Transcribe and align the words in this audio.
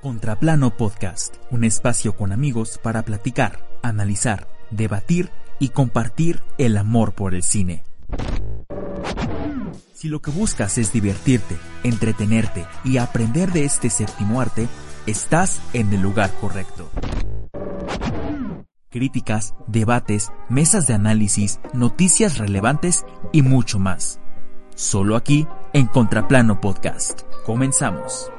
Contraplano 0.00 0.78
Podcast, 0.78 1.36
un 1.50 1.62
espacio 1.62 2.16
con 2.16 2.32
amigos 2.32 2.80
para 2.82 3.02
platicar, 3.02 3.68
analizar, 3.82 4.48
debatir 4.70 5.30
y 5.58 5.68
compartir 5.68 6.40
el 6.56 6.78
amor 6.78 7.12
por 7.12 7.34
el 7.34 7.42
cine. 7.42 7.84
Si 9.92 10.08
lo 10.08 10.22
que 10.22 10.30
buscas 10.30 10.78
es 10.78 10.90
divertirte, 10.90 11.54
entretenerte 11.84 12.64
y 12.82 12.96
aprender 12.96 13.52
de 13.52 13.64
este 13.64 13.90
séptimo 13.90 14.40
arte, 14.40 14.68
estás 15.06 15.60
en 15.74 15.92
el 15.92 16.00
lugar 16.00 16.30
correcto. 16.40 16.90
Críticas, 18.88 19.54
debates, 19.66 20.32
mesas 20.48 20.86
de 20.86 20.94
análisis, 20.94 21.60
noticias 21.74 22.38
relevantes 22.38 23.04
y 23.32 23.42
mucho 23.42 23.78
más. 23.78 24.18
Solo 24.74 25.14
aquí 25.14 25.46
en 25.74 25.86
Contraplano 25.86 26.58
Podcast. 26.58 27.20
Comenzamos. 27.44 28.30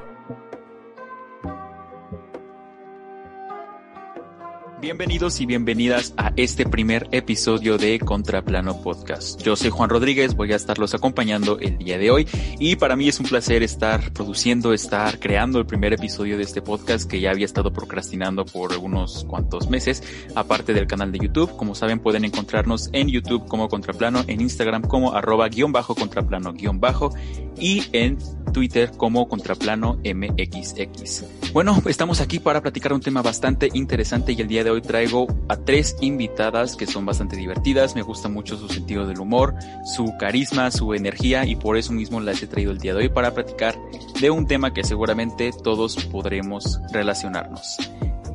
Bienvenidos 4.81 5.39
y 5.39 5.45
bienvenidas 5.45 6.11
a 6.17 6.33
este 6.37 6.65
primer 6.65 7.07
episodio 7.11 7.77
de 7.77 7.99
Contraplano 7.99 8.81
Podcast. 8.81 9.39
Yo 9.43 9.55
soy 9.55 9.69
Juan 9.69 9.91
Rodríguez, 9.91 10.35
voy 10.35 10.53
a 10.53 10.55
estarlos 10.55 10.95
acompañando 10.95 11.59
el 11.59 11.77
día 11.77 11.99
de 11.99 12.09
hoy 12.09 12.27
y 12.57 12.77
para 12.77 12.95
mí 12.95 13.07
es 13.07 13.19
un 13.19 13.27
placer 13.27 13.61
estar 13.61 14.11
produciendo, 14.11 14.73
estar 14.73 15.19
creando 15.19 15.59
el 15.59 15.67
primer 15.67 15.93
episodio 15.93 16.35
de 16.35 16.41
este 16.41 16.63
podcast 16.63 17.07
que 17.07 17.19
ya 17.19 17.29
había 17.29 17.45
estado 17.45 17.71
procrastinando 17.71 18.43
por 18.43 18.75
unos 18.75 19.23
cuantos 19.25 19.69
meses, 19.69 20.01
aparte 20.33 20.73
del 20.73 20.87
canal 20.87 21.11
de 21.11 21.19
YouTube. 21.19 21.55
Como 21.57 21.75
saben 21.75 21.99
pueden 21.99 22.25
encontrarnos 22.25 22.89
en 22.91 23.07
YouTube 23.07 23.47
como 23.47 23.69
Contraplano, 23.69 24.23
en 24.25 24.41
Instagram 24.41 24.81
como 24.81 25.13
arroba 25.13 25.47
guion 25.47 25.71
bajo 25.71 25.93
contraplano 25.93 26.53
guion 26.53 26.79
bajo 26.79 27.13
y 27.55 27.83
en 27.91 28.17
Twitter 28.51 28.91
como 28.97 29.27
Contraplano 29.27 29.99
MXX. 30.03 31.25
Bueno, 31.53 31.81
estamos 31.85 32.21
aquí 32.21 32.39
para 32.39 32.61
platicar 32.61 32.93
un 32.93 33.01
tema 33.01 33.21
bastante 33.21 33.69
interesante 33.73 34.33
y 34.33 34.41
el 34.41 34.47
día 34.47 34.63
de 34.63 34.70
hoy 34.71 34.81
traigo 34.81 35.27
a 35.47 35.57
tres 35.57 35.95
invitadas 36.01 36.75
que 36.75 36.87
son 36.87 37.05
bastante 37.05 37.35
divertidas, 37.35 37.95
me 37.95 38.01
gusta 38.01 38.29
mucho 38.29 38.57
su 38.57 38.67
sentido 38.67 39.05
del 39.05 39.19
humor, 39.19 39.55
su 39.85 40.13
carisma, 40.17 40.71
su 40.71 40.93
energía 40.93 41.45
y 41.45 41.55
por 41.55 41.77
eso 41.77 41.93
mismo 41.93 42.19
las 42.19 42.41
he 42.41 42.47
traído 42.47 42.71
el 42.71 42.79
día 42.79 42.93
de 42.93 42.99
hoy 42.99 43.09
para 43.09 43.33
platicar 43.33 43.75
de 44.19 44.29
un 44.29 44.47
tema 44.47 44.73
que 44.73 44.83
seguramente 44.83 45.51
todos 45.63 45.95
podremos 46.05 46.79
relacionarnos. 46.91 47.77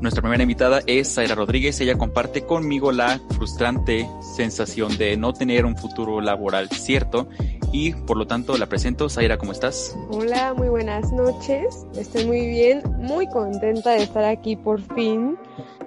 Nuestra 0.00 0.20
primera 0.20 0.42
invitada 0.42 0.82
es 0.86 1.14
Zaira 1.14 1.34
Rodríguez. 1.34 1.80
Ella 1.80 1.96
comparte 1.96 2.44
conmigo 2.44 2.92
la 2.92 3.18
frustrante 3.30 4.06
sensación 4.36 4.98
de 4.98 5.16
no 5.16 5.32
tener 5.32 5.64
un 5.64 5.74
futuro 5.74 6.20
laboral 6.20 6.68
cierto 6.68 7.28
y 7.72 7.92
por 7.92 8.18
lo 8.18 8.26
tanto 8.26 8.58
la 8.58 8.66
presento. 8.66 9.08
Zaira, 9.08 9.38
¿cómo 9.38 9.52
estás? 9.52 9.96
Hola, 10.10 10.52
muy 10.52 10.68
buenas 10.68 11.10
noches. 11.12 11.86
Estoy 11.96 12.26
muy 12.26 12.46
bien, 12.46 12.82
muy 12.98 13.26
contenta 13.28 13.92
de 13.92 14.02
estar 14.02 14.24
aquí 14.24 14.54
por 14.54 14.82
fin 14.94 15.38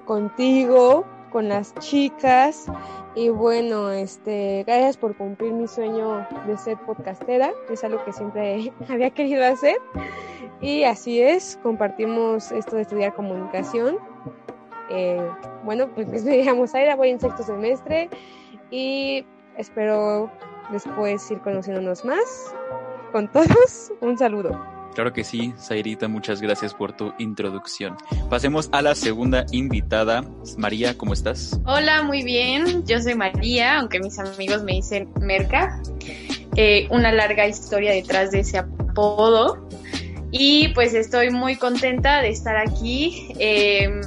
contigo, 0.10 1.06
con 1.32 1.50
las 1.50 1.76
chicas. 1.76 2.66
Y 3.14 3.30
bueno, 3.30 3.92
este, 3.92 4.64
gracias 4.66 4.98
por 4.98 5.16
cumplir 5.16 5.54
mi 5.54 5.68
sueño 5.68 6.28
de 6.48 6.58
ser 6.58 6.80
podcastera. 6.80 7.52
Es 7.70 7.84
algo 7.84 8.04
que 8.04 8.12
siempre 8.12 8.74
había 8.90 9.12
querido 9.12 9.46
hacer. 9.46 9.76
Y 10.62 10.84
así 10.84 11.22
es, 11.22 11.60
compartimos 11.62 12.52
esto 12.52 12.76
de 12.78 12.82
estudiar 12.82 13.14
comunicación. 13.14 13.98
Eh, 14.90 15.22
bueno, 15.64 15.88
pues 15.94 16.24
me 16.24 16.44
llamo 16.44 16.66
Zaira, 16.66 16.96
voy 16.96 17.10
en 17.10 17.20
sexto 17.20 17.44
semestre 17.44 18.10
y 18.72 19.24
espero 19.58 20.32
después 20.72 21.30
ir 21.30 21.40
conociéndonos 21.42 22.04
más. 22.04 22.56
Con 23.12 23.32
todos, 23.32 23.92
un 24.02 24.18
saludo. 24.18 24.60
Claro 24.94 25.14
que 25.14 25.24
sí, 25.24 25.54
Zairita, 25.58 26.08
muchas 26.08 26.42
gracias 26.42 26.74
por 26.74 26.94
tu 26.94 27.14
introducción. 27.20 27.96
Pasemos 28.30 28.70
a 28.72 28.82
la 28.82 28.96
segunda 28.96 29.46
invitada. 29.52 30.24
María, 30.58 30.98
¿cómo 30.98 31.14
estás? 31.14 31.60
Hola, 31.66 32.04
muy 32.04 32.24
bien. 32.24 32.86
Yo 32.86 33.02
soy 33.02 33.16
María, 33.16 33.80
aunque 33.80 34.00
mis 34.00 34.20
amigos 34.20 34.64
me 34.64 34.74
dicen 34.74 35.10
Merca. 35.22 35.82
Eh, 36.56 36.88
una 36.92 37.12
larga 37.12 37.48
historia 37.48 37.92
detrás 37.92 38.32
de 38.32 38.42
ese 38.42 38.58
apodo. 38.58 39.68
Y 40.32 40.70
pues 40.70 40.94
estoy 40.94 41.30
muy 41.30 41.56
contenta 41.56 42.22
de 42.22 42.30
estar 42.30 42.58
aquí. 42.58 43.34
Em, 43.40 44.02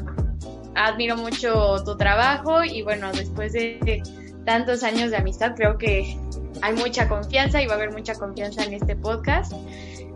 admiro 0.75 1.17
mucho 1.17 1.83
tu 1.85 1.97
trabajo 1.97 2.65
y 2.65 2.83
bueno, 2.83 3.11
después 3.13 3.53
de 3.53 4.03
tantos 4.45 4.83
años 4.83 5.11
de 5.11 5.17
amistad, 5.17 5.55
creo 5.57 5.79
que 5.79 6.17
hay 6.61 6.75
mucha 6.75 7.09
confianza 7.09 7.63
y 7.63 7.67
va 7.67 7.75
a 7.75 7.77
haber 7.77 7.93
mucha 7.93 8.15
confianza 8.15 8.65
en 8.65 8.75
este 8.75 8.97
podcast. 8.97 9.53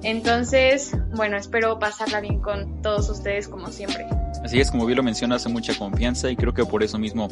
Entonces, 0.02 0.96
bueno, 1.14 1.36
espero 1.36 1.78
pasarla 1.78 2.20
bien 2.20 2.40
con 2.40 2.82
todos 2.82 3.08
ustedes 3.08 3.48
como 3.48 3.68
siempre. 3.68 4.06
Así 4.44 4.60
es, 4.60 4.70
como 4.70 4.86
bien 4.86 4.98
lo 4.98 5.02
mencionas, 5.02 5.42
hace 5.42 5.48
mucha 5.48 5.76
confianza 5.76 6.30
y 6.30 6.36
creo 6.36 6.52
que 6.52 6.64
por 6.64 6.82
eso 6.82 6.98
mismo 6.98 7.28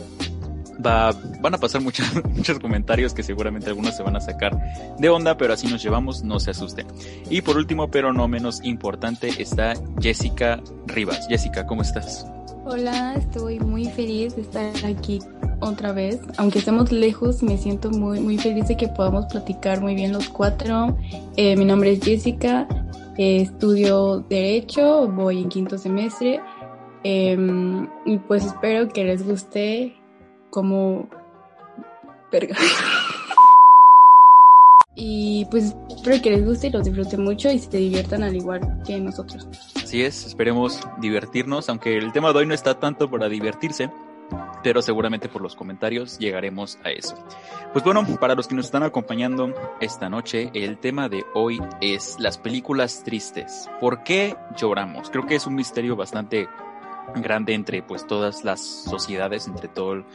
Va, 0.85 1.13
van 1.41 1.55
a 1.55 1.59
pasar 1.59 1.81
muchos, 1.81 2.07
muchos 2.35 2.59
comentarios 2.59 3.15
que 3.15 3.23
seguramente 3.23 3.69
algunos 3.69 3.97
se 3.97 4.03
van 4.03 4.17
a 4.17 4.21
sacar 4.21 4.59
de 4.99 5.09
onda, 5.09 5.37
pero 5.37 5.55
así 5.55 5.67
nos 5.67 5.83
llevamos, 5.83 6.25
no 6.25 6.41
se 6.41 6.51
asusten. 6.51 6.87
Y 7.31 7.43
por 7.43 7.57
último, 7.57 7.91
pero 7.91 8.13
no 8.13 8.29
menos 8.29 8.63
importante, 8.65 9.31
está 9.39 9.75
Jessica 10.01 10.61
Rivas. 10.87 11.27
Jessica, 11.29 11.65
¿cómo 11.67 11.83
estás? 11.83 12.27
Hola, 12.67 13.15
estoy 13.15 13.61
muy 13.61 13.87
feliz 13.87 14.37
de 14.37 14.43
estar 14.43 14.73
aquí 14.85 15.21
otra 15.69 15.93
vez. 15.93 16.21
Aunque 16.37 16.59
estemos 16.61 16.93
lejos, 16.93 17.43
me 17.43 17.59
siento 17.59 17.91
muy, 17.91 18.21
muy 18.21 18.39
feliz 18.39 18.69
de 18.69 18.77
que 18.77 18.89
podamos 18.89 19.27
platicar 19.27 19.81
muy 19.81 19.95
bien 19.95 20.13
los 20.13 20.29
cuatro. 20.29 20.97
Eh, 21.37 21.57
mi 21.57 21.65
nombre 21.65 21.93
es 21.93 22.01
Jessica, 22.01 22.67
eh, 23.17 23.43
estudio 23.43 24.21
Derecho, 24.29 25.09
voy 25.09 25.43
en 25.43 25.49
quinto 25.49 25.79
semestre. 25.79 26.41
Em, 27.03 27.89
y 28.07 28.19
pues 28.19 28.45
espero 28.47 28.89
que 28.89 29.05
les 29.05 29.27
guste 29.27 29.95
como... 30.51 31.09
Verga. 32.33 32.57
Y 34.97 35.45
pues 35.47 35.75
espero 35.89 36.23
que 36.23 36.31
les 36.31 36.45
guste 36.45 36.69
y 36.69 36.71
los 36.71 36.85
disfruten 36.85 37.25
mucho 37.25 37.51
y 37.51 37.59
se 37.59 37.77
diviertan 37.77 38.23
al 38.23 38.37
igual 38.37 38.61
que 38.87 39.01
nosotros. 39.01 39.49
Así 39.83 40.03
es, 40.03 40.27
esperemos 40.27 40.81
divertirnos, 41.01 41.69
aunque 41.69 41.97
el 41.97 42.13
tema 42.13 42.33
de 42.33 42.39
hoy 42.39 42.47
no 42.47 42.55
está 42.55 42.79
tanto 42.79 43.11
para 43.11 43.29
divertirse, 43.29 43.91
pero 44.65 44.81
seguramente 44.81 45.29
por 45.29 45.43
los 45.43 45.55
comentarios 45.55 46.19
llegaremos 46.19 46.79
a 46.83 46.91
eso. 46.91 47.17
Pues 47.73 47.85
bueno, 47.85 48.05
para 48.19 48.35
los 48.35 48.49
que 48.49 48.55
nos 48.55 48.65
están 48.65 48.83
acompañando 48.83 49.55
esta 49.81 50.09
noche, 50.09 50.51
el 50.55 50.79
tema 50.79 51.11
de 51.11 51.25
hoy 51.35 51.61
es 51.83 52.17
las 52.19 52.39
películas 52.39 53.05
tristes. 53.05 53.69
¿Por 53.79 54.03
qué 54.03 54.35
lloramos? 54.57 55.11
Creo 55.11 55.27
que 55.27 55.35
es 55.37 55.47
un 55.47 55.55
misterio 55.55 55.97
bastante 55.97 56.49
grande 57.17 57.53
entre 57.53 57.83
pues 57.83 58.07
todas 58.07 58.43
las 58.43 58.61
sociedades, 58.61 59.47
entre 59.47 59.69
todo 59.69 60.07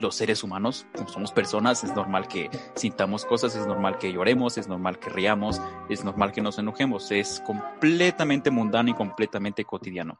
los 0.00 0.14
seres 0.14 0.42
humanos, 0.42 0.86
como 0.96 1.10
somos 1.10 1.30
personas, 1.32 1.84
es 1.84 1.94
normal 1.94 2.26
que 2.26 2.48
sintamos 2.74 3.26
cosas, 3.26 3.54
es 3.54 3.66
normal 3.66 3.98
que 3.98 4.10
lloremos, 4.10 4.56
es 4.56 4.66
normal 4.66 4.98
que 4.98 5.10
riamos, 5.10 5.60
es 5.90 6.04
normal 6.04 6.32
que 6.32 6.40
nos 6.40 6.58
enojemos, 6.58 7.10
es 7.10 7.42
completamente 7.46 8.50
mundano 8.50 8.88
y 8.88 8.94
completamente 8.94 9.66
cotidiano. 9.66 10.18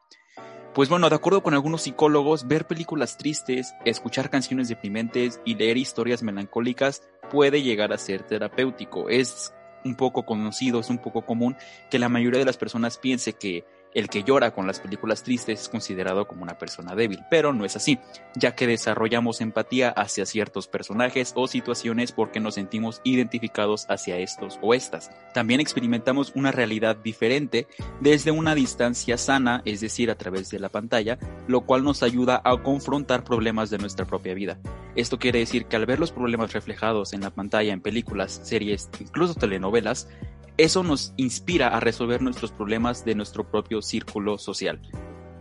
Pues 0.73 0.87
bueno, 0.87 1.09
de 1.09 1.15
acuerdo 1.17 1.43
con 1.43 1.53
algunos 1.53 1.81
psicólogos, 1.81 2.47
ver 2.47 2.65
películas 2.65 3.17
tristes, 3.17 3.75
escuchar 3.83 4.29
canciones 4.29 4.69
deprimentes 4.69 5.41
y 5.43 5.55
leer 5.55 5.75
historias 5.75 6.23
melancólicas 6.23 7.03
puede 7.29 7.61
llegar 7.61 7.91
a 7.91 7.97
ser 7.97 8.23
terapéutico. 8.23 9.09
Es 9.09 9.53
un 9.83 9.95
poco 9.95 10.25
conocido, 10.25 10.79
es 10.79 10.89
un 10.89 10.99
poco 10.99 11.25
común 11.25 11.57
que 11.89 11.99
la 11.99 12.07
mayoría 12.07 12.39
de 12.39 12.45
las 12.45 12.55
personas 12.55 12.97
piense 12.97 13.33
que 13.33 13.65
el 13.93 14.09
que 14.09 14.23
llora 14.23 14.51
con 14.51 14.67
las 14.67 14.79
películas 14.79 15.23
tristes 15.23 15.61
es 15.61 15.69
considerado 15.69 16.27
como 16.27 16.43
una 16.43 16.57
persona 16.57 16.95
débil, 16.95 17.19
pero 17.29 17.53
no 17.53 17.65
es 17.65 17.75
así, 17.75 17.99
ya 18.35 18.55
que 18.55 18.67
desarrollamos 18.67 19.41
empatía 19.41 19.89
hacia 19.89 20.25
ciertos 20.25 20.67
personajes 20.67 21.33
o 21.35 21.47
situaciones 21.47 22.11
porque 22.11 22.39
nos 22.39 22.55
sentimos 22.55 23.01
identificados 23.03 23.85
hacia 23.89 24.17
estos 24.17 24.59
o 24.61 24.73
estas. 24.73 25.11
También 25.33 25.59
experimentamos 25.59 26.31
una 26.35 26.51
realidad 26.51 26.95
diferente 26.95 27.67
desde 27.99 28.31
una 28.31 28.55
distancia 28.55 29.17
sana, 29.17 29.61
es 29.65 29.81
decir, 29.81 30.11
a 30.11 30.15
través 30.15 30.49
de 30.49 30.59
la 30.59 30.69
pantalla, 30.69 31.17
lo 31.47 31.61
cual 31.61 31.83
nos 31.83 32.03
ayuda 32.03 32.41
a 32.43 32.57
confrontar 32.61 33.23
problemas 33.23 33.69
de 33.69 33.77
nuestra 33.77 34.05
propia 34.05 34.33
vida. 34.33 34.59
Esto 34.95 35.19
quiere 35.19 35.39
decir 35.39 35.65
que 35.65 35.75
al 35.75 35.85
ver 35.85 35.99
los 35.99 36.11
problemas 36.11 36.53
reflejados 36.53 37.13
en 37.13 37.21
la 37.21 37.29
pantalla 37.29 37.73
en 37.73 37.81
películas, 37.81 38.41
series, 38.43 38.89
incluso 38.99 39.35
telenovelas, 39.35 40.07
eso 40.57 40.83
nos 40.83 41.13
inspira 41.17 41.69
a 41.69 41.79
resolver 41.79 42.21
nuestros 42.21 42.51
problemas 42.51 43.05
de 43.05 43.15
nuestro 43.15 43.49
propio 43.49 43.81
círculo 43.81 44.37
social. 44.37 44.79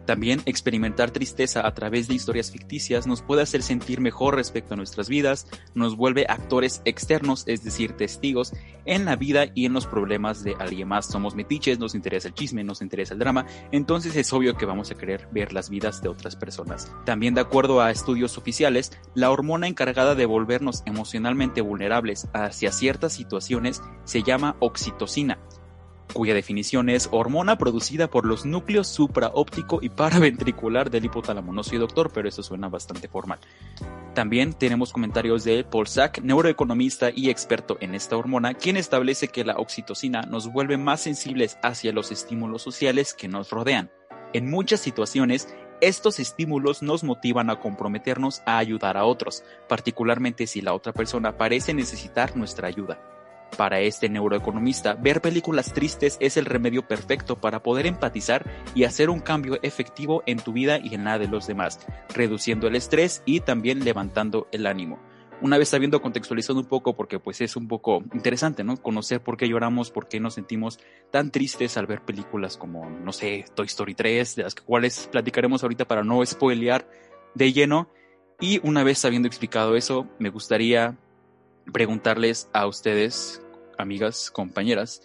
También 0.07 0.43
experimentar 0.47 1.11
tristeza 1.11 1.67
a 1.67 1.75
través 1.75 2.09
de 2.09 2.15
historias 2.15 2.51
ficticias 2.51 3.07
nos 3.07 3.23
puede 3.23 3.43
hacer 3.43 3.63
sentir 3.63 4.01
mejor 4.01 4.35
respecto 4.35 4.75
a 4.75 4.77
nuestras 4.77 5.09
vidas, 5.09 5.47
nos 5.75 5.97
vuelve 5.97 6.27
actores 6.29 6.83
externos, 6.85 7.45
es 7.47 7.63
decir, 7.63 7.93
testigos 7.93 8.53
en 8.87 9.05
la 9.05 9.17
vida 9.17 9.47
y 9.55 9.67
en 9.67 9.73
los 9.73 9.87
problemas 9.87 10.43
de 10.43 10.57
alguien 10.59 10.89
más. 10.89 11.07
Somos 11.07 11.35
metiches, 11.35 11.79
nos 11.79 11.95
interesa 11.95 12.29
el 12.29 12.35
chisme, 12.35 12.65
nos 12.65 12.83
interesa 12.83 13.15
el 13.15 13.21
drama, 13.21 13.47
entonces 13.73 14.17
es 14.17 14.33
obvio 14.33 14.57
que 14.57 14.67
vamos 14.67 14.91
a 14.91 14.95
querer 14.95 15.29
ver 15.31 15.53
las 15.53 15.71
vidas 15.71 16.03
de 16.03 16.09
otras 16.09 16.37
personas. 16.37 16.91
También 17.05 17.35
de 17.35 17.43
acuerdo 17.43 17.81
a 17.81 17.91
estudios 17.91 18.39
oficiales, 18.39 18.93
la 19.15 19.31
hormona 19.31 19.69
encargada 19.69 20.15
de 20.15 20.27
volvernos 20.27 20.83
emocionalmente 20.87 21.61
vulnerables 21.61 22.29
hacia 22.33 22.73
ciertas 22.73 23.13
situaciones 23.13 23.83
se 24.05 24.23
llama 24.23 24.57
oxitocina 24.61 25.39
cuya 26.13 26.35
definición 26.35 26.89
es 26.89 27.09
hormona 27.13 27.59
producida 27.59 28.11
por 28.11 28.27
los 28.27 28.45
núcleos 28.45 28.89
supraóptico 28.89 29.79
y 29.83 29.89
paraventricular 29.89 30.91
del 30.91 31.05
hipotálamo. 31.05 31.53
No 31.53 31.63
soy 31.63 31.79
doctor, 31.79 32.11
pero 32.13 32.29
eso 32.29 32.43
suena 32.43 32.69
bastante 32.69 33.09
formal. 33.09 33.39
También 34.15 34.53
tenemos 34.53 34.93
comentarios 34.93 35.45
de 35.45 35.65
Paul 35.65 35.87
Sack, 35.87 36.21
neuroeconomista 36.23 37.11
y 37.15 37.31
experto 37.31 37.77
en 37.81 37.95
esta 37.95 38.17
hormona, 38.17 38.55
quien 38.55 38.77
establece 38.77 39.29
que 39.29 39.45
la 39.45 39.57
oxitocina 39.57 40.23
nos 40.23 40.53
vuelve 40.53 40.77
más 40.77 41.01
sensibles 41.01 41.59
hacia 41.63 41.93
los 41.93 42.11
estímulos 42.11 42.63
sociales 42.63 43.15
que 43.15 43.29
nos 43.29 43.51
rodean. 43.51 43.91
En 44.33 44.51
muchas 44.51 44.81
situaciones, 44.81 45.49
estos 45.81 46.21
estímulos 46.21 46.83
nos 46.83 47.05
motivan 47.05 47.51
a 47.51 47.59
comprometernos 47.59 48.43
a 48.47 48.59
ayudar 48.59 48.97
a 48.97 49.05
otros, 49.05 49.43
particularmente 49.69 50.47
si 50.47 50.61
la 50.61 50.75
otra 50.75 50.93
persona 50.93 51.37
parece 51.39 51.73
necesitar 51.73 52.37
nuestra 52.37 52.69
ayuda. 52.69 53.01
Para 53.57 53.81
este 53.81 54.09
neuroeconomista, 54.09 54.95
ver 54.95 55.21
películas 55.21 55.73
tristes 55.73 56.17
es 56.21 56.37
el 56.37 56.47
remedio 56.47 56.87
perfecto 56.87 57.41
para 57.41 57.63
poder 57.63 57.87
empatizar 57.87 58.45
y 58.75 58.85
hacer 58.85 59.11
un 59.11 59.21
cambio 59.21 59.59
efectivo 59.63 60.23
en 60.27 60.39
tu 60.39 60.53
vida 60.53 60.79
y 60.79 60.95
en 60.95 61.05
la 61.05 61.19
de 61.19 61.29
los 61.29 61.47
demás, 61.47 61.81
reduciendo 62.15 62.69
el 62.69 62.77
estrés 62.77 63.23
y 63.27 63.41
también 63.41 63.85
levantando 63.85 64.49
el 64.53 64.67
ánimo. 64.67 64.99
Una 65.43 65.57
vez 65.57 65.73
habiendo 65.73 66.03
contextualizado 66.03 66.59
un 66.59 66.67
poco, 66.67 66.95
porque 66.95 67.19
pues 67.19 67.41
es 67.41 67.57
un 67.57 67.67
poco 67.67 68.03
interesante, 68.13 68.63
¿no? 68.63 68.77
Conocer 68.77 69.23
por 69.23 69.39
qué 69.39 69.49
lloramos, 69.49 69.91
por 69.91 70.07
qué 70.07 70.21
nos 70.21 70.35
sentimos 70.35 70.79
tan 71.11 71.31
tristes 71.31 71.79
al 71.79 71.87
ver 71.87 72.03
películas 72.03 72.59
como, 72.59 72.91
no 72.91 73.13
sé, 73.13 73.47
Toy 73.55 73.67
Story 73.67 73.95
3, 73.95 74.37
de 74.37 74.43
las 74.43 74.55
cuales 74.55 75.09
platicaremos 75.11 75.63
ahorita 75.63 75.87
para 75.87 76.05
no 76.05 76.25
spoilear 76.25 76.87
de 77.35 77.53
lleno. 77.55 77.89
Y 78.39 78.61
una 78.67 78.85
vez 78.85 79.03
habiendo 79.07 79.29
explicado 79.29 79.77
eso, 79.77 80.07
me 80.19 80.29
gustaría 80.29 80.99
preguntarles 81.73 82.49
a 82.53 82.67
ustedes, 82.67 83.43
amigas, 83.79 84.31
compañeras, 84.31 85.03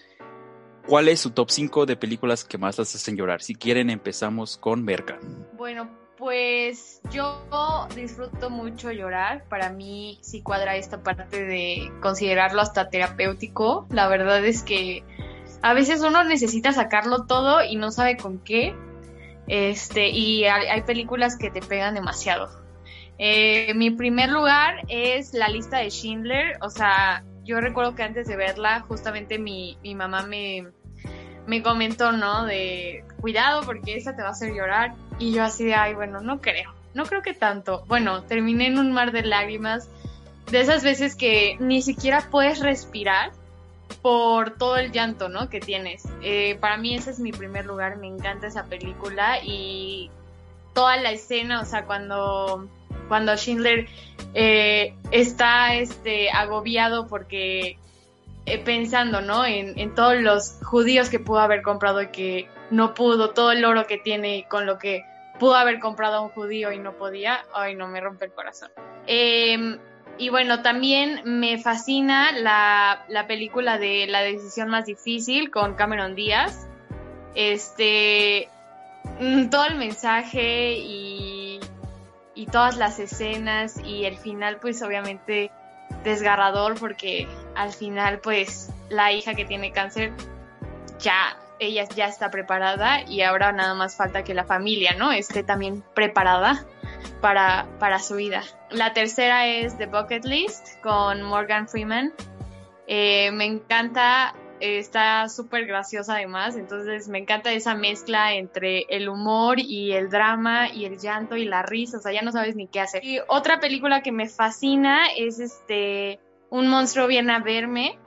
¿cuál 0.87 1.07
es 1.07 1.19
su 1.19 1.31
top 1.31 1.49
5 1.49 1.85
de 1.85 1.95
películas 1.95 2.43
que 2.43 2.57
más 2.57 2.77
las 2.77 2.93
hacen 2.95 3.17
llorar? 3.17 3.41
Si 3.41 3.55
quieren, 3.55 3.89
empezamos 3.89 4.57
con 4.57 4.83
Merca. 4.83 5.19
Bueno, 5.53 5.89
pues 6.17 7.01
yo 7.11 7.87
disfruto 7.95 8.49
mucho 8.49 8.91
llorar. 8.91 9.45
Para 9.49 9.69
mí 9.69 10.17
sí 10.21 10.41
cuadra 10.41 10.75
esta 10.75 11.03
parte 11.03 11.45
de 11.45 11.91
considerarlo 12.01 12.61
hasta 12.61 12.89
terapéutico. 12.89 13.85
La 13.89 14.07
verdad 14.07 14.43
es 14.45 14.63
que 14.63 15.03
a 15.61 15.73
veces 15.73 16.01
uno 16.01 16.23
necesita 16.23 16.71
sacarlo 16.71 17.25
todo 17.25 17.63
y 17.63 17.75
no 17.75 17.91
sabe 17.91 18.17
con 18.17 18.39
qué. 18.39 18.75
Este, 19.47 20.09
y 20.09 20.45
hay 20.45 20.81
películas 20.83 21.37
que 21.37 21.51
te 21.51 21.61
pegan 21.61 21.93
demasiado. 21.93 22.64
Eh, 23.17 23.73
mi 23.75 23.91
primer 23.91 24.29
lugar 24.29 24.81
es 24.89 25.33
la 25.33 25.47
lista 25.47 25.77
de 25.77 25.89
Schindler. 25.89 26.57
O 26.61 26.69
sea, 26.69 27.23
yo 27.43 27.61
recuerdo 27.61 27.95
que 27.95 28.03
antes 28.03 28.27
de 28.27 28.35
verla, 28.35 28.81
justamente 28.81 29.37
mi, 29.39 29.77
mi 29.83 29.95
mamá 29.95 30.23
me, 30.23 30.67
me 31.47 31.61
comentó, 31.61 32.11
¿no? 32.11 32.45
De 32.45 33.03
cuidado 33.21 33.63
porque 33.65 33.95
esa 33.95 34.15
te 34.15 34.21
va 34.21 34.29
a 34.29 34.31
hacer 34.31 34.53
llorar. 34.53 34.93
Y 35.19 35.31
yo 35.31 35.43
así 35.43 35.65
de, 35.65 35.75
ay, 35.75 35.93
bueno, 35.93 36.21
no 36.21 36.41
creo. 36.41 36.73
No 36.93 37.05
creo 37.05 37.21
que 37.21 37.33
tanto. 37.33 37.83
Bueno, 37.87 38.23
terminé 38.23 38.67
en 38.67 38.79
un 38.79 38.91
mar 38.91 39.11
de 39.11 39.23
lágrimas. 39.23 39.89
De 40.51 40.61
esas 40.61 40.83
veces 40.83 41.15
que 41.15 41.57
ni 41.59 41.81
siquiera 41.81 42.27
puedes 42.29 42.59
respirar 42.59 43.31
por 44.01 44.51
todo 44.57 44.77
el 44.77 44.91
llanto, 44.91 45.29
¿no? 45.29 45.49
Que 45.49 45.59
tienes. 45.59 46.03
Eh, 46.21 46.57
para 46.59 46.77
mí 46.77 46.95
ese 46.95 47.11
es 47.11 47.19
mi 47.19 47.31
primer 47.31 47.65
lugar. 47.65 47.97
Me 47.97 48.07
encanta 48.07 48.47
esa 48.47 48.65
película 48.65 49.39
y 49.43 50.09
toda 50.73 50.97
la 50.97 51.11
escena, 51.11 51.61
o 51.61 51.65
sea, 51.65 51.85
cuando 51.85 52.67
cuando 53.07 53.35
Schindler 53.35 53.87
eh, 54.33 54.93
está 55.11 55.75
este, 55.75 56.29
agobiado 56.29 57.07
porque 57.07 57.77
eh, 58.45 58.59
pensando, 58.59 59.21
¿no? 59.21 59.43
En, 59.45 59.95
todos 59.95 60.21
los 60.21 60.59
judíos 60.63 61.09
que 61.09 61.19
pudo 61.19 61.39
haber 61.39 61.63
comprado 61.63 62.01
y 62.03 62.07
que 62.07 62.47
no 62.69 62.93
pudo, 62.93 63.31
todo 63.31 63.51
el 63.51 63.65
oro 63.65 63.87
que 63.87 63.97
tiene 63.97 64.45
con 64.49 64.67
lo 64.67 64.77
que 64.77 65.03
pudo 65.39 65.55
haber 65.55 65.79
comprado 65.79 66.17
a 66.17 66.21
un 66.21 66.29
judío 66.29 66.71
y 66.71 66.77
no 66.77 66.93
podía, 66.93 67.43
ay, 67.53 67.75
no 67.75 67.87
me 67.87 67.99
rompe 68.01 68.25
el 68.25 68.31
corazón. 68.33 68.69
Em, 69.07 69.79
y 70.17 70.29
bueno, 70.29 70.61
también 70.61 71.21
me 71.25 71.57
fascina 71.57 72.31
la, 72.33 73.05
la, 73.09 73.25
película 73.25 73.77
de 73.79 74.05
La 74.07 74.21
decisión 74.21 74.69
más 74.69 74.85
difícil 74.85 75.49
con 75.49 75.73
Cameron 75.73 76.13
Díaz. 76.13 76.67
Este, 77.33 78.47
mm, 79.19 79.49
todo 79.49 79.65
el 79.65 79.75
mensaje 79.75 80.73
y 80.77 81.14
todas 82.45 82.77
las 82.77 82.99
escenas 82.99 83.79
y 83.83 84.05
el 84.05 84.17
final 84.17 84.57
pues 84.59 84.81
obviamente 84.81 85.51
desgarrador 86.03 86.79
porque 86.79 87.27
al 87.55 87.71
final 87.71 88.19
pues 88.19 88.71
la 88.89 89.11
hija 89.11 89.33
que 89.33 89.45
tiene 89.45 89.71
cáncer 89.71 90.11
ya 90.99 91.37
ella 91.59 91.85
ya 91.95 92.07
está 92.07 92.31
preparada 92.31 93.01
y 93.03 93.21
ahora 93.21 93.51
nada 93.51 93.73
más 93.75 93.95
falta 93.95 94.23
que 94.23 94.33
la 94.33 94.43
familia, 94.43 94.93
¿no? 94.97 95.11
Esté 95.11 95.43
también 95.43 95.83
preparada 95.93 96.65
para, 97.21 97.65
para 97.79 97.99
su 97.99 98.15
vida. 98.15 98.43
La 98.69 98.93
tercera 98.93 99.47
es 99.47 99.77
The 99.77 99.85
Bucket 99.85 100.25
List 100.25 100.81
con 100.81 101.21
Morgan 101.21 101.67
Freeman. 101.67 102.13
Eh, 102.87 103.31
me 103.31 103.45
encanta 103.45 104.33
está 104.59 105.27
súper 105.29 105.65
graciosa 105.65 106.15
además, 106.15 106.55
entonces 106.55 107.07
me 107.07 107.19
encanta 107.19 107.51
esa 107.51 107.75
mezcla 107.75 108.33
entre 108.33 108.85
el 108.89 109.09
humor 109.09 109.59
y 109.59 109.91
el 109.91 110.09
drama 110.09 110.69
y 110.69 110.85
el 110.85 110.97
llanto 110.97 111.35
y 111.35 111.45
la 111.45 111.63
risa, 111.63 111.97
o 111.97 112.01
sea, 112.01 112.11
ya 112.11 112.21
no 112.21 112.31
sabes 112.31 112.55
ni 112.55 112.67
qué 112.67 112.79
hacer. 112.79 113.03
Y 113.03 113.19
otra 113.27 113.59
película 113.59 114.01
que 114.01 114.11
me 114.11 114.29
fascina 114.29 115.07
es 115.15 115.39
este 115.39 116.19
Un 116.49 116.67
monstruo 116.67 117.07
viene 117.07 117.33
a 117.33 117.39
verme. 117.39 117.97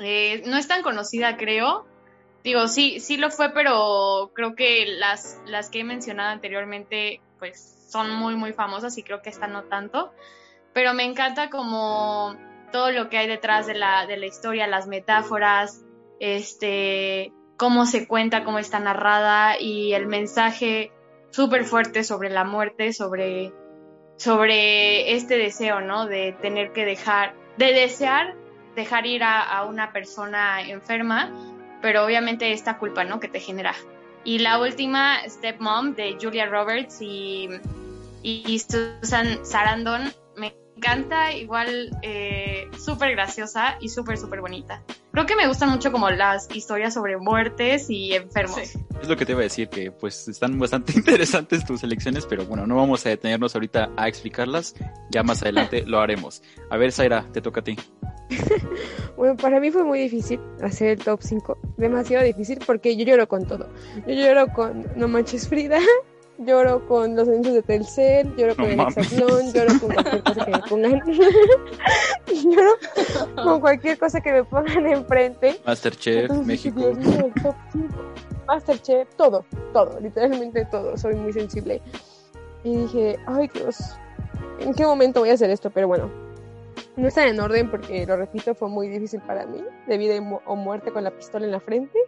Eh, 0.00 0.42
no 0.46 0.56
es 0.56 0.68
tan 0.68 0.82
conocida, 0.82 1.36
creo. 1.36 1.86
Digo, 2.44 2.66
sí, 2.66 2.98
sí 3.00 3.16
lo 3.16 3.30
fue, 3.30 3.50
pero 3.50 4.32
creo 4.34 4.54
que 4.54 4.86
las, 4.86 5.40
las 5.46 5.68
que 5.68 5.80
he 5.80 5.84
mencionado 5.84 6.30
anteriormente, 6.30 7.20
pues 7.38 7.88
son 7.88 8.10
muy, 8.10 8.36
muy 8.36 8.52
famosas 8.52 8.96
y 8.96 9.02
creo 9.02 9.22
que 9.22 9.30
esta 9.30 9.46
no 9.46 9.64
tanto. 9.64 10.12
Pero 10.72 10.94
me 10.94 11.04
encanta 11.04 11.50
como 11.50 12.34
todo 12.72 12.90
lo 12.90 13.08
que 13.08 13.18
hay 13.18 13.28
detrás 13.28 13.66
de 13.66 13.74
la, 13.74 14.06
de 14.06 14.16
la 14.16 14.26
historia, 14.26 14.66
las 14.66 14.88
metáforas, 14.88 15.84
este, 16.18 17.32
cómo 17.56 17.86
se 17.86 18.08
cuenta, 18.08 18.42
cómo 18.42 18.58
está 18.58 18.80
narrada 18.80 19.60
y 19.60 19.92
el 19.94 20.06
mensaje 20.06 20.90
súper 21.30 21.64
fuerte 21.64 22.02
sobre 22.02 22.30
la 22.30 22.44
muerte, 22.44 22.92
sobre, 22.92 23.52
sobre 24.16 25.14
este 25.14 25.38
deseo, 25.38 25.80
¿no? 25.80 26.06
De 26.06 26.32
tener 26.42 26.72
que 26.72 26.84
dejar, 26.84 27.34
de 27.58 27.72
desear 27.72 28.34
dejar 28.74 29.06
ir 29.06 29.22
a, 29.22 29.64
una 29.64 29.92
persona 29.92 30.62
enferma, 30.62 31.30
pero 31.80 32.04
obviamente 32.04 32.52
esta 32.52 32.78
culpa, 32.78 33.04
¿no? 33.04 33.20
Que 33.20 33.28
te 33.28 33.40
genera. 33.40 33.74
Y 34.24 34.38
la 34.38 34.60
última, 34.60 35.18
Stepmom, 35.28 35.94
de 35.94 36.16
Julia 36.20 36.46
Roberts 36.46 36.98
y, 37.00 37.48
y 38.22 38.58
Susan 38.58 39.44
Sarandon, 39.44 40.12
encanta, 40.82 41.32
igual 41.32 41.96
eh, 42.02 42.68
súper 42.76 43.12
graciosa 43.12 43.76
y 43.80 43.88
súper, 43.88 44.18
súper 44.18 44.40
bonita. 44.40 44.82
Creo 45.12 45.26
que 45.26 45.36
me 45.36 45.46
gustan 45.46 45.70
mucho 45.70 45.92
como 45.92 46.10
las 46.10 46.48
historias 46.54 46.94
sobre 46.94 47.16
muertes 47.18 47.88
y 47.88 48.14
enfermos. 48.14 48.58
Es 48.58 49.08
lo 49.08 49.16
que 49.16 49.24
te 49.24 49.32
iba 49.32 49.40
a 49.40 49.44
decir, 49.44 49.68
que 49.68 49.92
pues 49.92 50.26
están 50.26 50.58
bastante 50.58 50.92
interesantes 50.96 51.64
tus 51.64 51.84
elecciones, 51.84 52.26
pero 52.26 52.44
bueno, 52.46 52.66
no 52.66 52.76
vamos 52.76 53.06
a 53.06 53.10
detenernos 53.10 53.54
ahorita 53.54 53.90
a 53.96 54.08
explicarlas, 54.08 54.74
ya 55.10 55.22
más 55.22 55.42
adelante 55.42 55.84
lo 55.86 56.00
haremos. 56.00 56.42
A 56.68 56.76
ver, 56.76 56.90
Zaira, 56.90 57.26
te 57.32 57.40
toca 57.40 57.60
a 57.60 57.64
ti. 57.64 57.76
bueno, 59.16 59.36
para 59.36 59.60
mí 59.60 59.70
fue 59.70 59.84
muy 59.84 60.00
difícil 60.00 60.40
hacer 60.62 60.88
el 60.88 60.98
top 60.98 61.20
5, 61.22 61.58
demasiado 61.76 62.24
difícil 62.24 62.58
porque 62.66 62.96
yo 62.96 63.04
lloro 63.04 63.28
con 63.28 63.46
todo. 63.46 63.68
Yo 64.06 64.14
lloro 64.14 64.48
con 64.48 64.86
No 64.96 65.06
Manches 65.06 65.48
Frida, 65.48 65.78
lloro 66.38 66.86
con 66.86 67.14
los 67.16 67.28
anuncios 67.28 67.54
de 67.54 67.62
Telcel, 67.62 68.34
lloro 68.36 68.56
con 68.56 68.64
el 68.66 68.80
Hexatlón, 68.80 69.52
lloro 69.52 69.80
con 69.80 69.92
cualquier 69.92 70.22
cosa 70.22 70.44
que 70.44 70.50
me 70.50 70.58
pongan. 70.68 71.02
lloro 72.44 72.72
con 73.36 73.60
cualquier 73.60 73.98
cosa 73.98 74.20
que 74.20 74.32
me 74.32 74.44
pongan 74.44 74.86
enfrente. 74.86 75.60
Masterchef, 75.64 76.30
México. 76.44 76.92
Masterchef, 78.46 79.08
todo, 79.16 79.44
todo, 79.72 80.00
literalmente 80.00 80.64
todo. 80.66 80.96
Soy 80.96 81.14
muy 81.14 81.32
sensible. 81.32 81.80
Y 82.64 82.76
dije, 82.76 83.18
ay 83.26 83.48
Dios, 83.52 83.96
¿en 84.60 84.72
qué 84.74 84.84
momento 84.84 85.20
voy 85.20 85.30
a 85.30 85.34
hacer 85.34 85.50
esto? 85.50 85.70
Pero 85.70 85.88
bueno, 85.88 86.10
no 86.96 87.08
está 87.08 87.26
en 87.26 87.40
orden 87.40 87.70
porque, 87.70 88.06
lo 88.06 88.16
repito, 88.16 88.54
fue 88.54 88.68
muy 88.68 88.88
difícil 88.88 89.20
para 89.22 89.46
mí, 89.46 89.64
de 89.88 89.98
vida 89.98 90.14
o 90.46 90.56
muerte 90.56 90.92
con 90.92 91.04
la 91.04 91.10
pistola 91.10 91.44
en 91.44 91.52
la 91.52 91.60
frente. 91.60 91.98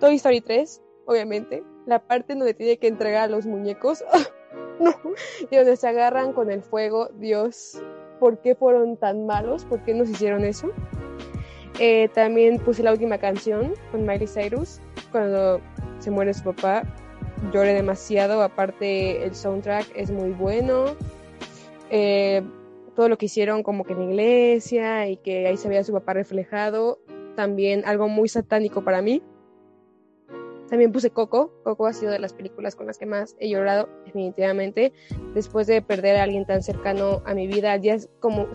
Toy 0.00 0.16
Story 0.16 0.40
3, 0.40 0.82
obviamente, 1.06 1.62
la 1.88 2.00
parte 2.00 2.34
donde 2.34 2.52
tiene 2.52 2.76
que 2.76 2.86
entregar 2.86 3.24
a 3.24 3.28
los 3.28 3.46
muñecos, 3.46 4.04
no, 4.80 4.94
y 5.50 5.56
donde 5.56 5.74
se 5.76 5.88
agarran 5.88 6.34
con 6.34 6.50
el 6.50 6.62
fuego, 6.62 7.08
Dios, 7.14 7.82
¿por 8.20 8.40
qué 8.42 8.54
fueron 8.54 8.98
tan 8.98 9.26
malos? 9.26 9.64
¿Por 9.64 9.82
qué 9.84 9.94
nos 9.94 10.10
hicieron 10.10 10.44
eso? 10.44 10.70
Eh, 11.80 12.10
también 12.12 12.58
puse 12.58 12.82
la 12.82 12.92
última 12.92 13.16
canción 13.16 13.72
con 13.90 14.04
Miley 14.04 14.26
Cyrus, 14.26 14.80
cuando 15.12 15.62
se 15.98 16.10
muere 16.10 16.34
su 16.34 16.44
papá, 16.44 16.82
lloré 17.52 17.72
demasiado, 17.72 18.42
aparte 18.42 19.24
el 19.24 19.34
soundtrack 19.34 19.86
es 19.96 20.10
muy 20.10 20.30
bueno, 20.32 20.94
eh, 21.88 22.42
todo 22.94 23.08
lo 23.08 23.16
que 23.16 23.26
hicieron 23.26 23.62
como 23.62 23.84
que 23.84 23.94
en 23.94 24.00
la 24.00 24.04
iglesia 24.04 25.08
y 25.08 25.16
que 25.16 25.46
ahí 25.46 25.56
se 25.56 25.70
veía 25.70 25.84
su 25.84 25.94
papá 25.94 26.12
reflejado, 26.12 26.98
también 27.34 27.82
algo 27.86 28.08
muy 28.08 28.28
satánico 28.28 28.84
para 28.84 29.00
mí. 29.00 29.22
También 30.68 30.92
puse 30.92 31.10
Coco. 31.10 31.50
Coco 31.64 31.86
ha 31.86 31.92
sido 31.92 32.12
de 32.12 32.18
las 32.18 32.32
películas 32.32 32.74
con 32.74 32.86
las 32.86 32.98
que 32.98 33.06
más 33.06 33.36
he 33.38 33.48
llorado, 33.48 33.88
definitivamente. 34.04 34.92
Después 35.34 35.66
de 35.66 35.80
perder 35.80 36.16
a 36.16 36.24
alguien 36.24 36.44
tan 36.46 36.62
cercano 36.62 37.22
a 37.24 37.34
mi 37.34 37.46
vida, 37.46 37.78
como 38.20 38.46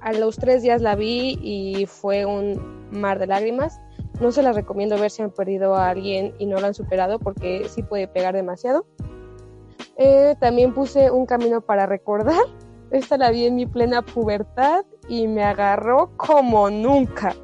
a 0.00 0.12
los 0.12 0.36
tres 0.36 0.62
días 0.62 0.80
la 0.80 0.94
vi 0.94 1.38
y 1.42 1.86
fue 1.86 2.24
un 2.24 2.88
mar 2.90 3.18
de 3.18 3.26
lágrimas. 3.26 3.80
No 4.20 4.32
se 4.32 4.42
las 4.42 4.56
recomiendo 4.56 4.98
ver 4.98 5.10
si 5.10 5.22
han 5.22 5.30
perdido 5.30 5.74
a 5.74 5.90
alguien 5.90 6.34
y 6.38 6.46
no 6.46 6.58
lo 6.58 6.66
han 6.66 6.74
superado 6.74 7.18
porque 7.18 7.66
sí 7.68 7.82
puede 7.82 8.08
pegar 8.08 8.34
demasiado. 8.34 8.86
Eh, 9.96 10.36
también 10.40 10.72
puse 10.74 11.10
Un 11.10 11.26
Camino 11.26 11.60
para 11.60 11.86
Recordar. 11.86 12.40
Esta 12.90 13.18
la 13.18 13.30
vi 13.30 13.44
en 13.44 13.56
mi 13.56 13.66
plena 13.66 14.02
pubertad 14.02 14.84
y 15.08 15.26
me 15.26 15.44
agarró 15.44 16.16
como 16.16 16.70
nunca. 16.70 17.34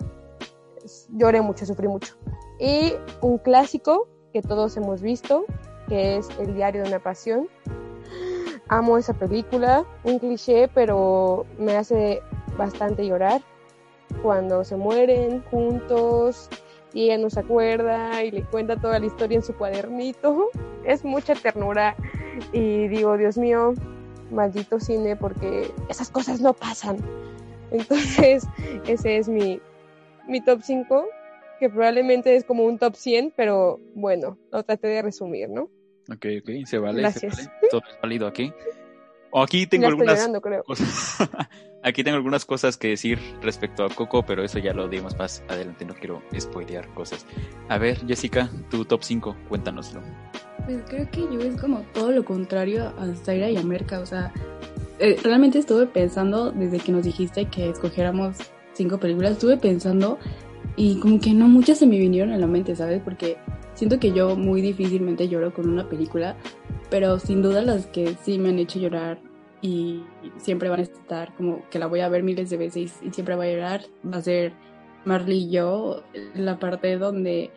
Lloré 1.11 1.43
mucho, 1.43 1.67
sufrí 1.67 1.89
mucho. 1.89 2.15
Y 2.59 2.95
un 3.21 3.39
clásico 3.39 4.09
que 4.35 4.43
todos 4.43 4.77
hemos 4.77 5.01
visto, 5.01 5.47
que 5.89 6.17
es 6.17 6.29
El 6.41 6.55
diario 6.55 6.83
de 6.83 6.89
una 6.89 6.99
pasión. 6.99 7.49
Amo 8.67 8.99
esa 8.99 9.15
película, 9.15 9.85
un 10.03 10.19
cliché, 10.19 10.69
pero 10.75 11.47
me 11.57 11.77
hace 11.77 12.21
bastante 12.59 13.07
llorar 13.07 13.43
cuando 14.23 14.65
se 14.65 14.77
mueren 14.77 15.45
juntos 15.53 16.49
y 16.93 17.05
ella 17.05 17.19
no 17.19 17.31
se 17.31 17.41
acuerda 17.41 18.25
y 18.25 18.33
le 18.33 18.43
cuenta 18.43 18.77
toda 18.77 18.99
la 18.99 19.07
historia 19.07 19.37
en 19.37 19.45
su 19.45 19.55
cuadernito. 19.55 20.51
Es 20.85 21.03
mucha 21.05 21.35
ternura 21.35 21.97
y 22.53 22.89
digo, 22.89 23.17
Dios 23.17 23.39
mío, 23.39 23.73
maldito 24.31 24.81
cine 24.81 25.17
porque 25.17 25.73
esas 25.89 26.11
cosas 26.11 26.41
no 26.41 26.55
pasan. 26.55 26.99
Entonces, 27.71 28.47
ese 28.87 29.17
es 29.17 29.29
mi, 29.29 29.61
mi 30.27 30.41
top 30.43 30.61
5, 30.63 31.07
que 31.59 31.69
probablemente 31.69 32.35
es 32.37 32.45
como 32.45 32.65
un 32.65 32.79
top 32.79 32.95
100, 32.97 33.35
pero 33.37 33.81
bueno, 33.95 34.39
lo 34.51 34.63
traté 34.63 34.89
de 34.89 35.03
resumir, 35.03 35.49
¿no? 35.49 35.71
Ok, 36.11 36.27
ok, 36.41 36.67
se 36.67 36.79
vale. 36.79 37.01
Gracias. 37.01 37.51
Todo 37.71 37.83
es 37.91 37.99
válido 38.03 38.27
aquí. 38.27 38.53
O 39.31 39.43
aquí 39.43 39.67
tengo 39.67 39.89
algunas 39.89 40.29
cosas. 40.65 41.29
aquí 41.83 42.05
tengo 42.05 42.17
algunas 42.17 42.45
cosas 42.45 42.77
que 42.77 42.89
decir 42.89 43.19
respecto 43.43 43.85
a 43.85 43.89
Coco, 43.89 44.25
pero 44.25 44.45
eso 44.45 44.61
ya 44.61 44.73
lo 44.73 44.87
dimos 44.87 45.19
más 45.19 45.43
adelante, 45.49 45.85
no 45.85 45.95
quiero 45.95 46.23
spoilear 46.39 46.87
cosas. 46.95 47.27
A 47.69 47.79
ver, 47.79 47.99
Jessica, 48.07 48.49
tu 48.71 48.85
top 48.85 49.03
5, 49.03 49.37
cuéntanoslo. 49.49 50.03
Pues 50.67 50.83
creo 50.89 51.11
que 51.11 51.23
yo 51.23 51.41
es 51.41 51.61
como 51.61 51.81
todo 51.93 52.13
lo 52.13 52.25
contrario 52.25 52.95
a 52.97 53.13
Zaira 53.17 53.51
y 53.51 53.57
a 53.57 53.63
Merca, 53.63 53.99
o 53.99 54.07
sea, 54.07 54.33
eh, 55.01 55.19
realmente 55.23 55.59
estuve 55.59 55.87
pensando 55.87 56.53
desde 56.53 56.79
que 56.79 56.93
nos 56.93 57.05
dijiste 57.05 57.47
que 57.47 57.71
escogiéramos 57.71 58.37
cinco 58.75 58.99
películas, 58.99 59.33
estuve 59.33 59.57
pensando 59.57 60.19
y 60.77 60.99
como 60.99 61.21
que 61.21 61.33
no 61.35 61.49
muchas 61.49 61.79
se 61.79 61.87
me 61.87 61.99
vinieron 61.99 62.33
a 62.33 62.39
la 62.39 62.47
mente, 62.47 62.75
¿sabes? 62.75 63.01
Porque 63.03 63.37
siento 63.75 63.99
que 64.01 64.13
yo 64.13 64.37
muy 64.37 64.61
difícilmente 64.61 65.29
lloro 65.29 65.53
con 65.53 65.69
una 65.69 65.89
película, 65.89 66.37
pero 66.91 67.19
sin 67.19 67.43
duda 67.43 67.63
las 67.63 67.87
que 67.87 68.17
sí 68.23 68.39
me 68.39 68.49
han 68.51 68.59
hecho 68.59 68.79
llorar 68.79 69.19
y 69.61 70.03
siempre 70.37 70.69
van 70.69 70.81
a 70.81 70.83
estar 70.83 71.35
como 71.37 71.63
que 71.71 71.79
la 71.79 71.87
voy 71.87 72.01
a 72.01 72.09
ver 72.09 72.23
miles 72.23 72.51
de 72.51 72.57
veces 72.57 73.01
y 73.03 73.11
siempre 73.11 73.35
voy 73.35 73.49
a 73.49 73.53
llorar, 73.53 73.83
va 74.13 74.19
a 74.19 74.23
ser 74.23 74.53
Marley 75.05 75.45
y 75.45 75.51
yo, 75.51 76.03
la 76.35 76.59
parte 76.59 76.99
donde 76.99 77.51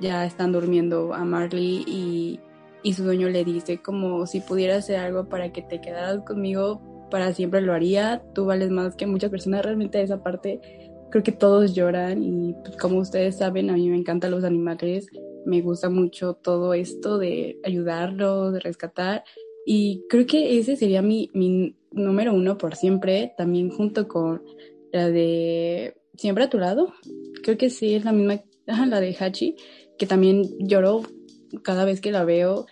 ya 0.00 0.24
están 0.24 0.52
durmiendo 0.52 1.12
a 1.12 1.24
Marley 1.24 1.84
y, 1.86 2.40
y 2.82 2.94
su 2.94 3.04
dueño 3.04 3.28
le 3.28 3.44
dice 3.44 3.82
como 3.82 4.26
si 4.26 4.40
pudiera 4.40 4.76
hacer 4.76 4.96
algo 4.96 5.28
para 5.28 5.52
que 5.52 5.62
te 5.62 5.80
quedaras 5.80 6.22
conmigo, 6.22 6.80
para 7.10 7.32
siempre 7.34 7.60
lo 7.60 7.74
haría, 7.74 8.22
tú 8.34 8.46
vales 8.46 8.70
más 8.70 8.96
que 8.96 9.06
muchas 9.06 9.30
personas, 9.30 9.64
realmente 9.64 10.00
esa 10.00 10.22
parte 10.22 10.89
creo 11.10 11.22
que 11.22 11.32
todos 11.32 11.74
lloran 11.74 12.22
y 12.22 12.54
pues, 12.64 12.76
como 12.76 12.98
ustedes 12.98 13.38
saben, 13.38 13.70
a 13.70 13.74
mí 13.74 13.88
me 13.88 13.96
encantan 13.96 14.30
los 14.30 14.44
animales, 14.44 15.08
me 15.44 15.60
gusta 15.60 15.90
mucho 15.90 16.34
todo 16.34 16.74
esto 16.74 17.18
de 17.18 17.58
ayudarlos, 17.64 18.52
de 18.52 18.60
rescatar 18.60 19.24
y 19.66 20.04
creo 20.08 20.26
que 20.26 20.58
ese 20.58 20.76
sería 20.76 21.02
mi, 21.02 21.30
mi 21.34 21.76
número 21.92 22.32
uno 22.32 22.56
por 22.58 22.76
siempre, 22.76 23.34
también 23.36 23.70
junto 23.70 24.08
con 24.08 24.42
la 24.92 25.08
de 25.08 25.94
Siempre 26.20 26.44
a 26.44 26.50
tu 26.50 26.58
lado, 26.58 26.92
creo 27.42 27.56
que 27.56 27.70
sí 27.70 27.94
es 27.94 28.04
la 28.04 28.12
misma, 28.12 28.42
la 28.66 29.00
de 29.00 29.16
Hachi, 29.18 29.56
que 29.96 30.06
también 30.06 30.44
lloro 30.58 31.00
cada 31.62 31.86
vez 31.86 32.02
que 32.02 32.12
la 32.12 32.24
veo 32.24 32.66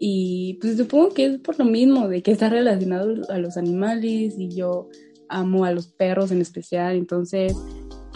y 0.00 0.54
pues 0.58 0.78
supongo 0.78 1.10
que 1.10 1.26
es 1.26 1.38
por 1.38 1.58
lo 1.58 1.66
mismo, 1.66 2.08
de 2.08 2.22
que 2.22 2.30
está 2.30 2.48
relacionado 2.48 3.14
a 3.28 3.36
los 3.36 3.58
animales 3.58 4.36
y 4.38 4.48
yo 4.56 4.88
amo 5.28 5.66
a 5.66 5.72
los 5.72 5.88
perros 5.88 6.30
en 6.30 6.40
especial, 6.40 6.96
entonces 6.96 7.54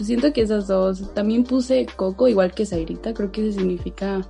siento 0.05 0.33
que 0.33 0.43
esas 0.43 0.69
dos, 0.69 1.13
también 1.15 1.45
puse 1.45 1.87
Coco 1.97 2.29
igual 2.29 2.53
que 2.53 2.67
Zairita, 2.67 3.15
creo 3.15 3.33
que 3.33 3.49
eso 3.49 3.59
significa, 3.59 4.21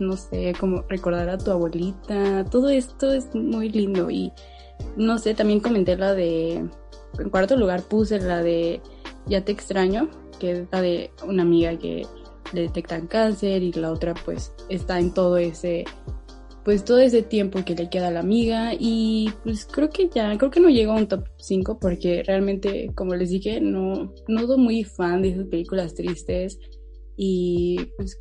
no 0.00 0.16
sé, 0.16 0.54
como 0.58 0.82
recordar 0.88 1.28
a 1.30 1.38
tu 1.38 1.50
abuelita, 1.50 2.44
todo 2.50 2.68
esto 2.68 3.12
es 3.12 3.34
muy 3.34 3.70
lindo 3.70 4.10
y 4.10 4.32
no 4.96 5.18
sé, 5.18 5.34
también 5.34 5.60
comenté 5.60 5.96
la 5.96 6.14
de, 6.14 6.54
en 7.18 7.30
cuarto 7.30 7.56
lugar 7.56 7.82
puse 7.82 8.20
la 8.20 8.42
de 8.42 8.80
Ya 9.26 9.44
te 9.44 9.52
extraño, 9.52 10.08
que 10.38 10.52
es 10.52 10.68
la 10.70 10.82
de 10.82 11.10
una 11.26 11.42
amiga 11.42 11.78
que 11.78 12.06
le 12.52 12.62
detectan 12.62 13.06
cáncer 13.06 13.62
y 13.62 13.72
la 13.72 13.92
otra 13.92 14.14
pues 14.14 14.52
está 14.68 14.98
en 14.98 15.12
todo 15.12 15.38
ese 15.38 15.84
pues 16.64 16.84
todo 16.84 16.98
ese 16.98 17.22
tiempo 17.22 17.64
que 17.64 17.74
le 17.74 17.90
queda 17.90 18.08
a 18.08 18.10
la 18.10 18.20
amiga 18.20 18.72
y 18.78 19.30
pues 19.44 19.66
creo 19.66 19.90
que 19.90 20.08
ya, 20.08 20.36
creo 20.38 20.50
que 20.50 20.60
no 20.60 20.68
llegó 20.70 20.92
a 20.92 20.96
un 20.96 21.06
top 21.06 21.26
5 21.38 21.78
porque 21.78 22.22
realmente, 22.22 22.90
como 22.94 23.14
les 23.14 23.30
dije, 23.30 23.60
no, 23.60 24.12
no 24.28 24.46
soy 24.46 24.58
muy 24.58 24.84
fan 24.84 25.22
de 25.22 25.30
esas 25.30 25.46
películas 25.46 25.94
tristes 25.94 26.58
y 27.16 27.78
pues 27.96 28.16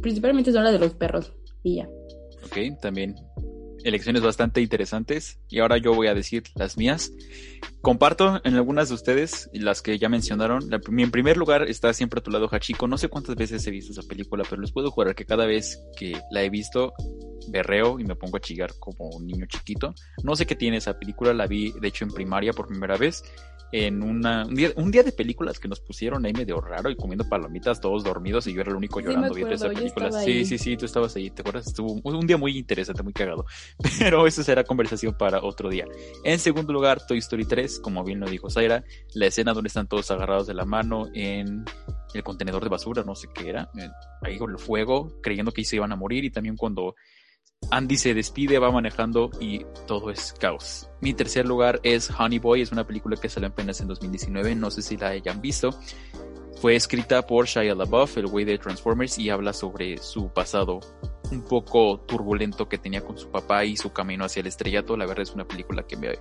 principalmente 0.00 0.52
son 0.52 0.64
las 0.64 0.72
de 0.72 0.78
los 0.78 0.94
perros 0.94 1.32
y 1.62 1.76
ya. 1.76 1.88
Ok, 2.46 2.80
también 2.80 3.16
elecciones 3.84 4.22
bastante 4.22 4.60
interesantes 4.60 5.38
y 5.48 5.60
ahora 5.60 5.78
yo 5.78 5.94
voy 5.94 6.08
a 6.08 6.14
decir 6.14 6.44
las 6.54 6.76
mías. 6.76 7.12
Comparto 7.80 8.40
en 8.44 8.54
algunas 8.54 8.88
de 8.88 8.94
ustedes 8.94 9.48
las 9.52 9.82
que 9.82 9.98
ya 9.98 10.08
mencionaron. 10.08 10.68
La, 10.68 10.80
en 10.86 11.10
primer 11.10 11.36
lugar 11.36 11.62
está 11.68 11.92
siempre 11.92 12.20
a 12.20 12.22
tu 12.22 12.30
lado 12.30 12.48
Hachiko. 12.50 12.88
No 12.88 12.98
sé 12.98 13.08
cuántas 13.08 13.36
veces 13.36 13.66
he 13.66 13.70
visto 13.70 13.92
esa 13.92 14.02
película, 14.02 14.44
pero 14.48 14.60
les 14.60 14.72
puedo 14.72 14.90
jurar 14.90 15.14
que 15.14 15.24
cada 15.24 15.46
vez 15.46 15.82
que 15.96 16.20
la 16.30 16.42
he 16.42 16.50
visto 16.50 16.92
berreo 17.48 17.98
y 17.98 18.04
me 18.04 18.16
pongo 18.16 18.36
a 18.36 18.40
chillar 18.40 18.72
como 18.78 19.08
un 19.10 19.26
niño 19.26 19.46
chiquito. 19.46 19.94
No 20.22 20.36
sé 20.36 20.46
qué 20.46 20.54
tiene 20.54 20.78
esa 20.78 20.98
película, 20.98 21.32
la 21.32 21.46
vi 21.46 21.72
de 21.72 21.88
hecho 21.88 22.04
en 22.04 22.10
primaria 22.10 22.52
por 22.52 22.66
primera 22.66 22.96
vez 22.96 23.22
en 23.72 24.02
una, 24.02 24.46
un, 24.46 24.54
día, 24.54 24.72
un 24.76 24.90
día 24.90 25.02
de 25.02 25.12
películas 25.12 25.58
que 25.58 25.68
nos 25.68 25.80
pusieron 25.80 26.24
ahí 26.24 26.32
medio 26.32 26.60
raro 26.60 26.90
y 26.90 26.96
comiendo 26.96 27.28
palomitas 27.28 27.80
todos 27.80 28.04
dormidos 28.04 28.46
y 28.46 28.54
yo 28.54 28.60
era 28.62 28.70
el 28.70 28.76
único 28.76 29.00
llorando 29.00 29.34
viendo 29.34 29.54
esa 29.54 29.68
película. 29.68 30.10
Sí, 30.12 30.44
sí, 30.44 30.58
sí, 30.58 30.76
tú 30.76 30.86
estabas 30.86 31.14
ahí, 31.16 31.30
¿te 31.30 31.42
acuerdas? 31.42 31.66
Estuvo 31.66 31.92
un 32.02 32.26
día 32.26 32.36
muy 32.36 32.56
interesante, 32.56 33.02
muy 33.02 33.12
cagado. 33.12 33.44
Pero 33.98 34.26
eso 34.26 34.42
será 34.42 34.64
conversación 34.64 35.16
para 35.18 35.42
otro 35.42 35.68
día. 35.68 35.86
En 36.24 36.38
segundo 36.38 36.72
lugar, 36.72 37.06
Toy 37.06 37.18
Story 37.18 37.44
3, 37.44 37.80
como 37.80 38.04
bien 38.04 38.20
lo 38.20 38.28
dijo 38.28 38.50
Zaira, 38.50 38.84
la 39.14 39.26
escena 39.26 39.52
donde 39.52 39.68
están 39.68 39.86
todos 39.86 40.10
agarrados 40.10 40.46
de 40.46 40.54
la 40.54 40.64
mano 40.64 41.08
en 41.14 41.64
el 42.14 42.22
contenedor 42.22 42.62
de 42.62 42.70
basura, 42.70 43.02
no 43.04 43.14
sé 43.14 43.28
qué 43.34 43.50
era, 43.50 43.70
ahí 44.22 44.38
con 44.38 44.50
el 44.50 44.58
fuego, 44.58 45.12
creyendo 45.22 45.52
que 45.52 45.64
se 45.64 45.76
iban 45.76 45.92
a 45.92 45.96
morir 45.96 46.24
y 46.24 46.30
también 46.30 46.56
cuando 46.56 46.94
Andy 47.70 47.96
se 47.96 48.14
despide, 48.14 48.58
va 48.58 48.70
manejando 48.70 49.30
y 49.40 49.64
todo 49.86 50.10
es 50.10 50.32
caos. 50.32 50.88
Mi 51.00 51.12
tercer 51.12 51.46
lugar 51.46 51.80
es 51.82 52.10
Honey 52.10 52.38
Boy, 52.38 52.62
es 52.62 52.72
una 52.72 52.86
película 52.86 53.16
que 53.16 53.28
salió 53.28 53.48
apenas 53.48 53.80
en 53.80 53.88
2019, 53.88 54.54
no 54.54 54.70
sé 54.70 54.82
si 54.82 54.96
la 54.96 55.08
hayan 55.08 55.40
visto. 55.40 55.70
Fue 56.60 56.74
escrita 56.74 57.26
por 57.26 57.46
Shia 57.46 57.74
LaBeouf, 57.74 58.16
el 58.16 58.26
güey 58.26 58.44
de 58.44 58.58
Transformers, 58.58 59.18
y 59.18 59.30
habla 59.30 59.52
sobre 59.52 59.98
su 59.98 60.28
pasado 60.32 60.80
un 61.30 61.42
poco 61.42 62.00
turbulento 62.00 62.68
que 62.68 62.78
tenía 62.78 63.02
con 63.02 63.18
su 63.18 63.30
papá 63.30 63.64
y 63.64 63.76
su 63.76 63.92
camino 63.92 64.24
hacia 64.24 64.40
el 64.40 64.46
estrellato. 64.46 64.96
La 64.96 65.06
verdad 65.06 65.22
es 65.22 65.32
una 65.32 65.46
película 65.46 65.86
que 65.86 65.96
me 65.96 66.18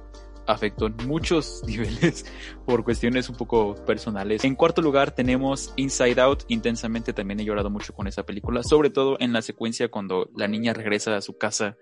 afectó 0.47 0.87
en 0.87 0.95
muchos 1.07 1.63
niveles 1.67 2.25
por 2.65 2.83
cuestiones 2.83 3.29
un 3.29 3.35
poco 3.35 3.75
personales. 3.85 4.43
En 4.43 4.55
cuarto 4.55 4.81
lugar 4.81 5.11
tenemos 5.11 5.73
Inside 5.75 6.21
Out. 6.21 6.43
Intensamente 6.47 7.13
también 7.13 7.39
he 7.39 7.45
llorado 7.45 7.69
mucho 7.69 7.93
con 7.93 8.07
esa 8.07 8.25
película, 8.25 8.63
sobre 8.63 8.89
todo 8.89 9.17
en 9.19 9.33
la 9.33 9.41
secuencia 9.41 9.89
cuando 9.89 10.29
la 10.35 10.47
niña 10.47 10.73
regresa 10.73 11.15
a 11.15 11.21
su 11.21 11.37
casa 11.37 11.77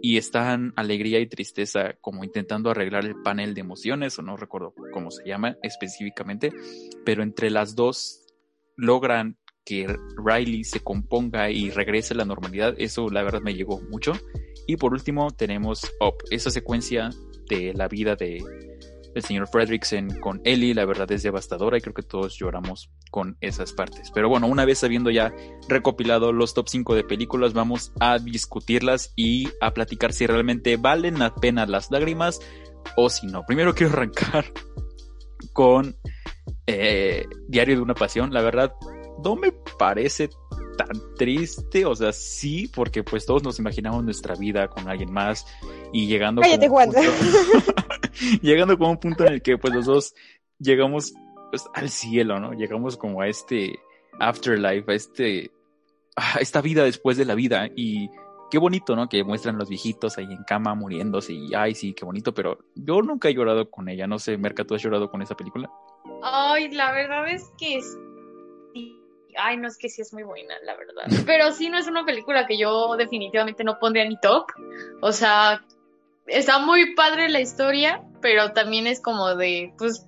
y 0.00 0.16
están 0.16 0.72
alegría 0.76 1.18
y 1.20 1.26
tristeza 1.26 1.94
como 2.00 2.24
intentando 2.24 2.70
arreglar 2.70 3.04
el 3.04 3.20
panel 3.22 3.54
de 3.54 3.60
emociones 3.60 4.18
o 4.18 4.22
no 4.22 4.36
recuerdo 4.36 4.74
cómo 4.92 5.10
se 5.10 5.26
llama 5.26 5.56
específicamente, 5.62 6.52
pero 7.04 7.22
entre 7.22 7.50
las 7.50 7.74
dos 7.74 8.24
logran 8.76 9.36
que 9.64 9.86
Riley 10.16 10.64
se 10.64 10.80
componga 10.80 11.50
y 11.50 11.70
regrese 11.70 12.14
a 12.14 12.16
la 12.16 12.24
normalidad, 12.24 12.74
eso 12.78 13.10
la 13.10 13.22
verdad 13.22 13.42
me 13.42 13.54
llegó 13.54 13.82
mucho. 13.90 14.12
Y 14.66 14.76
por 14.76 14.94
último 14.94 15.30
tenemos 15.30 15.92
Up, 16.00 16.14
esa 16.30 16.50
secuencia 16.50 17.10
de 17.48 17.72
la 17.74 17.88
vida 17.88 18.16
de 18.16 18.42
el 19.14 19.22
señor 19.22 19.48
Fredrickson 19.48 20.20
con 20.20 20.40
Ellie, 20.44 20.74
la 20.74 20.84
verdad 20.84 21.10
es 21.12 21.22
devastadora 21.22 21.78
y 21.78 21.80
creo 21.80 21.94
que 21.94 22.02
todos 22.02 22.38
lloramos 22.38 22.90
con 23.10 23.36
esas 23.40 23.72
partes. 23.72 24.10
Pero 24.14 24.28
bueno, 24.28 24.46
una 24.46 24.64
vez 24.64 24.84
habiendo 24.84 25.10
ya 25.10 25.34
recopilado 25.68 26.32
los 26.32 26.54
top 26.54 26.68
5 26.68 26.94
de 26.94 27.04
películas, 27.04 27.52
vamos 27.52 27.92
a 28.00 28.18
discutirlas 28.18 29.12
y 29.16 29.48
a 29.60 29.72
platicar 29.72 30.12
si 30.12 30.26
realmente 30.26 30.76
valen 30.76 31.18
la 31.18 31.34
pena 31.34 31.66
las 31.66 31.90
lágrimas 31.90 32.40
o 32.96 33.10
si 33.10 33.26
no. 33.26 33.44
Primero 33.46 33.74
quiero 33.74 33.92
arrancar 33.94 34.52
con 35.52 35.96
eh, 36.66 37.26
Diario 37.48 37.76
de 37.76 37.82
una 37.82 37.94
Pasión. 37.94 38.32
La 38.32 38.42
verdad, 38.42 38.72
no 39.24 39.36
me 39.36 39.52
parece 39.78 40.30
tan 40.78 41.14
triste, 41.16 41.84
o 41.84 41.94
sea, 41.94 42.12
sí, 42.12 42.70
porque 42.74 43.02
pues 43.02 43.26
todos 43.26 43.42
nos 43.42 43.58
imaginamos 43.58 44.02
nuestra 44.02 44.34
vida 44.34 44.68
con 44.68 44.88
alguien 44.88 45.12
más 45.12 45.44
y 45.92 46.06
llegando 46.06 46.40
Cállate, 46.40 46.68
como 46.68 46.80
punto- 46.80 47.00
llegando 48.42 48.78
como 48.78 48.92
un 48.92 48.98
punto 48.98 49.26
en 49.26 49.34
el 49.34 49.42
que 49.42 49.58
pues 49.58 49.74
los 49.74 49.84
dos 49.84 50.14
llegamos 50.58 51.12
pues, 51.50 51.64
al 51.74 51.90
cielo, 51.90 52.40
¿no? 52.40 52.52
Llegamos 52.52 52.96
como 52.96 53.20
a 53.20 53.28
este 53.28 53.78
afterlife, 54.18 54.90
a 54.90 54.94
este 54.94 55.50
a 56.16 56.38
esta 56.40 56.60
vida 56.60 56.82
después 56.84 57.16
de 57.16 57.24
la 57.24 57.34
vida 57.34 57.68
y 57.76 58.10
qué 58.50 58.58
bonito, 58.58 58.96
¿no? 58.96 59.08
Que 59.08 59.22
muestran 59.24 59.58
los 59.58 59.68
viejitos 59.68 60.16
ahí 60.18 60.24
en 60.24 60.42
cama 60.44 60.74
muriéndose 60.74 61.32
y 61.32 61.54
ay, 61.54 61.74
sí, 61.74 61.92
qué 61.92 62.04
bonito, 62.04 62.32
pero 62.34 62.58
yo 62.74 63.02
nunca 63.02 63.28
he 63.28 63.34
llorado 63.34 63.70
con 63.70 63.88
ella, 63.88 64.06
no 64.06 64.18
sé, 64.18 64.38
Merca, 64.38 64.64
¿tú 64.64 64.74
has 64.74 64.82
llorado 64.82 65.10
con 65.10 65.22
esa 65.22 65.36
película? 65.36 65.70
Ay, 66.22 66.70
la 66.70 66.92
verdad 66.92 67.28
es 67.28 67.44
que. 67.58 67.80
Ay, 69.40 69.56
no 69.56 69.68
es 69.68 69.78
que 69.78 69.88
sí 69.88 70.02
es 70.02 70.12
muy 70.12 70.24
buena, 70.24 70.54
la 70.64 70.76
verdad. 70.76 71.04
Pero 71.26 71.52
sí 71.52 71.68
no 71.68 71.78
es 71.78 71.86
una 71.86 72.04
película 72.04 72.46
que 72.46 72.58
yo 72.58 72.96
definitivamente 72.96 73.64
no 73.64 73.78
pondría 73.78 74.02
en 74.02 74.10
mi 74.10 74.20
top. 74.20 74.46
O 75.00 75.12
sea, 75.12 75.64
está 76.26 76.58
muy 76.58 76.94
padre 76.94 77.28
la 77.28 77.40
historia, 77.40 78.02
pero 78.20 78.52
también 78.52 78.86
es 78.86 79.00
como 79.00 79.34
de, 79.34 79.72
pues, 79.78 80.06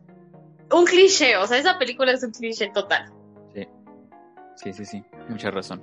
un 0.72 0.84
cliché. 0.84 1.36
O 1.36 1.46
sea, 1.46 1.58
esa 1.58 1.78
película 1.78 2.12
es 2.12 2.22
un 2.22 2.32
cliché 2.32 2.70
total. 2.72 3.12
Sí, 3.54 3.66
sí, 4.56 4.72
sí, 4.72 4.84
sí, 4.84 5.04
mucha 5.28 5.50
razón. 5.50 5.82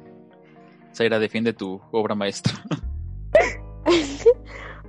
Zaira, 0.94 1.20
defiende 1.20 1.54
tu 1.54 1.82
obra 1.92 2.16
maestra. 2.16 2.54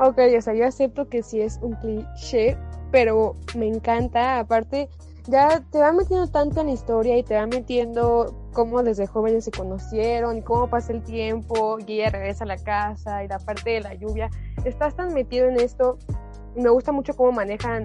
Ok, 0.01 0.17
o 0.37 0.41
sea, 0.41 0.55
yo 0.55 0.65
acepto 0.65 1.09
que 1.09 1.25
sí 1.25 1.41
es 1.41 1.59
un 1.61 1.73
cliché, 1.75 2.57
pero 2.93 3.35
me 3.57 3.67
encanta. 3.67 4.39
Aparte, 4.39 4.89
ya 5.27 5.61
te 5.73 5.79
va 5.79 5.93
metiendo 5.93 6.29
tanto 6.29 6.61
en 6.61 6.69
la 6.69 6.73
historia 6.73 7.19
y 7.19 7.25
te 7.25 7.35
va 7.35 7.47
metiendo 7.47 8.38
cómo 8.53 8.83
desde 8.83 9.07
jóvenes 9.07 9.45
se 9.45 9.51
conocieron 9.51 10.41
cómo 10.43 10.69
pasa 10.69 10.93
el 10.93 11.03
tiempo 11.03 11.79
y 11.87 12.01
ella 12.01 12.11
regresa 12.11 12.45
a 12.45 12.47
la 12.47 12.57
casa 12.57 13.25
y 13.25 13.29
la 13.29 13.39
parte 13.39 13.71
de 13.71 13.81
la 13.81 13.95
lluvia. 13.95 14.31
Estás 14.65 14.95
tan 14.97 15.15
metido 15.15 15.49
en 15.49 15.61
esto 15.61 15.99
y 16.57 16.61
me 16.61 16.71
gusta 16.71 16.93
mucho 16.93 17.15
cómo 17.15 17.33
manejan 17.33 17.85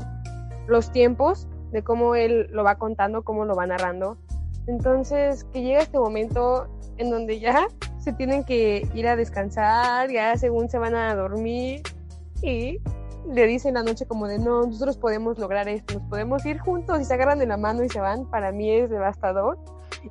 los 0.68 0.92
tiempos, 0.92 1.48
de 1.72 1.84
cómo 1.84 2.16
él 2.16 2.48
lo 2.52 2.64
va 2.64 2.76
contando, 2.76 3.24
cómo 3.24 3.46
lo 3.46 3.56
va 3.56 3.68
narrando. 3.68 4.18
Entonces, 4.68 5.44
que 5.46 5.62
llega 5.62 5.82
este 5.82 6.00
momento 6.00 6.68
en 6.98 7.10
donde 7.10 7.40
ya 7.40 7.68
se 8.00 8.14
tienen 8.14 8.44
que 8.44 8.88
ir 8.94 9.08
a 9.08 9.16
descansar, 9.16 10.10
ya 10.10 10.38
según 10.38 10.70
se 10.70 10.78
van 10.78 10.96
a 10.96 11.16
dormir 11.16 11.82
y 12.42 12.80
le 13.30 13.48
dicen 13.48 13.76
la 13.76 13.84
noche 13.84 14.06
como 14.06 14.28
de 14.28 14.38
no, 14.40 14.66
nosotros 14.66 14.98
podemos 14.98 15.38
lograr 15.40 15.68
esto, 15.68 15.96
nos 15.96 16.10
podemos 16.10 16.46
ir 16.46 16.60
juntos 16.60 17.00
y 17.00 17.06
se 17.06 17.14
agarran 17.14 17.40
de 17.40 17.46
la 17.46 17.58
mano 17.58 17.84
y 17.84 17.90
se 17.90 18.00
van, 18.00 18.30
para 18.30 18.52
mí 18.52 18.70
es 18.70 18.90
devastador 18.90 19.58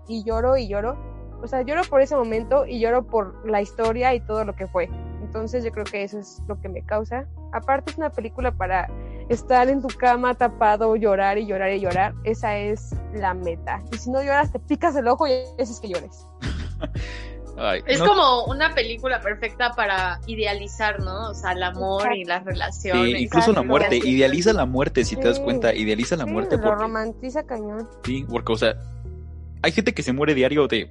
y 0.09 0.25
lloro 0.25 0.57
y 0.57 0.69
lloro, 0.69 0.97
o 1.43 1.47
sea, 1.47 1.63
lloro 1.63 1.83
por 1.85 2.01
ese 2.01 2.15
momento 2.17 2.67
y 2.67 2.79
lloro 2.81 3.05
por 3.07 3.49
la 3.49 3.61
historia 3.63 4.15
y 4.15 4.21
todo 4.21 4.45
lo 4.45 4.55
que 4.55 4.67
fue. 4.67 4.89
Entonces 5.23 5.65
yo 5.65 5.71
creo 5.73 5.85
que 5.85 6.03
eso 6.03 6.19
es 6.19 6.41
lo 6.47 6.61
que 6.61 6.69
me 6.69 6.83
causa. 6.85 7.27
Aparte 7.53 7.91
es 7.93 7.99
una 7.99 8.11
película 8.11 8.53
para 8.53 8.89
estar 9.29 9.69
en 9.69 9.81
tu 9.81 9.89
cama 9.89 10.35
tapado, 10.35 10.95
llorar 10.97 11.39
y 11.39 11.47
llorar 11.47 11.73
y 11.73 11.81
llorar. 11.81 12.13
Esa 12.25 12.57
es 12.59 12.95
la 13.15 13.33
meta. 13.33 13.83
Y 13.93 13.97
si 13.99 14.11
no 14.11 14.21
lloras, 14.23 14.53
te 14.53 14.59
picas 14.59 14.95
el 14.97 15.09
ojo 15.09 15.27
y 15.27 15.33
eso 15.33 15.73
es 15.73 15.81
que 15.81 15.89
llores. 15.89 16.27
Ay, 17.59 17.83
Es 17.87 17.99
no- 17.99 18.07
como 18.07 18.45
una 18.47 18.75
película 18.75 19.21
perfecta 19.21 19.73
para 19.73 20.21
idealizar, 20.27 21.01
¿no? 21.01 21.31
O 21.31 21.35
sea, 21.35 21.53
el 21.53 21.63
amor 21.63 22.15
y 22.15 22.25
las 22.25 22.45
relaciones. 22.45 23.17
Sí, 23.19 23.25
incluso 23.25 23.53
la 23.53 23.63
muerte, 23.63 23.97
idealiza 23.97 24.53
la 24.55 24.65
muerte, 24.65 25.05
si 25.05 25.17
te 25.17 25.29
das 25.29 25.39
cuenta, 25.39 25.75
idealiza 25.75 26.17
la 26.17 26.25
Sí, 26.25 26.31
muerte 26.31 26.57
lo 26.57 26.63
porque, 26.63 26.83
romantiza 26.83 27.43
cañón. 27.45 27.89
sí, 28.05 28.25
porque, 28.29 28.53
o 28.53 28.57
sea, 28.57 28.75
hay 29.63 29.73
gente 29.73 29.93
que 29.95 30.03
se 30.03 30.13
muere 30.13 30.35
diario 30.35 30.67
de 30.69 30.91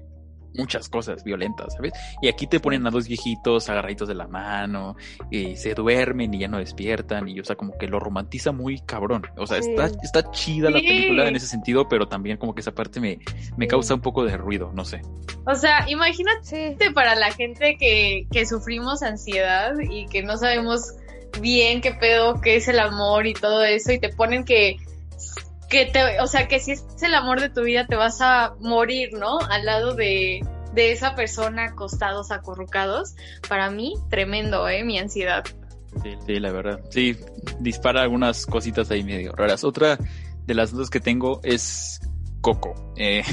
muchas 0.53 0.89
cosas 0.89 1.23
violentas, 1.23 1.73
¿sabes? 1.75 1.93
Y 2.21 2.27
aquí 2.27 2.45
te 2.45 2.59
ponen 2.59 2.85
a 2.85 2.89
dos 2.91 3.07
viejitos 3.07 3.69
agarraditos 3.69 4.09
de 4.09 4.15
la 4.15 4.27
mano, 4.27 4.97
y 5.29 5.55
se 5.55 5.73
duermen 5.73 6.33
y 6.33 6.39
ya 6.39 6.49
no 6.49 6.57
despiertan, 6.57 7.29
y 7.29 7.39
o 7.39 7.45
sea, 7.45 7.55
como 7.55 7.77
que 7.77 7.87
lo 7.87 8.01
romantiza 8.01 8.51
muy 8.51 8.81
cabrón. 8.81 9.23
O 9.37 9.47
sea, 9.47 9.61
Sí. 9.61 9.69
está, 9.69 9.85
está 10.03 10.29
chida 10.31 10.69
la 10.69 10.79
película 10.79 11.27
en 11.29 11.37
ese 11.37 11.47
sentido, 11.47 11.87
pero 11.87 12.09
también 12.09 12.35
como 12.35 12.53
que 12.53 12.59
esa 12.59 12.73
parte 12.73 12.99
me, 12.99 13.19
me 13.55 13.65
Sí. 13.65 13.69
causa 13.69 13.93
un 13.93 14.01
poco 14.01 14.25
de 14.25 14.35
ruido, 14.35 14.73
no 14.75 14.83
sé. 14.83 15.01
O 15.45 15.55
sea, 15.55 15.85
imagínate 15.89 16.75
para 16.93 17.15
la 17.15 17.31
gente 17.31 17.77
que, 17.79 18.27
que 18.29 18.45
sufrimos 18.45 19.03
ansiedad 19.03 19.71
y 19.89 20.05
que 20.07 20.21
no 20.21 20.35
sabemos 20.35 20.81
bien 21.39 21.79
qué 21.79 21.93
pedo, 21.93 22.41
qué 22.41 22.57
es 22.57 22.67
el 22.67 22.79
amor 22.79 23.25
y 23.25 23.33
todo 23.33 23.63
eso, 23.63 23.93
y 23.93 23.99
te 24.01 24.09
ponen 24.09 24.43
que, 24.43 24.75
que 25.71 25.85
te, 25.85 26.19
o 26.19 26.27
sea, 26.27 26.47
que 26.49 26.59
si 26.59 26.73
es 26.73 26.83
el 27.01 27.15
amor 27.15 27.39
de 27.39 27.49
tu 27.49 27.63
vida 27.63 27.87
te 27.87 27.95
vas 27.95 28.19
a 28.19 28.55
morir, 28.59 29.13
¿no? 29.13 29.39
Al 29.39 29.65
lado 29.65 29.95
de, 29.95 30.45
de 30.73 30.91
esa 30.91 31.15
persona 31.15 31.65
acostados, 31.65 32.29
acurrucados. 32.29 33.15
Para 33.47 33.71
mí, 33.71 33.93
tremendo, 34.09 34.67
¿eh? 34.67 34.83
Mi 34.83 34.99
ansiedad. 34.99 35.45
Sí, 36.03 36.17
sí, 36.25 36.39
la 36.41 36.51
verdad. 36.51 36.81
Sí, 36.89 37.17
dispara 37.61 38.01
algunas 38.01 38.45
cositas 38.45 38.91
ahí 38.91 39.03
medio 39.03 39.31
raras. 39.31 39.63
Otra 39.63 39.97
de 40.45 40.53
las 40.53 40.71
dudas 40.71 40.89
que 40.89 40.99
tengo 40.99 41.39
es 41.41 42.01
Coco. 42.41 42.93
Eh, 42.97 43.23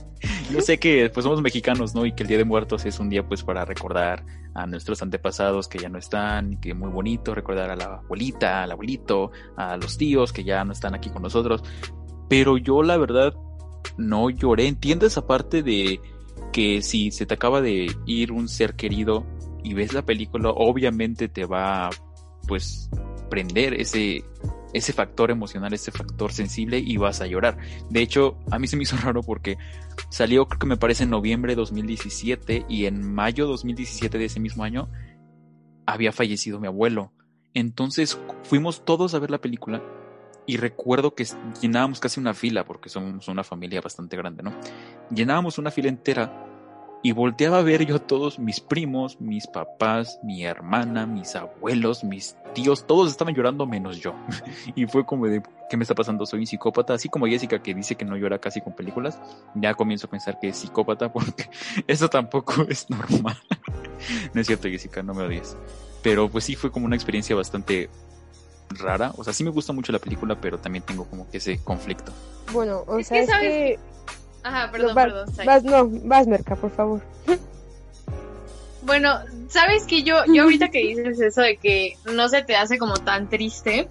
yo 0.50 0.62
sé 0.62 0.78
que 0.78 1.10
pues 1.10 1.24
somos 1.24 1.42
mexicanos, 1.42 1.94
¿no? 1.94 2.06
Y 2.06 2.14
que 2.14 2.22
el 2.22 2.28
Día 2.30 2.38
de 2.38 2.44
Muertos 2.46 2.86
es 2.86 2.98
un 3.00 3.10
día 3.10 3.22
pues 3.22 3.42
para 3.42 3.66
recordar 3.66 4.24
a 4.54 4.66
nuestros 4.66 5.02
antepasados 5.02 5.68
que 5.68 5.78
ya 5.78 5.88
no 5.88 5.98
están, 5.98 6.60
que 6.60 6.74
muy 6.74 6.90
bonito 6.90 7.34
recordar 7.34 7.70
a 7.70 7.76
la 7.76 7.84
abuelita, 7.96 8.62
al 8.62 8.72
abuelito, 8.72 9.30
a 9.56 9.76
los 9.76 9.96
tíos 9.96 10.32
que 10.32 10.44
ya 10.44 10.64
no 10.64 10.72
están 10.72 10.94
aquí 10.94 11.10
con 11.10 11.22
nosotros. 11.22 11.62
Pero 12.28 12.58
yo 12.58 12.82
la 12.82 12.96
verdad 12.96 13.34
no 13.96 14.30
lloré. 14.30 14.68
Entiendo 14.68 15.06
esa 15.06 15.26
parte 15.26 15.62
de 15.62 16.00
que 16.52 16.82
si 16.82 17.10
se 17.10 17.26
te 17.26 17.34
acaba 17.34 17.60
de 17.60 17.94
ir 18.06 18.32
un 18.32 18.48
ser 18.48 18.74
querido 18.74 19.26
y 19.64 19.74
ves 19.74 19.92
la 19.92 20.02
película, 20.02 20.50
obviamente 20.50 21.28
te 21.28 21.46
va 21.46 21.90
pues 22.46 22.90
prender 23.30 23.74
ese 23.74 24.24
ese 24.72 24.92
factor 24.92 25.30
emocional, 25.30 25.72
ese 25.72 25.90
factor 25.90 26.32
sensible 26.32 26.78
y 26.78 26.96
vas 26.96 27.20
a 27.20 27.26
llorar. 27.26 27.58
De 27.90 28.00
hecho, 28.00 28.38
a 28.50 28.58
mí 28.58 28.66
se 28.66 28.76
me 28.76 28.82
hizo 28.82 28.96
raro 29.02 29.22
porque 29.22 29.58
salió 30.08 30.46
creo 30.46 30.58
que 30.58 30.66
me 30.66 30.76
parece 30.76 31.04
en 31.04 31.10
noviembre 31.10 31.52
de 31.52 31.56
2017 31.56 32.66
y 32.68 32.86
en 32.86 33.12
mayo 33.12 33.46
2017 33.46 34.18
de 34.18 34.24
ese 34.24 34.40
mismo 34.40 34.64
año 34.64 34.88
había 35.86 36.12
fallecido 36.12 36.60
mi 36.60 36.66
abuelo. 36.66 37.12
Entonces 37.54 38.18
fuimos 38.44 38.84
todos 38.84 39.14
a 39.14 39.18
ver 39.18 39.30
la 39.30 39.40
película 39.40 39.82
y 40.46 40.56
recuerdo 40.56 41.14
que 41.14 41.26
llenábamos 41.60 42.00
casi 42.00 42.18
una 42.18 42.34
fila 42.34 42.64
porque 42.64 42.88
somos 42.88 43.28
una 43.28 43.44
familia 43.44 43.80
bastante 43.80 44.16
grande, 44.16 44.42
¿no? 44.42 44.52
Llenábamos 45.10 45.58
una 45.58 45.70
fila 45.70 45.88
entera 45.88 46.51
y 47.02 47.12
volteaba 47.12 47.58
a 47.58 47.62
ver 47.62 47.84
yo 47.84 47.96
a 47.96 47.98
todos 47.98 48.38
mis 48.38 48.60
primos, 48.60 49.20
mis 49.20 49.48
papás, 49.48 50.20
mi 50.22 50.44
hermana, 50.44 51.04
mis 51.04 51.34
abuelos, 51.34 52.04
mis 52.04 52.36
tíos, 52.54 52.86
todos 52.86 53.10
estaban 53.10 53.34
llorando 53.34 53.66
menos 53.66 53.98
yo. 53.98 54.14
y 54.76 54.86
fue 54.86 55.04
como 55.04 55.26
de, 55.26 55.42
¿qué 55.68 55.76
me 55.76 55.82
está 55.82 55.96
pasando? 55.96 56.24
Soy 56.26 56.40
un 56.40 56.46
psicópata. 56.46 56.94
Así 56.94 57.08
como 57.08 57.26
Jessica 57.26 57.60
que 57.60 57.74
dice 57.74 57.96
que 57.96 58.04
no 58.04 58.16
llora 58.16 58.38
casi 58.38 58.60
con 58.60 58.74
películas, 58.74 59.18
ya 59.56 59.74
comienzo 59.74 60.06
a 60.06 60.10
pensar 60.10 60.38
que 60.38 60.48
es 60.48 60.56
psicópata 60.58 61.12
porque 61.12 61.50
eso 61.88 62.08
tampoco 62.08 62.62
es 62.68 62.88
normal. 62.88 63.36
no 64.32 64.40
es 64.40 64.46
cierto, 64.46 64.68
Jessica, 64.68 65.02
no 65.02 65.12
me 65.12 65.24
odies. 65.24 65.56
Pero 66.02 66.28
pues 66.28 66.44
sí 66.44 66.54
fue 66.54 66.70
como 66.70 66.86
una 66.86 66.94
experiencia 66.94 67.34
bastante 67.34 67.90
rara. 68.70 69.12
O 69.16 69.24
sea, 69.24 69.32
sí 69.32 69.42
me 69.42 69.50
gusta 69.50 69.72
mucho 69.72 69.92
la 69.92 69.98
película, 69.98 70.40
pero 70.40 70.58
también 70.58 70.84
tengo 70.84 71.04
como 71.06 71.28
que 71.28 71.38
ese 71.38 71.58
conflicto. 71.64 72.12
Bueno, 72.52 72.84
o 72.86 72.98
Es 72.98 73.08
sea, 73.08 73.18
que 73.18 73.22
es 73.24 73.28
sabes 73.28 73.50
que... 73.50 73.78
Ajá, 74.42 74.70
perdón, 74.70 74.88
no, 74.88 74.94
vas, 74.94 75.04
perdón. 75.04 75.34
Sai. 75.34 75.46
vas, 75.46 75.64
no, 75.64 75.88
vas, 76.04 76.26
Merca, 76.26 76.56
por 76.56 76.70
favor. 76.70 77.00
Bueno, 78.82 79.20
sabes 79.48 79.84
que 79.84 80.02
yo, 80.02 80.24
yo 80.26 80.42
ahorita 80.42 80.70
que 80.70 80.80
dices 80.80 81.20
eso 81.20 81.40
de 81.40 81.56
que 81.56 81.96
no 82.04 82.28
se 82.28 82.42
te 82.42 82.56
hace 82.56 82.78
como 82.78 82.94
tan 82.94 83.28
triste, 83.28 83.88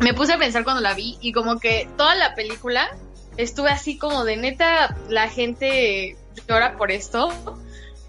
me 0.00 0.12
puse 0.12 0.34
a 0.34 0.38
pensar 0.38 0.64
cuando 0.64 0.82
la 0.82 0.94
vi 0.94 1.16
y 1.20 1.32
como 1.32 1.58
que 1.58 1.88
toda 1.96 2.14
la 2.14 2.34
película 2.34 2.94
estuve 3.36 3.70
así 3.70 3.96
como 3.96 4.24
de 4.24 4.36
neta, 4.36 4.96
la 5.08 5.28
gente 5.28 6.16
llora 6.48 6.76
por 6.76 6.90
esto, 6.90 7.32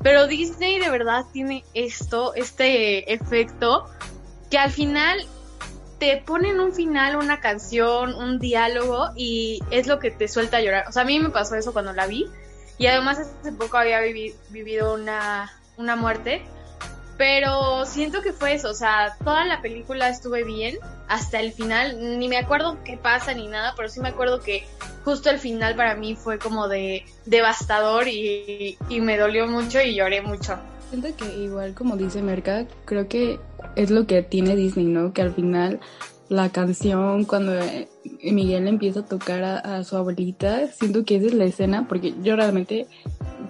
pero 0.01 0.27
Disney 0.27 0.79
de 0.79 0.89
verdad 0.89 1.25
tiene 1.31 1.63
esto, 1.73 2.33
este 2.35 3.13
efecto, 3.13 3.85
que 4.49 4.57
al 4.57 4.71
final 4.71 5.25
te 5.99 6.17
ponen 6.25 6.59
un 6.59 6.73
final, 6.73 7.15
una 7.15 7.39
canción, 7.39 8.13
un 8.15 8.39
diálogo 8.39 9.09
y 9.15 9.61
es 9.71 9.87
lo 9.87 9.99
que 9.99 10.11
te 10.11 10.27
suelta 10.27 10.57
a 10.57 10.61
llorar. 10.61 10.85
O 10.87 10.91
sea, 10.91 11.03
a 11.03 11.05
mí 11.05 11.19
me 11.19 11.29
pasó 11.29 11.55
eso 11.55 11.73
cuando 11.73 11.93
la 11.93 12.07
vi 12.07 12.27
y 12.77 12.87
además 12.87 13.19
hace 13.19 13.51
poco 13.53 13.77
había 13.77 14.01
vivi- 14.01 14.35
vivido 14.49 14.93
una, 14.93 15.51
una 15.77 15.95
muerte, 15.95 16.41
pero 17.17 17.85
siento 17.85 18.21
que 18.21 18.33
fue 18.33 18.53
eso, 18.53 18.69
o 18.69 18.73
sea, 18.73 19.15
toda 19.23 19.45
la 19.45 19.61
película 19.61 20.09
estuve 20.09 20.43
bien 20.43 20.77
hasta 21.07 21.39
el 21.39 21.53
final, 21.53 22.19
ni 22.19 22.27
me 22.27 22.37
acuerdo 22.37 22.77
qué 22.83 22.97
pasa 22.97 23.33
ni 23.33 23.47
nada, 23.47 23.73
pero 23.77 23.87
sí 23.87 24.01
me 24.01 24.09
acuerdo 24.09 24.41
que 24.41 24.67
justo 25.05 25.29
el 25.29 25.39
final 25.39 25.75
para 25.75 25.95
mí 25.95 26.15
fue 26.15 26.39
como 26.39 26.67
de 26.67 27.05
devastador 27.25 28.09
y, 28.09 28.77
y 28.89 28.99
me 28.99 29.17
dolió 29.17 29.47
mucho 29.47 29.79
y 29.79 29.95
lloré 29.95 30.21
mucho. 30.21 30.59
Siento 30.89 31.07
que 31.15 31.43
igual 31.43 31.73
como 31.73 31.97
dice 31.97 32.21
Merca, 32.21 32.65
creo 32.85 33.07
que 33.07 33.39
es 33.75 33.91
lo 33.91 34.05
que 34.07 34.21
tiene 34.21 34.55
Disney, 34.55 34.85
¿no? 34.85 35.13
Que 35.13 35.21
al 35.21 35.33
final 35.33 35.79
la 36.29 36.49
canción 36.49 37.25
cuando 37.25 37.53
eh, 37.53 37.87
Miguel 38.23 38.67
empieza 38.67 39.01
a 39.01 39.05
tocar 39.05 39.43
a, 39.43 39.83
su 39.83 39.95
abuelita, 39.95 40.67
siento 40.67 41.05
que 41.05 41.17
esa 41.17 41.27
es 41.27 41.33
la 41.33 41.45
escena, 41.45 41.87
porque 41.87 42.13
yo 42.23 42.35
realmente, 42.35 42.87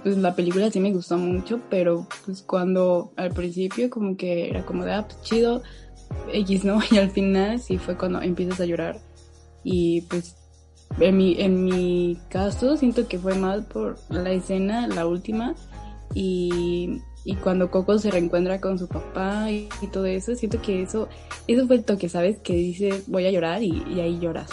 pues 0.04 0.17
la 0.17 0.36
película 0.36 0.69
sí 0.71 0.80
me 0.80 0.91
gustó 0.91 1.17
mucho, 1.17 1.62
pero 1.69 2.08
pues 2.26 2.41
cuando 2.41 3.12
al 3.15 3.32
principio 3.32 3.89
como 3.89 4.17
que 4.17 4.50
era 4.50 4.65
como 4.65 4.84
de, 4.84 4.93
ah, 4.93 5.06
pues 5.08 5.21
chido, 5.21 5.62
X, 6.34 6.63
¿no? 6.65 6.80
Y 6.91 6.98
al 6.98 7.12
final 7.12 7.60
sí 7.60 7.78
fue 7.78 7.98
cuando 7.98 8.21
empiezas 8.21 8.60
a 8.60 8.65
llorar. 8.65 9.00
Y 9.63 10.02
pues 10.02 10.36
en 11.00 11.17
mi, 11.17 11.39
en 11.39 11.63
mi 11.63 12.19
caso 12.30 12.78
siento 12.78 13.08
que 13.08 13.19
fue 13.19 13.36
más 13.36 13.65
por 13.65 13.98
la 14.10 14.32
escena, 14.32 14.88
la 14.88 15.08
última, 15.08 15.56
y, 16.13 17.02
y 17.26 17.36
cuando 17.36 17.72
Coco 17.72 17.98
se 17.98 18.12
reencuentra 18.12 18.62
con 18.62 18.78
su 18.78 18.88
papá 18.88 19.50
y, 19.50 19.68
todo 19.92 20.06
eso, 20.06 20.36
siento 20.36 20.62
que 20.62 20.84
eso, 20.84 21.10
eso 21.48 21.68
fue 21.68 21.78
el 21.78 21.84
toque, 21.84 22.08
¿sabes? 22.08 22.38
Que 22.40 22.54
dice 22.54 23.02
voy 23.08 23.26
a 23.26 23.32
llorar 23.32 23.64
y, 23.64 23.84
y 23.90 24.00
ahí 24.00 24.20
lloras. 24.20 24.50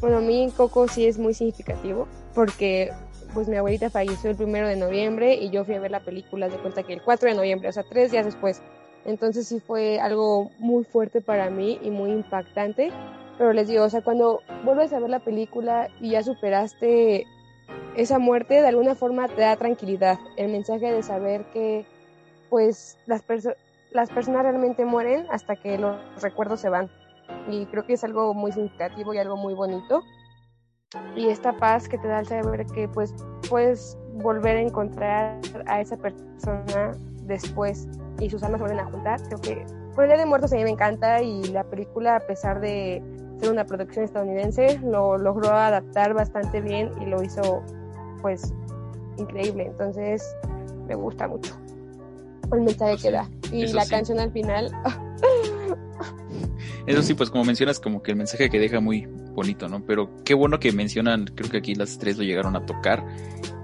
Bueno, 0.00 0.18
a 0.18 0.20
mí 0.20 0.52
Coco 0.56 0.88
sí 0.88 1.06
es 1.06 1.16
muy 1.16 1.32
significativo 1.32 2.08
porque 2.34 2.90
pues 3.32 3.48
mi 3.48 3.56
abuelita 3.56 3.88
falleció 3.88 4.30
el 4.30 4.36
primero 4.36 4.66
de 4.66 4.76
noviembre 4.76 5.34
y 5.34 5.50
yo 5.50 5.64
fui 5.64 5.74
a 5.74 5.80
ver 5.80 5.92
la 5.92 6.00
película 6.00 6.48
de 6.48 6.56
cuenta 6.56 6.82
que 6.82 6.92
el 6.92 7.02
4 7.02 7.30
de 7.30 7.36
noviembre, 7.36 7.68
o 7.68 7.72
sea, 7.72 7.84
tres 7.88 8.10
días 8.10 8.26
después. 8.26 8.60
Entonces 9.04 9.46
sí 9.46 9.60
fue 9.60 10.00
algo 10.00 10.50
muy 10.58 10.84
fuerte 10.84 11.20
para 11.20 11.50
mí 11.50 11.78
y 11.82 11.90
muy 11.90 12.10
impactante. 12.10 12.92
Pero 13.38 13.52
les 13.52 13.68
digo, 13.68 13.84
o 13.84 13.90
sea, 13.90 14.02
cuando 14.02 14.40
vuelves 14.64 14.92
a 14.92 15.00
ver 15.00 15.10
la 15.10 15.20
película 15.20 15.88
y 16.00 16.10
ya 16.10 16.22
superaste 16.22 17.26
esa 17.96 18.18
muerte, 18.18 18.60
de 18.60 18.68
alguna 18.68 18.94
forma 18.94 19.28
te 19.28 19.42
da 19.42 19.56
tranquilidad. 19.56 20.18
El 20.36 20.50
mensaje 20.52 20.92
de 20.92 21.02
saber 21.02 21.44
que 21.52 21.86
pues 22.52 22.98
las, 23.06 23.24
las 23.92 24.10
personas 24.10 24.42
realmente 24.42 24.84
mueren 24.84 25.24
hasta 25.30 25.56
que 25.56 25.78
los 25.78 25.96
recuerdos 26.20 26.60
se 26.60 26.68
van. 26.68 26.90
Y 27.48 27.64
creo 27.64 27.86
que 27.86 27.94
es 27.94 28.04
algo 28.04 28.34
muy 28.34 28.52
significativo 28.52 29.14
y 29.14 29.18
algo 29.18 29.38
muy 29.38 29.54
bonito. 29.54 30.02
Y 31.16 31.28
esta 31.28 31.54
paz 31.54 31.88
que 31.88 31.96
te 31.96 32.08
da 32.08 32.20
el 32.20 32.26
saber 32.26 32.66
que 32.66 32.88
pues 32.88 33.14
puedes 33.48 33.96
volver 34.16 34.58
a 34.58 34.60
encontrar 34.60 35.40
a 35.64 35.80
esa 35.80 35.96
persona 35.96 36.92
después 37.22 37.88
y 38.20 38.28
sus 38.28 38.42
almas 38.42 38.60
vuelven 38.60 38.80
a 38.80 38.84
juntar. 38.84 39.18
Creo 39.22 39.40
que 39.40 39.66
por 39.94 40.04
el 40.04 40.18
de 40.18 40.26
Muertos 40.26 40.52
a 40.52 40.56
mí 40.56 40.64
me 40.64 40.70
encanta 40.72 41.22
y 41.22 41.44
la 41.44 41.64
película, 41.64 42.16
a 42.16 42.20
pesar 42.20 42.60
de 42.60 43.02
ser 43.40 43.50
una 43.50 43.64
producción 43.64 44.04
estadounidense, 44.04 44.78
lo 44.80 45.16
logró 45.16 45.48
adaptar 45.52 46.12
bastante 46.12 46.60
bien 46.60 46.90
y 47.00 47.06
lo 47.06 47.22
hizo 47.22 47.62
pues 48.20 48.52
increíble. 49.16 49.68
Entonces 49.68 50.36
me 50.86 50.94
gusta 50.94 51.26
mucho 51.26 51.61
el 52.56 52.64
mensaje 52.64 52.96
que 52.96 53.10
da. 53.10 53.28
Y 53.50 53.66
la 53.68 53.86
canción 53.86 54.20
al 54.20 54.32
final. 54.32 54.70
Eso 56.86 57.02
sí, 57.02 57.14
pues 57.14 57.30
como 57.30 57.44
mencionas, 57.44 57.78
como 57.78 58.02
que 58.02 58.10
el 58.10 58.16
mensaje 58.16 58.50
que 58.50 58.58
deja 58.58 58.80
muy 58.80 59.06
bonito, 59.06 59.68
¿no? 59.68 59.84
Pero 59.84 60.10
qué 60.24 60.34
bueno 60.34 60.58
que 60.58 60.72
mencionan, 60.72 61.26
creo 61.26 61.50
que 61.50 61.58
aquí 61.58 61.74
las 61.74 61.98
tres 61.98 62.18
lo 62.18 62.24
llegaron 62.24 62.56
a 62.56 62.66
tocar, 62.66 63.04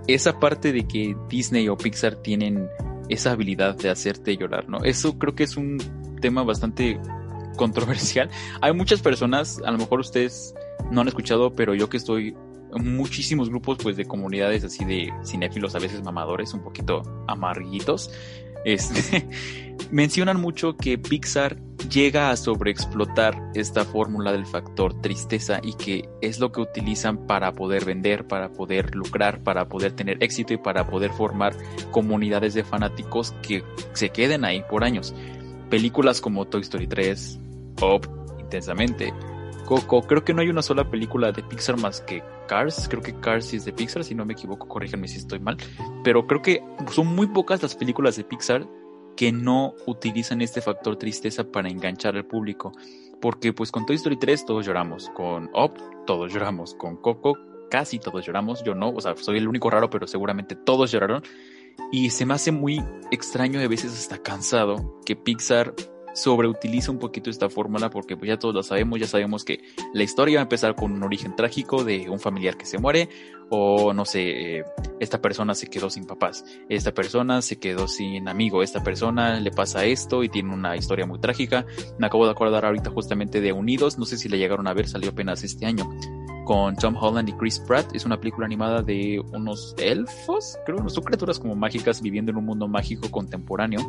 esa 0.06 0.38
parte 0.38 0.72
de 0.72 0.86
que 0.86 1.16
Disney 1.28 1.68
o 1.68 1.76
Pixar 1.76 2.16
tienen 2.16 2.68
esa 3.08 3.32
habilidad 3.32 3.76
de 3.76 3.90
hacerte 3.90 4.36
llorar, 4.36 4.68
¿no? 4.68 4.84
Eso 4.84 5.18
creo 5.18 5.34
que 5.34 5.44
es 5.44 5.56
un 5.56 5.78
tema 6.20 6.42
bastante 6.42 7.00
controversial. 7.56 8.30
Hay 8.60 8.72
muchas 8.72 9.02
personas, 9.02 9.60
a 9.64 9.70
lo 9.70 9.78
mejor 9.78 10.00
ustedes 10.00 10.54
no 10.90 11.00
han 11.00 11.08
escuchado, 11.08 11.52
pero 11.52 11.74
yo 11.74 11.88
que 11.88 11.96
estoy 11.96 12.36
en 12.74 12.96
muchísimos 12.96 13.48
grupos 13.48 13.78
pues 13.82 13.96
de 13.96 14.04
comunidades 14.04 14.64
así 14.64 14.84
de 14.84 15.12
cinéfilos, 15.24 15.74
a 15.74 15.78
veces 15.78 16.02
mamadores, 16.02 16.52
un 16.54 16.62
poquito 16.62 17.02
amarguitos, 17.26 18.10
este, 18.64 19.28
mencionan 19.90 20.40
mucho 20.40 20.76
que 20.76 20.98
Pixar 20.98 21.56
llega 21.88 22.30
a 22.30 22.36
sobreexplotar 22.36 23.40
esta 23.54 23.84
fórmula 23.84 24.32
del 24.32 24.46
factor 24.46 25.00
tristeza 25.00 25.60
y 25.62 25.74
que 25.74 26.08
es 26.20 26.40
lo 26.40 26.52
que 26.52 26.60
utilizan 26.60 27.26
para 27.26 27.52
poder 27.52 27.84
vender, 27.84 28.26
para 28.26 28.50
poder 28.50 28.94
lucrar, 28.94 29.40
para 29.40 29.68
poder 29.68 29.92
tener 29.92 30.22
éxito 30.22 30.52
y 30.52 30.58
para 30.58 30.86
poder 30.86 31.10
formar 31.12 31.54
comunidades 31.90 32.54
de 32.54 32.64
fanáticos 32.64 33.32
que 33.42 33.62
se 33.92 34.10
queden 34.10 34.44
ahí 34.44 34.62
por 34.68 34.84
años. 34.84 35.14
Películas 35.70 36.20
como 36.20 36.46
Toy 36.46 36.62
Story 36.62 36.86
3, 36.86 37.38
Up, 37.82 38.08
Intensamente, 38.40 39.12
Coco, 39.68 40.00
creo 40.00 40.24
que 40.24 40.32
no 40.32 40.40
hay 40.40 40.48
una 40.48 40.62
sola 40.62 40.90
película 40.90 41.30
de 41.30 41.42
Pixar 41.42 41.78
más 41.78 42.00
que 42.00 42.22
Cars, 42.46 42.88
creo 42.88 43.02
que 43.02 43.20
Cars 43.20 43.52
es 43.52 43.66
de 43.66 43.74
Pixar, 43.74 44.02
si 44.02 44.14
no 44.14 44.24
me 44.24 44.32
equivoco, 44.32 44.66
corríjanme 44.66 45.08
si 45.08 45.18
estoy 45.18 45.40
mal, 45.40 45.58
pero 46.02 46.26
creo 46.26 46.40
que 46.40 46.64
son 46.90 47.08
muy 47.08 47.26
pocas 47.26 47.62
las 47.62 47.76
películas 47.76 48.16
de 48.16 48.24
Pixar 48.24 48.66
que 49.14 49.30
no 49.30 49.74
utilizan 49.84 50.40
este 50.40 50.62
factor 50.62 50.96
tristeza 50.96 51.44
para 51.52 51.68
enganchar 51.68 52.16
al 52.16 52.24
público. 52.24 52.72
Porque 53.20 53.52
pues 53.52 53.70
con 53.70 53.84
Toy 53.84 53.96
Story 53.96 54.16
3 54.16 54.46
todos 54.46 54.64
lloramos, 54.64 55.10
con 55.10 55.50
Up 55.54 55.74
todos 56.06 56.32
lloramos, 56.32 56.74
con 56.74 56.96
Coco 56.96 57.36
casi 57.70 57.98
todos 57.98 58.24
lloramos, 58.24 58.64
yo 58.64 58.74
no, 58.74 58.88
o 58.88 59.02
sea, 59.02 59.16
soy 59.16 59.36
el 59.36 59.48
único 59.48 59.68
raro, 59.68 59.90
pero 59.90 60.06
seguramente 60.06 60.56
todos 60.56 60.90
lloraron. 60.90 61.22
Y 61.92 62.08
se 62.08 62.24
me 62.24 62.32
hace 62.32 62.52
muy 62.52 62.82
extraño 63.10 63.60
y 63.60 63.64
a 63.64 63.68
veces 63.68 63.92
hasta 63.92 64.16
cansado 64.16 64.98
que 65.04 65.14
Pixar 65.14 65.74
sobreutiliza 66.18 66.90
un 66.90 66.98
poquito 66.98 67.30
esta 67.30 67.48
fórmula 67.48 67.90
porque 67.90 68.16
pues 68.16 68.28
ya 68.28 68.38
todos 68.38 68.54
lo 68.54 68.62
sabemos, 68.62 68.98
ya 68.98 69.06
sabemos 69.06 69.44
que 69.44 69.62
la 69.94 70.02
historia 70.02 70.38
va 70.38 70.42
a 70.42 70.42
empezar 70.42 70.74
con 70.74 70.92
un 70.92 71.02
origen 71.02 71.36
trágico 71.36 71.84
de 71.84 72.10
un 72.10 72.18
familiar 72.18 72.56
que 72.56 72.66
se 72.66 72.78
muere 72.78 73.08
o 73.50 73.92
no 73.94 74.04
sé, 74.04 74.64
esta 75.00 75.22
persona 75.22 75.54
se 75.54 75.68
quedó 75.68 75.88
sin 75.88 76.06
papás, 76.06 76.44
esta 76.68 76.92
persona 76.92 77.40
se 77.40 77.58
quedó 77.58 77.88
sin 77.88 78.28
amigo, 78.28 78.62
esta 78.62 78.82
persona 78.82 79.40
le 79.40 79.50
pasa 79.50 79.84
esto 79.84 80.22
y 80.22 80.28
tiene 80.28 80.52
una 80.52 80.76
historia 80.76 81.06
muy 81.06 81.18
trágica. 81.18 81.64
Me 81.98 82.06
acabo 82.06 82.26
de 82.26 82.32
acordar 82.32 82.66
ahorita 82.66 82.90
justamente 82.90 83.40
de 83.40 83.52
Unidos, 83.52 83.98
no 83.98 84.04
sé 84.04 84.18
si 84.18 84.28
la 84.28 84.36
llegaron 84.36 84.66
a 84.66 84.74
ver, 84.74 84.88
salió 84.88 85.10
apenas 85.10 85.44
este 85.44 85.64
año 85.64 85.88
con 86.44 86.76
Tom 86.76 86.96
Holland 86.96 87.28
y 87.28 87.32
Chris 87.32 87.58
Pratt. 87.60 87.94
Es 87.94 88.04
una 88.04 88.18
película 88.18 88.46
animada 88.46 88.82
de 88.82 89.22
unos 89.32 89.74
elfos, 89.78 90.58
creo, 90.66 90.86
son 90.88 91.04
criaturas 91.04 91.38
como 91.38 91.54
mágicas 91.54 92.02
viviendo 92.02 92.30
en 92.30 92.36
un 92.36 92.44
mundo 92.44 92.68
mágico 92.68 93.10
contemporáneo 93.10 93.80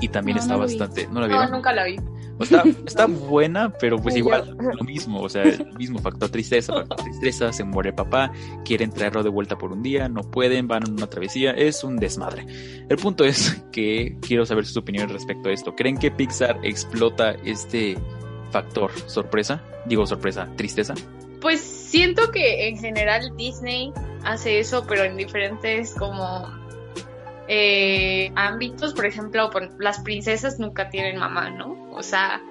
y 0.00 0.08
también 0.08 0.38
está 0.38 0.56
bastante. 0.56 1.06
¿No 1.08 1.20
la 1.20 1.26
vieron? 1.26 1.50
No, 1.50 1.56
nunca 1.56 1.72
la 1.72 1.84
vi. 1.84 1.96
Está, 2.40 2.62
está 2.86 3.06
buena, 3.06 3.72
pero 3.72 3.98
pues 3.98 4.16
igual, 4.16 4.56
lo 4.58 4.84
mismo, 4.84 5.20
o 5.20 5.28
sea, 5.28 5.42
el 5.42 5.72
mismo 5.76 5.98
factor 5.98 6.28
tristeza, 6.28 6.72
factor 6.72 6.96
tristeza, 6.98 7.52
se 7.52 7.64
muere 7.64 7.90
el 7.90 7.94
papá, 7.94 8.30
quieren 8.64 8.90
traerlo 8.90 9.22
de 9.22 9.28
vuelta 9.28 9.58
por 9.58 9.72
un 9.72 9.82
día, 9.82 10.08
no 10.08 10.22
pueden, 10.22 10.68
van 10.68 10.84
en 10.86 10.92
una 10.92 11.08
travesía, 11.08 11.50
es 11.50 11.82
un 11.82 11.96
desmadre. 11.96 12.46
El 12.88 12.96
punto 12.96 13.24
es 13.24 13.62
que 13.72 14.16
quiero 14.20 14.46
saber 14.46 14.66
sus 14.66 14.76
opiniones 14.76 15.12
respecto 15.12 15.48
a 15.48 15.52
esto. 15.52 15.74
¿Creen 15.74 15.98
que 15.98 16.10
Pixar 16.10 16.58
explota 16.62 17.32
este 17.44 17.98
factor 18.50 18.92
sorpresa? 19.06 19.62
Digo 19.86 20.06
sorpresa, 20.06 20.48
tristeza. 20.56 20.94
Pues 21.40 21.60
siento 21.60 22.30
que 22.30 22.68
en 22.68 22.78
general 22.78 23.36
Disney 23.36 23.92
hace 24.24 24.58
eso, 24.58 24.84
pero 24.88 25.04
en 25.04 25.16
diferentes 25.16 25.94
como 25.94 26.46
eh, 27.48 28.30
ámbitos, 28.36 28.92
por 28.94 29.06
ejemplo, 29.06 29.50
las 29.78 30.00
princesas 30.00 30.58
nunca 30.58 30.90
tienen 30.90 31.16
mamá, 31.16 31.50
¿no? 31.50 31.88
O 31.92 32.02
sea, 32.02 32.42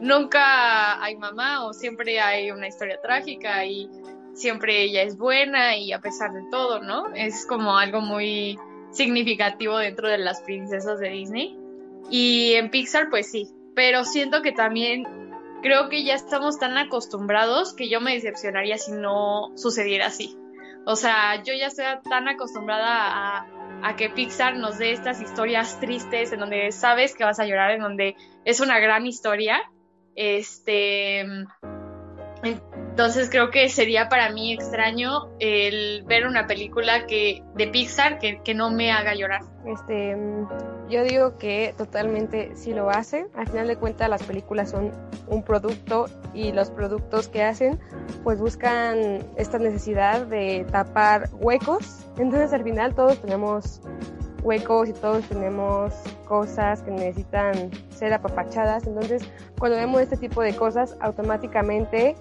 nunca 0.00 1.02
hay 1.02 1.16
mamá 1.16 1.64
o 1.66 1.72
siempre 1.72 2.20
hay 2.20 2.50
una 2.50 2.66
historia 2.66 2.98
trágica 3.02 3.64
y 3.66 3.90
siempre 4.32 4.82
ella 4.82 5.02
es 5.02 5.16
buena 5.18 5.76
y 5.76 5.92
a 5.92 6.00
pesar 6.00 6.32
de 6.32 6.42
todo, 6.50 6.80
¿no? 6.82 7.14
Es 7.14 7.46
como 7.46 7.76
algo 7.76 8.00
muy 8.00 8.58
significativo 8.92 9.76
dentro 9.76 10.08
de 10.08 10.18
las 10.18 10.40
princesas 10.40 10.98
de 11.00 11.10
Disney. 11.10 11.58
Y 12.10 12.54
en 12.54 12.70
Pixar, 12.70 13.10
pues 13.10 13.30
sí, 13.30 13.50
pero 13.74 14.04
siento 14.04 14.40
que 14.40 14.52
también 14.52 15.04
creo 15.62 15.88
que 15.88 16.04
ya 16.04 16.14
estamos 16.14 16.58
tan 16.58 16.78
acostumbrados 16.78 17.74
que 17.74 17.88
yo 17.88 18.00
me 18.00 18.14
decepcionaría 18.14 18.78
si 18.78 18.92
no 18.92 19.52
sucediera 19.56 20.06
así. 20.06 20.36
O 20.84 20.94
sea, 20.94 21.42
yo 21.42 21.52
ya 21.52 21.66
estoy 21.66 21.84
tan 22.08 22.28
acostumbrada 22.28 23.38
a 23.38 23.55
a 23.82 23.96
que 23.96 24.10
Pixar 24.10 24.56
nos 24.56 24.78
dé 24.78 24.92
estas 24.92 25.20
historias 25.20 25.78
tristes 25.80 26.32
en 26.32 26.40
donde 26.40 26.72
sabes 26.72 27.14
que 27.14 27.24
vas 27.24 27.38
a 27.40 27.46
llorar, 27.46 27.72
en 27.72 27.80
donde 27.80 28.16
es 28.44 28.60
una 28.60 28.78
gran 28.78 29.06
historia. 29.06 29.60
Este, 30.14 31.24
entonces 32.96 33.28
creo 33.28 33.50
que 33.50 33.68
sería 33.68 34.08
para 34.08 34.30
mí 34.30 34.54
extraño 34.54 35.28
el 35.38 36.02
ver 36.04 36.26
una 36.26 36.46
película 36.46 37.04
que 37.06 37.42
de 37.54 37.66
Pixar 37.66 38.18
que, 38.18 38.54
no 38.54 38.70
me 38.70 38.90
haga 38.90 39.14
llorar. 39.14 39.42
Este, 39.66 40.16
yo 40.88 41.04
digo 41.04 41.36
que 41.36 41.74
totalmente 41.76 42.56
sí 42.56 42.72
lo 42.72 42.88
hace. 42.88 43.26
Al 43.34 43.48
final 43.48 43.66
de 43.66 43.76
cuentas 43.76 44.08
las 44.08 44.22
películas 44.22 44.70
son 44.70 44.92
un 45.26 45.42
producto 45.42 46.06
y 46.32 46.52
los 46.52 46.70
productos 46.70 47.28
que 47.28 47.42
hacen 47.42 47.78
pues 48.24 48.40
buscan 48.40 49.18
esta 49.36 49.58
necesidad 49.58 50.24
de 50.26 50.64
tapar 50.72 51.28
huecos. 51.34 52.06
Entonces 52.16 52.54
al 52.54 52.64
final 52.64 52.94
todos 52.94 53.20
tenemos 53.20 53.82
huecos 54.46 54.88
y 54.88 54.92
todos 54.94 55.28
tenemos 55.28 55.92
cosas 56.26 56.82
que 56.82 56.92
necesitan 56.92 57.70
ser 57.90 58.14
apapachadas. 58.14 58.86
Entonces, 58.86 59.22
cuando 59.58 59.76
vemos 59.76 60.00
este 60.00 60.16
tipo 60.16 60.40
de 60.40 60.54
cosas, 60.54 60.96
automáticamente 61.00 62.14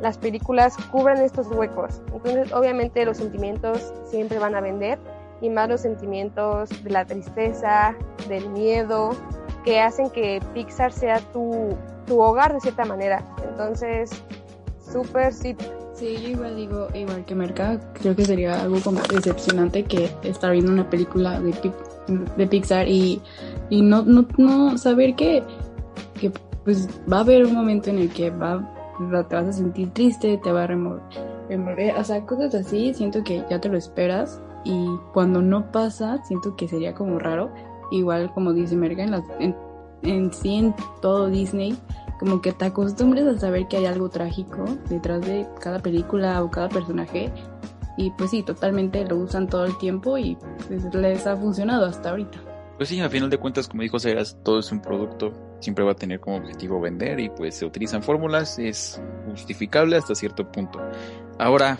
las 0.00 0.18
películas 0.18 0.76
cubren 0.90 1.18
estos 1.18 1.48
huecos. 1.48 2.00
Entonces, 2.12 2.52
obviamente 2.52 3.04
los 3.04 3.16
sentimientos 3.16 3.92
siempre 4.10 4.38
van 4.38 4.54
a 4.54 4.60
vender 4.60 4.98
y 5.40 5.50
más 5.50 5.68
los 5.68 5.80
sentimientos 5.80 6.70
de 6.82 6.90
la 6.90 7.04
tristeza, 7.04 7.94
del 8.28 8.48
miedo, 8.50 9.10
que 9.64 9.80
hacen 9.80 10.10
que 10.10 10.40
Pixar 10.54 10.92
sea 10.92 11.20
tu, 11.32 11.76
tu 12.06 12.20
hogar 12.20 12.54
de 12.54 12.60
cierta 12.60 12.84
manera. 12.84 13.24
Entonces, 13.48 14.10
súper 14.80 15.32
sí. 15.32 15.56
Sí, 15.94 16.16
yo 16.22 16.28
igual 16.28 16.56
digo, 16.56 16.88
igual 16.94 17.24
que 17.24 17.34
Merca, 17.34 17.80
creo 17.94 18.14
que 18.14 18.24
sería 18.24 18.62
algo 18.62 18.80
como 18.80 19.00
decepcionante 19.00 19.82
que 19.84 20.08
estar 20.22 20.52
viendo 20.52 20.70
una 20.70 20.88
película 20.88 21.40
de, 21.40 21.52
de 22.36 22.46
Pixar 22.46 22.86
y, 22.86 23.20
y 23.68 23.82
no, 23.82 24.02
no, 24.02 24.24
no 24.36 24.78
saber 24.78 25.16
que, 25.16 25.42
que 26.20 26.30
pues 26.64 26.88
va 27.12 27.18
a 27.18 27.20
haber 27.20 27.44
un 27.44 27.54
momento 27.54 27.90
en 27.90 27.98
el 27.98 28.10
que 28.10 28.30
va, 28.30 28.62
te 28.98 29.36
vas 29.36 29.48
a 29.48 29.52
sentir 29.52 29.90
triste, 29.90 30.38
te 30.38 30.52
va 30.52 30.64
a 30.64 30.66
remover, 30.66 31.00
o 31.96 32.04
sea, 32.04 32.26
cosas 32.26 32.54
así, 32.54 32.92
siento 32.94 33.22
que 33.24 33.44
ya 33.48 33.60
te 33.60 33.68
lo 33.68 33.78
esperas 33.78 34.40
y 34.64 34.88
cuando 35.12 35.40
no 35.40 35.70
pasa, 35.70 36.22
siento 36.24 36.56
que 36.56 36.68
sería 36.68 36.94
como 36.94 37.18
raro, 37.18 37.50
igual 37.90 38.32
como 38.34 38.52
dice 38.52 38.76
Merga, 38.76 39.04
en, 39.04 39.14
en, 39.38 39.56
en 40.02 40.32
sí 40.32 40.56
en 40.56 40.74
todo 41.00 41.28
Disney, 41.28 41.76
como 42.18 42.40
que 42.40 42.52
te 42.52 42.66
acostumbres 42.66 43.26
a 43.26 43.38
saber 43.38 43.68
que 43.68 43.76
hay 43.76 43.86
algo 43.86 44.08
trágico 44.08 44.64
detrás 44.88 45.20
de 45.22 45.46
cada 45.60 45.78
película 45.78 46.42
o 46.42 46.50
cada 46.50 46.68
personaje 46.68 47.32
y 47.98 48.10
pues 48.12 48.30
sí, 48.30 48.42
totalmente 48.44 49.04
lo 49.04 49.16
usan 49.16 49.48
todo 49.48 49.64
el 49.64 49.76
tiempo 49.76 50.16
y 50.16 50.36
pues, 50.68 50.94
les 50.94 51.26
ha 51.26 51.36
funcionado 51.36 51.84
hasta 51.84 52.10
ahorita. 52.10 52.38
Pues 52.76 52.88
sí, 52.88 53.00
a 53.00 53.10
final 53.10 53.28
de 53.28 53.38
cuentas, 53.38 53.66
como 53.66 53.82
dijo 53.82 53.98
Seras, 53.98 54.38
todo 54.44 54.60
es 54.60 54.70
un 54.70 54.80
producto, 54.80 55.32
siempre 55.60 55.84
va 55.84 55.92
a 55.92 55.96
tener 55.96 56.20
como 56.20 56.36
objetivo 56.36 56.80
vender 56.80 57.20
y 57.20 57.28
pues 57.28 57.56
se 57.56 57.66
utilizan 57.66 58.02
fórmulas, 58.02 58.58
es 58.58 59.00
justificable 59.26 59.96
hasta 59.96 60.14
cierto 60.14 60.50
punto. 60.50 60.80
Ahora, 61.38 61.78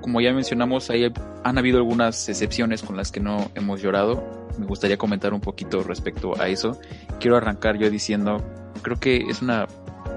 como 0.00 0.20
ya 0.20 0.32
mencionamos, 0.32 0.90
ahí 0.90 1.12
han 1.44 1.58
habido 1.58 1.78
algunas 1.78 2.28
excepciones 2.28 2.82
con 2.82 2.96
las 2.96 3.12
que 3.12 3.20
no 3.20 3.50
hemos 3.54 3.82
llorado. 3.82 4.22
Me 4.58 4.66
gustaría 4.66 4.96
comentar 4.96 5.34
un 5.34 5.40
poquito 5.40 5.82
respecto 5.82 6.40
a 6.40 6.48
eso. 6.48 6.78
Quiero 7.18 7.36
arrancar 7.36 7.78
yo 7.78 7.90
diciendo, 7.90 8.38
creo 8.82 8.98
que 8.98 9.18
es 9.28 9.42
una 9.42 9.66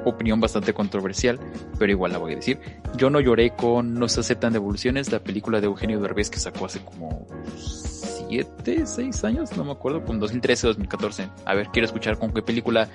opinión 0.06 0.40
bastante 0.40 0.74
controversial, 0.74 1.40
pero 1.80 1.92
igual 1.92 2.12
la 2.12 2.18
voy 2.18 2.34
a 2.34 2.36
decir. 2.38 2.60
Yo 2.98 3.10
no 3.10 3.20
lloré 3.20 3.52
con 3.52 3.94
No 3.94 4.08
se 4.08 4.22
aceptan 4.22 4.54
devoluciones, 4.54 5.12
la 5.12 5.20
película 5.20 5.60
de 5.60 5.68
Eugenio 5.68 6.00
Derbez 6.00 6.30
que 6.30 6.40
sacó 6.40 6.66
hace 6.66 6.80
como 6.80 7.28
7, 8.34 8.86
6 8.86 9.24
años, 9.24 9.56
no 9.56 9.64
me 9.64 9.72
acuerdo, 9.72 10.04
con 10.04 10.20
2013, 10.20 10.68
2014. 10.68 11.30
A 11.46 11.54
ver, 11.54 11.68
quiero 11.68 11.86
escuchar 11.86 12.18
con 12.18 12.34
qué 12.34 12.42
película 12.42 12.90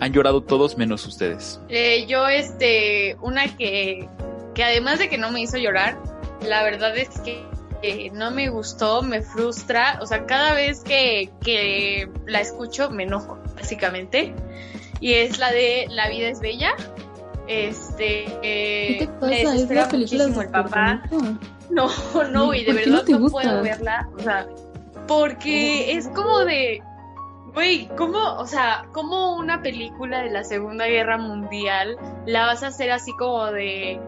han 0.00 0.12
llorado 0.12 0.42
todos 0.42 0.76
menos 0.78 1.06
ustedes. 1.06 1.60
Eh, 1.68 2.06
yo, 2.06 2.28
este, 2.28 3.16
una 3.20 3.56
que, 3.56 4.08
que 4.54 4.64
además 4.64 4.98
de 4.98 5.08
que 5.08 5.18
no 5.18 5.30
me 5.30 5.40
hizo 5.40 5.58
llorar, 5.58 5.98
la 6.46 6.62
verdad 6.62 6.96
es 6.96 7.08
que 7.20 7.44
no 8.12 8.30
me 8.30 8.48
gustó, 8.48 9.02
me 9.02 9.22
frustra, 9.22 9.98
o 10.02 10.06
sea, 10.06 10.26
cada 10.26 10.54
vez 10.54 10.82
que, 10.82 11.30
que 11.44 12.08
la 12.26 12.40
escucho 12.40 12.90
me 12.90 13.04
enojo, 13.04 13.38
básicamente 13.54 14.34
y 15.00 15.14
es 15.14 15.38
la 15.38 15.50
de 15.50 15.86
La 15.90 16.08
vida 16.08 16.28
es 16.28 16.40
bella. 16.40 16.74
Este, 17.48 18.24
¿Qué 18.42 18.96
te 19.00 19.06
pasa? 19.08 19.54
Es 19.54 19.70
la 19.70 19.88
película 19.88 20.24
el 20.24 20.50
papá. 20.50 21.02
No, 21.70 21.88
no, 22.32 22.54
y 22.54 22.64
de 22.64 22.72
verdad 22.72 23.04
no, 23.08 23.18
no 23.18 23.28
puedo 23.28 23.62
verla, 23.62 24.08
o 24.16 24.20
sea, 24.20 24.46
porque 25.06 25.92
es 25.92 26.08
como 26.08 26.44
de 26.44 26.82
Güey, 27.54 27.88
¿cómo, 27.96 28.34
o 28.34 28.46
sea, 28.46 28.86
cómo 28.92 29.36
una 29.36 29.62
película 29.62 30.20
de 30.20 30.30
la 30.30 30.44
Segunda 30.44 30.86
Guerra 30.86 31.16
Mundial 31.16 31.96
la 32.26 32.44
vas 32.44 32.62
a 32.62 32.66
hacer 32.66 32.90
así 32.90 33.12
como 33.16 33.46
de 33.46 33.98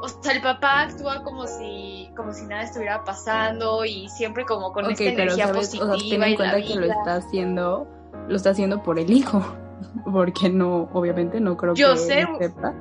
o 0.00 0.08
sea, 0.08 0.32
el 0.32 0.40
papá 0.40 0.82
actúa 0.82 1.22
como 1.22 1.46
si 1.46 2.08
como 2.16 2.32
si 2.32 2.46
nada 2.46 2.62
estuviera 2.62 3.04
pasando 3.04 3.84
y 3.84 4.08
siempre 4.08 4.46
como 4.46 4.72
con 4.72 4.90
esta 4.90 5.04
energía 5.04 5.52
positiva 5.52 5.92
o 5.92 5.98
sea, 5.98 6.08
ten 6.08 6.22
en 6.22 6.36
cuenta 6.36 6.62
que 6.62 6.74
lo 6.74 6.86
está 6.86 7.16
haciendo 7.16 7.86
lo 8.28 8.36
está 8.36 8.50
haciendo 8.50 8.82
por 8.82 8.98
el 8.98 9.10
hijo 9.10 9.44
porque 10.10 10.48
no, 10.48 10.88
obviamente 10.92 11.40
no 11.40 11.56
creo 11.56 11.74
yo 11.74 11.92
que 11.92 11.98
sé. 11.98 12.26
sepa. 12.38 12.74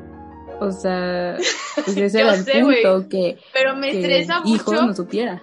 O 0.61 0.71
sea, 0.71 1.35
pues 1.83 1.97
ese 1.97 2.21
era 2.21 2.35
el 2.35 2.45
punto 2.45 3.09
que, 3.09 3.37
pero 3.51 3.75
me 3.75 3.91
estresa 3.91 4.41
el 4.45 4.51
hijo 4.51 4.71
mucho. 4.71 4.85
no 4.85 4.93
supiera. 4.93 5.41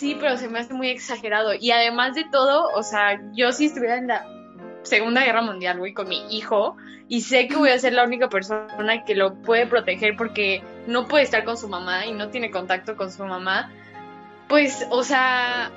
Sí, 0.00 0.16
pero 0.18 0.38
se 0.38 0.48
me 0.48 0.60
hace 0.60 0.72
muy 0.72 0.88
exagerado. 0.88 1.52
Y 1.52 1.72
además 1.72 2.14
de 2.14 2.24
todo, 2.24 2.70
o 2.74 2.82
sea, 2.82 3.20
yo 3.34 3.52
si 3.52 3.66
estuviera 3.66 3.98
en 3.98 4.06
la 4.06 4.26
Segunda 4.82 5.22
Guerra 5.22 5.42
Mundial, 5.42 5.78
güey, 5.78 5.92
con 5.92 6.08
mi 6.08 6.24
hijo, 6.34 6.78
y 7.06 7.20
sé 7.20 7.48
que 7.48 7.56
voy 7.56 7.68
a 7.68 7.78
ser 7.78 7.92
la 7.92 8.04
única 8.04 8.30
persona 8.30 9.04
que 9.04 9.14
lo 9.14 9.34
puede 9.42 9.66
proteger 9.66 10.16
porque 10.16 10.62
no 10.86 11.06
puede 11.06 11.24
estar 11.24 11.44
con 11.44 11.58
su 11.58 11.68
mamá 11.68 12.06
y 12.06 12.12
no 12.12 12.30
tiene 12.30 12.50
contacto 12.50 12.96
con 12.96 13.12
su 13.12 13.26
mamá, 13.26 13.70
pues, 14.48 14.86
o 14.88 15.02
sea, 15.02 15.70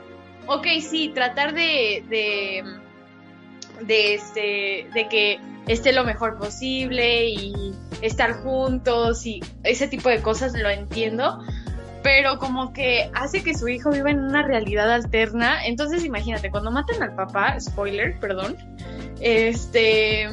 ok, 0.48 0.68
sí, 0.80 1.12
tratar 1.14 1.54
de, 1.54 2.06
de 2.08 2.64
de 3.82 4.14
este 4.14 4.88
de 4.94 5.08
que 5.10 5.40
esté 5.68 5.92
lo 5.92 6.06
mejor 6.06 6.38
posible 6.38 7.26
y 7.26 7.74
estar 8.02 8.42
juntos 8.42 9.26
y 9.26 9.42
ese 9.64 9.90
tipo 9.90 10.08
de 10.08 10.22
cosas 10.22 10.54
lo 10.54 10.70
entiendo 10.70 11.44
pero 12.04 12.38
como 12.38 12.74
que 12.74 13.10
hace 13.14 13.44
que 13.44 13.56
su 13.56 13.68
hijo 13.68 13.90
viva 13.92 14.12
en 14.12 14.20
una 14.20 14.44
realidad 14.44 14.92
alterna 14.92 15.66
entonces 15.66 16.04
imagínate 16.06 16.52
cuando 16.52 16.72
matan 16.72 17.02
al 17.02 17.16
papá 17.16 17.60
spoiler 17.60 18.20
perdón 18.20 18.58
este 19.20 20.28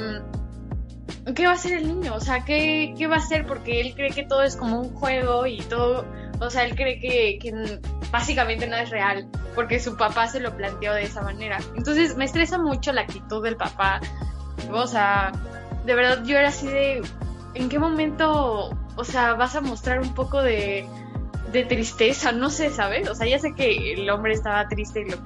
qué 1.34 1.44
va 1.46 1.52
a 1.52 1.54
hacer 1.54 1.74
el 1.74 1.86
niño 1.86 2.14
o 2.14 2.20
sea 2.20 2.44
qué, 2.44 2.94
qué 2.98 3.06
va 3.06 3.16
a 3.16 3.18
hacer 3.18 3.46
porque 3.46 3.80
él 3.80 3.94
cree 3.94 4.10
que 4.10 4.24
todo 4.24 4.42
es 4.42 4.56
como 4.56 4.80
un 4.80 4.90
juego 4.90 5.46
y 5.46 5.58
todo 5.62 6.04
o 6.40 6.50
sea 6.50 6.64
él 6.64 6.74
cree 6.74 6.98
que, 6.98 7.38
que 7.40 7.80
básicamente 8.10 8.66
nada 8.66 8.82
es 8.82 8.90
real 8.90 9.28
porque 9.54 9.80
su 9.80 9.96
papá 9.96 10.28
se 10.28 10.40
lo 10.40 10.56
planteó 10.56 10.94
de 10.94 11.02
esa 11.02 11.22
manera. 11.22 11.58
Entonces 11.76 12.16
me 12.16 12.24
estresa 12.24 12.58
mucho 12.58 12.92
la 12.92 13.02
actitud 13.02 13.42
del 13.42 13.56
papá. 13.56 14.00
O 14.72 14.86
sea, 14.86 15.32
de 15.84 15.94
verdad 15.94 16.24
yo 16.24 16.38
era 16.38 16.48
así 16.48 16.66
de, 16.66 17.02
¿en 17.54 17.68
qué 17.68 17.78
momento, 17.78 18.70
o 18.96 19.04
sea, 19.04 19.34
vas 19.34 19.56
a 19.56 19.60
mostrar 19.60 20.00
un 20.00 20.14
poco 20.14 20.42
de, 20.42 20.86
de 21.52 21.64
tristeza? 21.64 22.32
No 22.32 22.50
sé, 22.50 22.70
¿sabes? 22.70 23.08
O 23.08 23.14
sea, 23.14 23.26
ya 23.26 23.38
sé 23.38 23.54
que 23.54 23.94
el 23.94 24.08
hombre 24.10 24.32
estaba 24.32 24.68
triste 24.68 25.02
y 25.02 25.10
lo... 25.10 25.16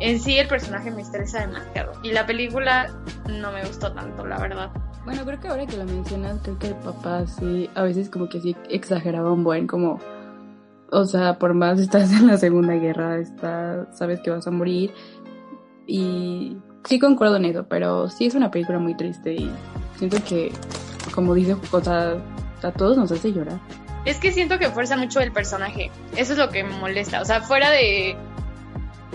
En 0.00 0.20
sí 0.20 0.36
el 0.38 0.48
personaje 0.48 0.90
me 0.90 1.02
estresa 1.02 1.46
demasiado. 1.46 1.92
Y 2.02 2.12
la 2.12 2.26
película 2.26 2.90
no 3.28 3.52
me 3.52 3.64
gustó 3.64 3.92
tanto, 3.92 4.26
la 4.26 4.38
verdad. 4.38 4.70
Bueno, 5.04 5.24
creo 5.24 5.40
que 5.40 5.48
ahora 5.48 5.66
que 5.66 5.76
lo 5.76 5.84
mencionas, 5.84 6.40
creo 6.42 6.58
que 6.58 6.68
el 6.68 6.74
papá 6.76 7.26
sí, 7.26 7.70
a 7.74 7.82
veces 7.82 8.10
como 8.10 8.28
que 8.28 8.40
sí 8.40 8.56
exageraba 8.68 9.32
un 9.32 9.44
buen, 9.44 9.66
como 9.66 10.00
o 10.94 11.04
sea, 11.06 11.38
por 11.38 11.54
más 11.54 11.80
estás 11.80 12.12
en 12.12 12.28
la 12.28 12.38
Segunda 12.38 12.74
Guerra, 12.74 13.18
está, 13.18 13.92
sabes 13.92 14.20
que 14.20 14.30
vas 14.30 14.46
a 14.46 14.50
morir. 14.50 14.92
Y 15.86 16.56
sí 16.84 16.98
concuerdo 16.98 17.36
en 17.36 17.46
eso, 17.46 17.66
pero 17.68 18.08
sí 18.08 18.26
es 18.26 18.34
una 18.34 18.50
película 18.50 18.78
muy 18.78 18.96
triste 18.96 19.34
y 19.34 19.50
siento 19.96 20.18
que, 20.26 20.52
como 21.14 21.34
dice, 21.34 21.56
o 21.72 21.76
a 21.78 22.72
todos 22.72 22.96
nos 22.96 23.10
hace 23.10 23.32
llorar. 23.32 23.58
Es 24.04 24.18
que 24.18 24.32
siento 24.32 24.58
que 24.58 24.70
fuerza 24.70 24.96
mucho 24.96 25.20
el 25.20 25.32
personaje. 25.32 25.90
Eso 26.16 26.32
es 26.32 26.38
lo 26.38 26.50
que 26.50 26.62
me 26.62 26.76
molesta. 26.76 27.20
O 27.20 27.24
sea, 27.24 27.40
fuera 27.40 27.70
de 27.70 28.16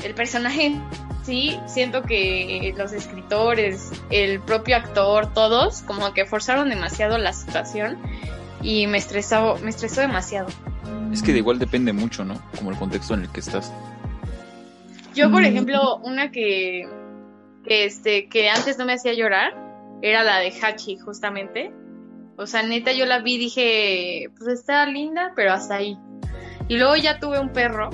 el 0.04 0.14
personaje 0.16 0.76
sí, 1.24 1.60
siento 1.68 2.04
que 2.04 2.74
los 2.78 2.92
escritores, 2.94 3.92
el 4.10 4.40
propio 4.40 4.78
actor, 4.78 5.32
todos, 5.34 5.82
como 5.84 6.14
que 6.14 6.26
forzaron 6.26 6.70
demasiado 6.70 7.18
la 7.18 7.34
situación 7.34 7.98
y 8.62 8.88
me 8.88 8.98
estresó, 8.98 9.58
me 9.64 9.70
estresó 9.70 10.02
demasiado. 10.02 10.48
Es 11.14 11.22
que 11.22 11.32
de 11.34 11.40
igual 11.40 11.60
depende 11.60 11.94
mucho, 11.94 12.26
¿no? 12.26 12.42
Como 12.58 12.72
el 12.72 12.78
contexto 12.78 13.14
en 13.14 13.22
el 13.22 13.30
que 13.30 13.40
estás. 13.40 13.72
Yo, 15.16 15.32
por 15.32 15.44
ejemplo, 15.44 15.98
una 15.98 16.32
que, 16.32 16.88
que, 17.64 17.86
este, 17.86 18.28
que 18.28 18.50
antes 18.50 18.78
no 18.78 18.86
me 18.86 18.94
hacía 18.94 19.14
llorar 19.14 19.54
era 20.02 20.24
la 20.24 20.38
de 20.40 20.52
Hachi, 20.52 20.98
justamente. 20.98 21.72
O 22.40 22.48
sea, 22.48 22.64
neta, 22.64 22.94
yo 22.94 23.06
la 23.06 23.20
vi 23.20 23.34
y 23.36 23.38
dije, 23.38 24.30
pues 24.38 24.48
está 24.60 24.86
linda, 24.86 25.34
pero 25.36 25.52
hasta 25.52 25.76
ahí. 25.76 25.98
Y 26.70 26.78
luego 26.78 26.96
ya 26.96 27.20
tuve 27.20 27.38
un 27.38 27.50
perro. 27.52 27.90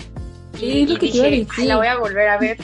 Y, 0.61 0.83
es 0.83 0.89
lo 0.91 0.99
que 0.99 1.07
dije, 1.07 1.11
te 1.11 1.17
iba 1.17 1.27
a 1.27 1.29
decir. 1.31 1.47
"Ay, 1.57 1.65
la 1.67 1.77
voy 1.77 1.87
a 1.87 1.97
volver 1.97 2.27
a 2.29 2.37
ver. 2.37 2.57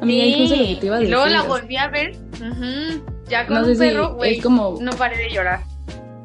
Amiga, 0.00 0.24
lo 0.24 0.48
que 0.48 0.76
te 0.80 0.86
iba 0.86 0.96
a 0.96 1.02
y 1.02 1.08
luego 1.08 1.24
decir, 1.24 1.38
la 1.38 1.42
volví 1.46 1.76
a 1.76 1.88
ver. 1.88 2.16
Ya 3.28 3.46
con 3.46 3.56
No 3.56 3.64
sé 3.66 3.72
un 3.72 3.78
perro, 3.78 4.14
güey. 4.14 4.40
como- 4.40 4.78
No 4.80 4.92
paré 4.92 5.18
de 5.18 5.30
llorar. 5.30 5.60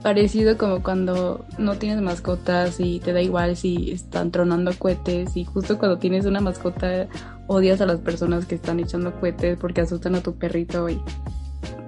parecido 0.01 0.55
como 0.57 0.81
cuando 0.83 1.45
no 1.57 1.75
tienes 1.77 1.99
mascotas 1.99 2.79
y 2.79 2.99
te 2.99 3.11
da 3.11 3.21
igual 3.23 3.57
si 3.57 3.89
están 3.91 4.29
tronando 4.31 4.71
cohetes 4.77 5.35
y 5.35 5.43
justo 5.45 5.79
cuando 5.79 5.97
tienes 5.97 6.25
una 6.27 6.41
mascota 6.41 7.07
odias 7.47 7.81
a 7.81 7.87
las 7.87 7.99
personas 8.01 8.45
que 8.45 8.53
están 8.55 8.79
echando 8.79 9.19
cohetes 9.19 9.57
porque 9.59 9.81
asustan 9.81 10.13
a 10.13 10.21
tu 10.21 10.37
perrito 10.37 10.87
y 10.89 11.01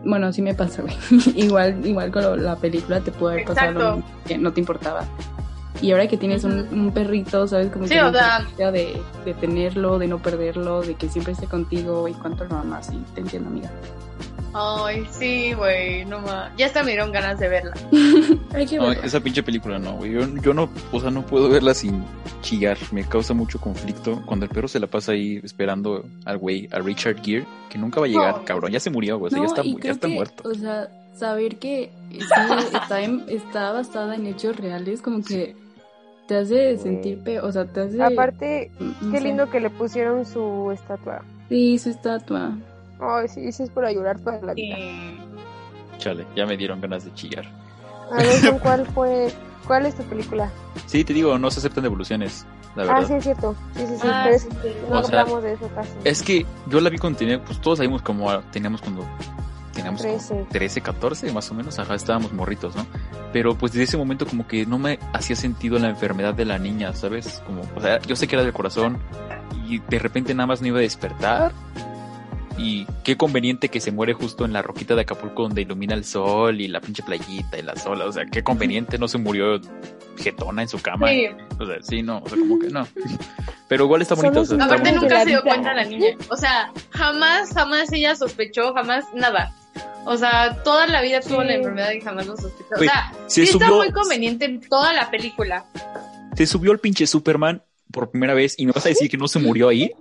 bueno, 0.06 0.28
así 0.28 0.42
me 0.42 0.54
pasa, 0.54 0.82
güey. 0.84 0.96
igual 1.36 1.86
igual 1.86 2.12
con 2.12 2.24
lo- 2.24 2.36
la 2.38 2.56
película 2.56 3.00
te 3.02 3.12
puede 3.12 3.36
haber 3.36 3.46
pasado 3.48 4.04
que 4.26 4.38
no 4.38 4.54
te 4.54 4.60
importaba. 4.62 5.06
Y 5.82 5.92
ahora 5.92 6.08
que 6.08 6.18
tienes 6.18 6.44
un, 6.44 6.68
un 6.72 6.92
perrito, 6.92 7.48
sabes 7.48 7.72
como 7.72 7.86
Sí, 7.88 7.94
que 7.94 8.02
o 8.02 8.12
la 8.12 8.44
sea- 8.58 8.72
de, 8.72 9.00
de 9.26 9.34
tenerlo, 9.36 10.00
de 10.00 10.08
no 10.08 10.18
perderlo, 10.20 10.82
de 10.82 10.96
que 10.96 11.08
siempre 11.08 11.34
esté 11.34 11.46
contigo 11.46 12.08
y 12.08 12.14
cuánto 12.14 12.46
lo 12.46 12.56
amas 12.58 12.90
y 12.92 12.98
te 13.14 13.22
entiendo, 13.22 13.50
amiga. 13.50 13.70
Ay, 14.54 15.06
sí, 15.12 15.54
güey, 15.54 16.06
no 16.06 16.20
más. 16.20 16.52
Ya 16.58 16.66
hasta 16.68 16.82
me 16.84 16.92
dieron 16.92 17.12
ganas 17.12 17.40
de 17.40 17.48
verla. 17.50 17.74
Hay 18.54 18.66
que 18.66 18.78
No, 18.78 18.92
esa 18.92 19.20
pinche 19.20 19.44
película 19.44 19.78
no, 19.78 19.94
güey. 19.98 20.12
Yo, 20.14 20.22
yo 20.42 20.54
no, 20.54 20.70
o 20.92 21.00
sea, 21.00 21.12
no 21.12 21.26
puedo 21.26 21.50
verla 21.50 21.74
sin 21.74 22.04
chillar. 22.42 22.78
Me 22.92 23.04
causa 23.04 23.34
mucho 23.34 23.60
conflicto 23.60 24.22
cuando 24.26 24.46
el 24.46 24.52
perro 24.52 24.68
se 24.68 24.80
la 24.80 24.88
pasa 24.88 25.12
ahí 25.12 25.40
esperando 25.44 26.06
al 26.26 26.38
güey, 26.38 26.68
a 26.72 26.80
Richard 26.80 27.22
Gere, 27.24 27.46
que 27.70 27.78
nunca 27.78 28.00
va 28.00 28.06
a 28.06 28.10
llegar, 28.10 28.38
No. 28.38 28.46
cabrón. 28.46 28.72
Ya 28.72 28.80
se 28.80 28.90
murió, 28.90 29.20
güey. 29.20 29.28
o 29.28 29.36
sea, 29.36 29.40
ya 29.42 29.46
está, 29.48 29.64
y 29.64 29.78
ya 29.82 29.92
está 29.92 30.08
que, 30.08 30.14
muerto. 30.14 30.50
O 30.50 30.54
sea, 30.56 30.88
saber 31.16 31.58
que 31.58 31.92
sí, 32.12 32.20
está, 32.74 33.02
en- 33.02 33.26
está 33.28 33.72
basada 33.74 34.16
en 34.16 34.28
hechos 34.28 34.56
reales, 34.56 35.02
como 35.02 35.24
que 35.24 35.56
te 36.28 36.36
hace 36.38 36.78
sentir 36.78 37.20
peor, 37.20 37.46
o 37.46 37.52
sea, 37.52 37.66
te 37.66 37.82
hace... 37.82 38.04
Aparte, 38.04 38.70
no 38.80 39.12
qué 39.12 39.22
lindo 39.22 39.50
que 39.50 39.60
le 39.62 39.70
pusieron 39.70 40.26
su 40.26 40.72
estatua. 40.74 41.24
Sí, 41.48 41.78
su 41.80 41.90
estatua. 41.90 42.52
Ay, 43.00 43.28
sí, 43.28 43.52
sí 43.52 43.64
es 43.64 43.70
para 43.70 43.92
llorar 43.92 44.20
toda 44.20 44.42
la 44.42 44.54
vida. 44.54 44.76
Chale, 45.98 46.26
ya 46.36 46.46
me 46.46 46.58
dieron 46.58 46.80
ganas 46.82 47.06
de 47.06 47.14
chillar. 47.14 47.46
A 48.12 48.22
ver, 48.22 48.42
¿con 48.42 48.60
¿cuál 48.60 48.86
fue? 48.88 49.32
¿Cuál 49.66 49.86
es 49.86 49.96
tu 49.96 50.04
película? 50.04 50.50
Sí, 50.86 51.04
te 51.04 51.14
digo, 51.14 51.38
no 51.38 51.52
se 51.52 51.60
aceptan 51.60 51.84
devoluciones, 51.84 52.46
la 52.76 52.84
Ah, 52.84 52.86
verdad. 52.88 53.08
sí, 53.08 53.14
es 53.16 53.24
cierto. 53.24 53.56
Sí, 53.76 53.86
sí, 53.88 53.96
sí. 53.96 54.02
Ah, 54.04 54.22
pero 54.24 54.36
es- 54.36 54.42
sí, 54.44 54.50
sí. 54.62 54.76
no 54.90 55.00
O 55.00 55.04
sea, 55.04 55.22
hablamos 55.22 55.44
de 55.44 55.54
eso 55.54 55.70
casi. 55.76 55.90
Es 56.04 56.24
que 56.24 56.46
yo 56.68 56.80
la 56.80 56.90
vi 56.90 56.98
cuando 56.98 57.20
tenía, 57.20 57.44
pues 57.44 57.60
todos 57.60 57.80
sabíamos 57.80 58.02
como 58.02 58.40
teníamos 58.52 58.82
cuando 58.82 59.06
teníamos 59.74 60.02
como 60.02 60.14
13. 60.14 60.46
13, 60.52 60.82
14 60.82 61.32
más 61.34 61.52
o 61.52 61.54
menos, 61.54 61.78
ajá, 61.80 61.96
estábamos 61.96 62.32
morritos, 62.34 62.76
¿no? 62.76 62.86
Pero 63.34 63.56
pues 63.58 63.74
desde 63.74 63.84
ese 63.84 63.98
momento 63.98 64.26
como 64.26 64.48
que 64.48 64.66
no 64.66 64.80
me 64.80 64.98
hacía 65.14 65.36
sentido 65.36 65.78
la 65.80 65.90
enfermedad 65.90 66.34
de 66.34 66.46
la 66.46 66.58
niña, 66.58 66.94
¿sabes? 66.94 67.44
Como, 67.46 67.62
o 67.76 67.82
sea, 67.82 68.00
yo 68.02 68.16
sé 68.16 68.28
que 68.28 68.36
era 68.38 68.44
del 68.44 68.54
corazón 68.54 68.98
y 69.68 69.80
de 69.80 70.00
repente 70.00 70.34
nada 70.34 70.48
más 70.48 70.62
no 70.62 70.68
iba 70.68 70.78
a 70.80 70.82
despertar. 70.82 71.52
Y 72.58 72.88
qué 73.04 73.15
conveniente 73.17 73.70
que 73.70 73.80
se 73.80 73.91
muere 73.91 74.13
justo 74.13 74.43
en 74.43 74.52
la 74.54 74.62
roquita 74.63 74.96
de 74.96 75.02
Acapulco 75.02 75.43
donde 75.43 75.62
ilumina 75.62 75.93
el 75.93 76.04
sol 76.04 76.60
y 76.60 76.67
la 76.67 76.82
pinche 76.82 77.04
playita 77.04 77.58
y 77.58 77.62
la 77.62 77.76
sola, 77.76 78.06
o 78.06 78.12
sea, 78.12 78.26
qué 78.26 78.43
conveniente 78.43 78.98
no 78.98 79.08
se 79.08 79.20
murió 79.20 79.62
jetona 80.17 80.63
en 80.63 80.67
su 80.67 80.80
cama. 80.82 81.08
Sí. 81.10 81.28
O 81.60 81.65
sea, 81.67 81.76
sí, 81.82 82.02
no, 82.02 82.17
o 82.17 82.28
sea, 82.28 82.38
como 82.38 82.58
que 82.58 82.70
no. 82.70 82.88
Pero 83.67 83.86
igual 83.86 84.02
está 84.02 84.15
bonito. 84.15 84.43
Solo 84.43 84.43
o 84.43 84.46
sea, 84.46 84.56
es 84.58 84.62
está 84.63 84.65
Aparte 84.76 84.89
bonito. 84.89 85.02
nunca 85.02 85.24
se 85.24 85.30
dio 85.30 85.43
cuenta 85.43 85.74
la 85.76 85.84
niña. 85.84 86.08
O 86.30 86.36
sea, 86.36 86.72
jamás, 86.89 87.54
jamás 87.54 87.91
ella 87.93 88.15
sospechó, 88.15 88.74
jamás 88.74 89.06
nada. 89.13 89.54
O 90.06 90.17
sea, 90.17 90.63
toda 90.63 90.88
la 90.88 91.02
vida 91.02 91.20
tuvo 91.20 91.41
Sí. 91.41 91.48
la 91.48 91.54
enfermedad 91.56 91.91
y 91.91 92.02
jamás 92.02 92.26
lo 92.26 92.38
sospechó. 92.38 92.76
O 92.76 92.80
sea, 92.80 93.12
se 93.28 93.46
sí 93.46 93.52
está 93.52 93.70
muy 93.70 93.91
conveniente 93.91 94.46
en 94.46 94.62
toda 94.62 94.93
la 94.93 95.12
película. 95.12 95.65
Se 96.36 96.48
subió 96.48 96.72
el 96.72 96.80
pinche 96.80 97.06
Superman 97.06 97.62
por 97.91 98.10
primera 98.10 98.34
vez 98.34 98.56
y 98.58 98.65
me 98.65 98.72
vas 98.72 98.86
a 98.86 98.89
decir 98.89 99.10
que 99.12 99.17
no 99.17 99.28
se 99.28 99.38
murió 99.39 99.70
ahí, 99.70 99.91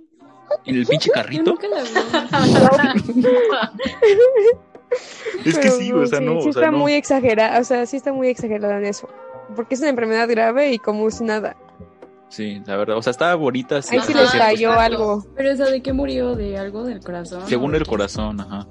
en 0.65 0.75
el 0.75 0.85
pinche 0.85 1.07
Yo 1.07 1.13
carrito. 1.13 1.51
nunca 1.51 1.67
la 1.67 1.83
vi. 1.83 1.89
Es 5.45 5.55
que 5.57 5.61
Pero 5.63 5.75
sí, 5.77 5.91
o 5.91 6.05
sea, 6.07 6.19
sí, 6.19 6.25
no, 6.25 6.41
sí 6.41 6.49
o 6.49 6.53
sea, 6.53 6.61
está 6.61 6.71
no. 6.71 6.77
muy 6.77 6.93
exagerada, 6.93 7.59
o 7.59 7.63
sea, 7.65 7.85
sí 7.85 7.97
está 7.97 8.13
muy 8.13 8.29
exagerada 8.29 8.77
en 8.77 8.85
eso. 8.85 9.09
Porque 9.55 9.75
es 9.75 9.81
una 9.81 9.89
enfermedad 9.89 10.29
grave 10.29 10.71
y 10.71 10.79
como 10.79 11.09
si 11.11 11.23
nada. 11.25 11.55
Sí, 12.29 12.61
la 12.65 12.75
verdad, 12.77 12.97
o 12.97 13.01
sea, 13.01 13.11
estaba 13.11 13.35
bonita. 13.35 13.81
sí, 13.81 13.95
Ahí 13.97 14.01
sí 14.05 14.13
les 14.13 14.31
falló 14.31 14.71
algo. 14.73 15.25
Pero 15.35 15.49
esa 15.49 15.65
de 15.65 15.81
qué 15.81 15.91
murió, 15.93 16.35
de 16.35 16.57
algo 16.57 16.83
del 16.85 16.99
corazón. 17.01 17.43
Según 17.47 17.69
¿O 17.69 17.71
de 17.73 17.77
el 17.79 17.83
qué? 17.83 17.89
corazón, 17.89 18.39
ajá. 18.41 18.65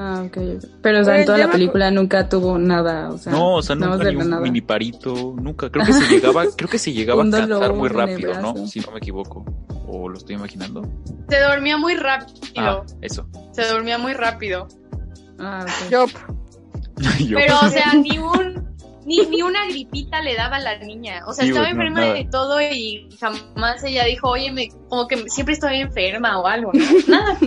Ah, 0.00 0.22
ok. 0.24 0.36
ok. 0.36 0.64
Pero, 0.80 1.00
o 1.00 1.04
sea, 1.04 1.12
Pero 1.14 1.20
en 1.20 1.26
toda 1.26 1.38
la 1.38 1.50
película 1.50 1.90
nunca 1.90 2.28
tuvo 2.28 2.56
nada, 2.56 3.10
o 3.10 3.18
sea. 3.18 3.32
No, 3.32 3.56
o 3.56 3.62
sea, 3.62 3.74
nunca 3.74 4.08
ni 4.10 4.16
un 4.16 4.30
nada. 4.30 4.42
mini 4.42 4.60
parito, 4.60 5.34
nunca. 5.40 5.68
Creo 5.70 5.84
que 5.84 5.92
se 5.92 6.06
llegaba, 6.06 6.44
creo 6.56 6.68
que 6.68 6.78
se 6.78 6.92
llegaba 6.92 7.24
a 7.24 7.30
cansar 7.30 7.74
muy 7.74 7.88
rápido, 7.88 8.40
¿no? 8.40 8.66
Si 8.68 8.78
no 8.78 8.92
me 8.92 8.98
equivoco. 8.98 9.44
O 9.88 10.08
lo 10.08 10.16
estoy 10.16 10.36
imaginando. 10.36 10.82
Se 11.28 11.40
dormía 11.40 11.76
muy 11.78 11.96
rápido. 11.96 12.36
Ah, 12.58 12.82
eso. 13.00 13.26
Se 13.52 13.66
dormía 13.66 13.98
muy 13.98 14.12
rápido. 14.12 14.68
Ah, 15.40 15.64
ok. 15.64 15.90
Yo, 15.90 16.06
Yo- 17.26 17.36
Pero, 17.38 17.54
o 17.60 17.68
sea, 17.68 17.92
ni 17.94 18.18
un. 18.18 18.57
Ni, 19.08 19.16
ni 19.26 19.40
una 19.40 19.64
gripita 19.66 20.20
le 20.20 20.34
daba 20.36 20.56
a 20.56 20.60
la 20.60 20.78
niña. 20.78 21.22
O 21.26 21.32
sea, 21.32 21.44
Sí, 21.44 21.50
estaba 21.50 21.70
enferma 21.70 22.02
de 22.12 22.24
todo 22.26 22.60
y 22.60 23.08
jamás 23.18 23.82
ella 23.82 24.04
dijo, 24.04 24.28
oye, 24.28 24.52
me, 24.52 24.68
como 24.90 25.08
que 25.08 25.28
siempre 25.30 25.54
estoy 25.54 25.80
enferma 25.80 26.38
o 26.38 26.46
algo, 26.46 26.72
¿no? 26.74 26.84
Nada. 27.08 27.38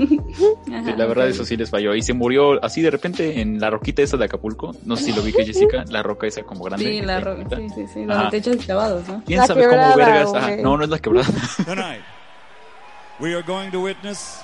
Ajá, 0.73 0.95
la 0.97 1.05
verdad, 1.05 1.27
eso 1.27 1.45
sí 1.45 1.55
les 1.55 1.69
falló. 1.69 1.93
Y 1.93 2.01
se 2.01 2.13
murió 2.13 2.63
así 2.65 2.81
de 2.81 2.89
repente 2.89 3.41
en 3.41 3.59
la 3.59 3.69
roquita 3.69 4.01
esa 4.01 4.17
de 4.17 4.25
Acapulco. 4.25 4.75
No 4.85 4.97
sé 4.97 5.03
si 5.05 5.13
lo 5.13 5.21
vi 5.21 5.33
que 5.33 5.45
Jessica, 5.45 5.85
la 5.87 6.01
roca 6.01 6.25
esa 6.25 6.41
como 6.41 6.63
grande. 6.63 6.83
Sí, 6.83 7.01
la 7.01 7.19
está 7.19 7.29
ro- 7.29 7.35
bonita. 7.37 7.55
sí, 7.57 7.69
sí, 7.75 7.87
sí, 7.93 8.05
donde 8.05 8.29
te 8.31 8.37
echas 8.37 8.65
clavados, 8.65 9.07
¿no? 9.07 9.23
¿Quién 9.23 9.39
La 9.39 9.45
sabe 9.45 9.67
cómo 9.67 9.95
vergas? 9.95 10.33
Ajá. 10.33 10.55
No, 10.57 10.77
no 10.77 10.83
es 10.83 10.89
la 10.89 10.97
quebrada. 10.97 11.29
Tonight, 11.65 12.01
we 13.19 13.35
are 13.35 13.43
going 13.43 13.69
to 13.69 13.81
witness 13.81 14.41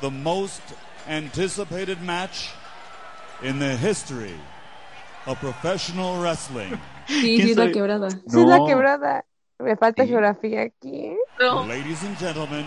the 0.00 0.10
most 0.10 0.62
anticipated 1.08 2.00
match 2.02 2.50
in 3.42 3.58
the 3.58 3.76
history 3.76 4.34
of 5.26 5.38
professional 5.40 6.20
wrestling. 6.20 6.78
Sí, 7.06 7.36
sí, 7.42 7.50
es 7.50 7.56
la 7.58 7.64
sabe? 7.64 7.72
quebrada. 7.72 8.08
sí 8.08 8.46
la 8.46 8.58
No. 8.58 8.66
quebrada. 8.66 9.24
Me 9.58 9.76
falta 9.76 10.04
Sí. 10.04 10.08
geografía 10.08 10.62
aquí. 10.62 11.14
No. 11.38 11.66
Ladies 11.66 12.02
and 12.02 12.16
gentlemen, 12.18 12.64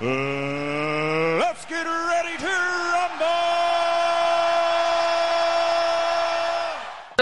uh, 0.00 1.38
let's 1.40 1.64
get 1.66 1.84
ready 1.86 2.36
to 2.38 2.46
rumble! 2.46 3.59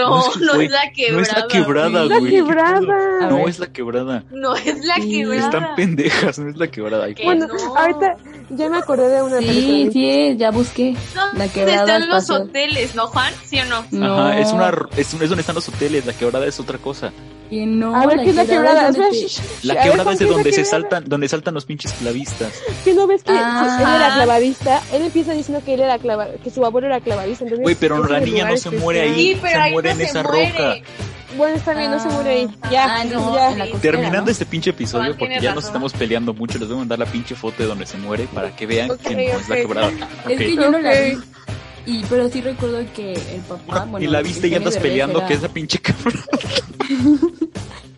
No, 0.07 0.19
es 0.19 0.37
que, 0.37 0.39
no 0.45 0.53
güey, 0.55 0.65
es 0.67 0.71
la 0.71 0.85
No 0.85 0.91
quebrada. 0.93 1.21
es 1.21 1.33
la 1.33 1.47
quebrada, 1.47 2.03
Sí. 2.03 2.09
La 2.09 2.19
güey. 2.19 2.31
quebrada. 2.31 3.29
No 3.29 3.47
es 3.47 3.59
la 3.59 3.67
quebrada. 3.67 4.23
No 4.31 4.55
es 4.55 4.85
la 4.85 4.95
quebrada. 4.95 5.45
Están 5.45 5.75
pendejas, 5.75 6.39
no 6.39 6.49
es 6.49 6.57
la 6.57 6.67
quebrada. 6.67 7.05
Ay, 7.05 7.15
¿Qué? 7.15 7.23
Bueno, 7.23 7.47
no. 7.47 7.75
ahorita 7.77 8.15
ya 8.51 8.69
me 8.69 8.77
acordé 8.77 9.09
de 9.09 9.21
una 9.21 9.39
Sí, 9.39 9.45
película. 9.45 9.91
sí, 9.91 10.37
ya 10.37 10.51
busqué. 10.51 10.95
La 11.15 11.25
¿Dónde 11.25 11.49
quebrada 11.49 11.81
están 11.97 12.09
los 12.09 12.29
hoteles, 12.29 12.95
no, 12.95 13.07
Juan? 13.07 13.33
¿Sí 13.45 13.59
o 13.59 13.65
no? 13.65 13.85
No. 13.91 14.19
Ajá, 14.19 14.39
es 14.39 14.51
una 14.51 14.71
es, 14.97 15.13
un- 15.13 15.21
es 15.23 15.29
donde 15.29 15.41
están 15.41 15.55
los 15.55 15.67
hoteles, 15.69 16.05
la 16.05 16.13
quebrada 16.13 16.45
es 16.47 16.59
otra 16.59 16.77
cosa. 16.77 17.11
Que 17.49 17.65
no, 17.65 17.95
A 17.95 18.05
ver, 18.05 18.19
¿qué 18.23 18.29
es 18.29 18.35
la 18.35 18.45
quebrada? 18.45 18.89
es 18.89 18.95
te- 18.95 19.11
shh, 19.11 19.27
shh, 19.27 19.63
La 19.63 19.81
quebrada 19.81 20.11
es 20.13 20.19
de 20.19 20.25
¿qué 20.25 20.31
donde 20.31 20.51
se 20.51 20.61
quebrada? 20.63 20.69
saltan, 20.69 21.03
donde 21.07 21.27
saltan 21.29 21.53
los 21.55 21.65
pinches 21.65 21.91
clavistas. 21.93 22.53
¿Qué 22.83 22.93
no 22.93 23.07
ves 23.07 23.23
que 23.23 23.31
Ah. 23.33 23.77
él 23.79 23.87
era 24.01 24.13
clavadista? 24.15 24.81
Él 24.93 25.01
empieza 25.03 25.33
diciendo 25.33 25.63
que 25.65 25.73
él 25.73 25.79
era 25.79 25.97
clava, 25.97 26.27
que 26.43 26.51
su 26.51 26.63
abuelo 26.63 26.87
era 26.87 26.99
clavadista. 26.99 27.45
Entonces, 27.45 27.63
Güey, 27.63 27.75
pero 27.75 28.03
la 28.07 28.19
es 28.19 28.25
niña 28.25 28.47
no 28.47 28.55
se 28.57 28.69
muere 28.69 29.01
ahí. 29.01 29.15
Sí, 29.33 29.39
pero 29.41 29.53
se 29.55 29.57
ahí 29.61 29.71
muere 29.71 29.89
no 29.89 29.91
en 29.93 29.97
se 29.99 30.03
esa 30.11 30.23
muere. 30.23 30.51
roca. 30.51 30.75
Bueno, 31.37 31.55
está 31.55 31.73
bien, 31.73 31.91
no 31.91 31.99
se 31.99 32.09
muere 32.09 32.29
ahí. 32.29 32.47
Ah, 32.61 32.69
Ya, 32.71 33.03
no, 33.05 33.35
ya. 33.35 33.51
en 33.51 33.59
la 33.59 33.69
costera, 33.69 33.81
Terminando 33.93 34.25
¿no? 34.25 34.31
este 34.31 34.45
pinche 34.45 34.69
episodio, 34.71 35.15
porque 35.17 35.35
ya 35.35 35.49
nos 35.53 35.63
razón. 35.63 35.63
estamos 35.69 35.93
peleando 35.93 36.33
mucho, 36.35 36.57
les 36.59 36.67
voy 36.67 36.75
a 36.77 36.79
mandar 36.79 36.99
la 36.99 37.05
pinche 37.07 37.33
foto 37.35 37.63
de 37.63 37.65
donde 37.69 37.85
se 37.87 37.97
muere 37.97 38.27
para 38.33 38.55
que 38.55 38.65
vean 38.67 38.91
Ok, 38.91 38.99
que 39.01 39.15
no 39.15 39.21
es 39.39 39.49
la 39.49 39.55
quebrada. 39.55 39.91
Es 40.27 40.37
que 40.37 40.55
yo 40.55 40.69
no 40.69 40.79
la 40.79 40.91
vi. 41.01 41.17
Y, 41.91 42.03
pero 42.09 42.29
sí 42.29 42.41
recuerdo 42.41 42.79
que 42.95 43.13
el 43.13 43.41
papá, 43.41 43.85
bueno, 43.85 44.05
y 44.05 44.07
la 44.09 44.21
viste 44.21 44.47
y 44.47 44.53
andas 44.55 44.77
peleando 44.77 45.19
era- 45.19 45.27
que 45.27 45.33
es 45.33 45.41
la 45.41 45.49
pinche 45.49 45.79
cabrón. 45.79 46.13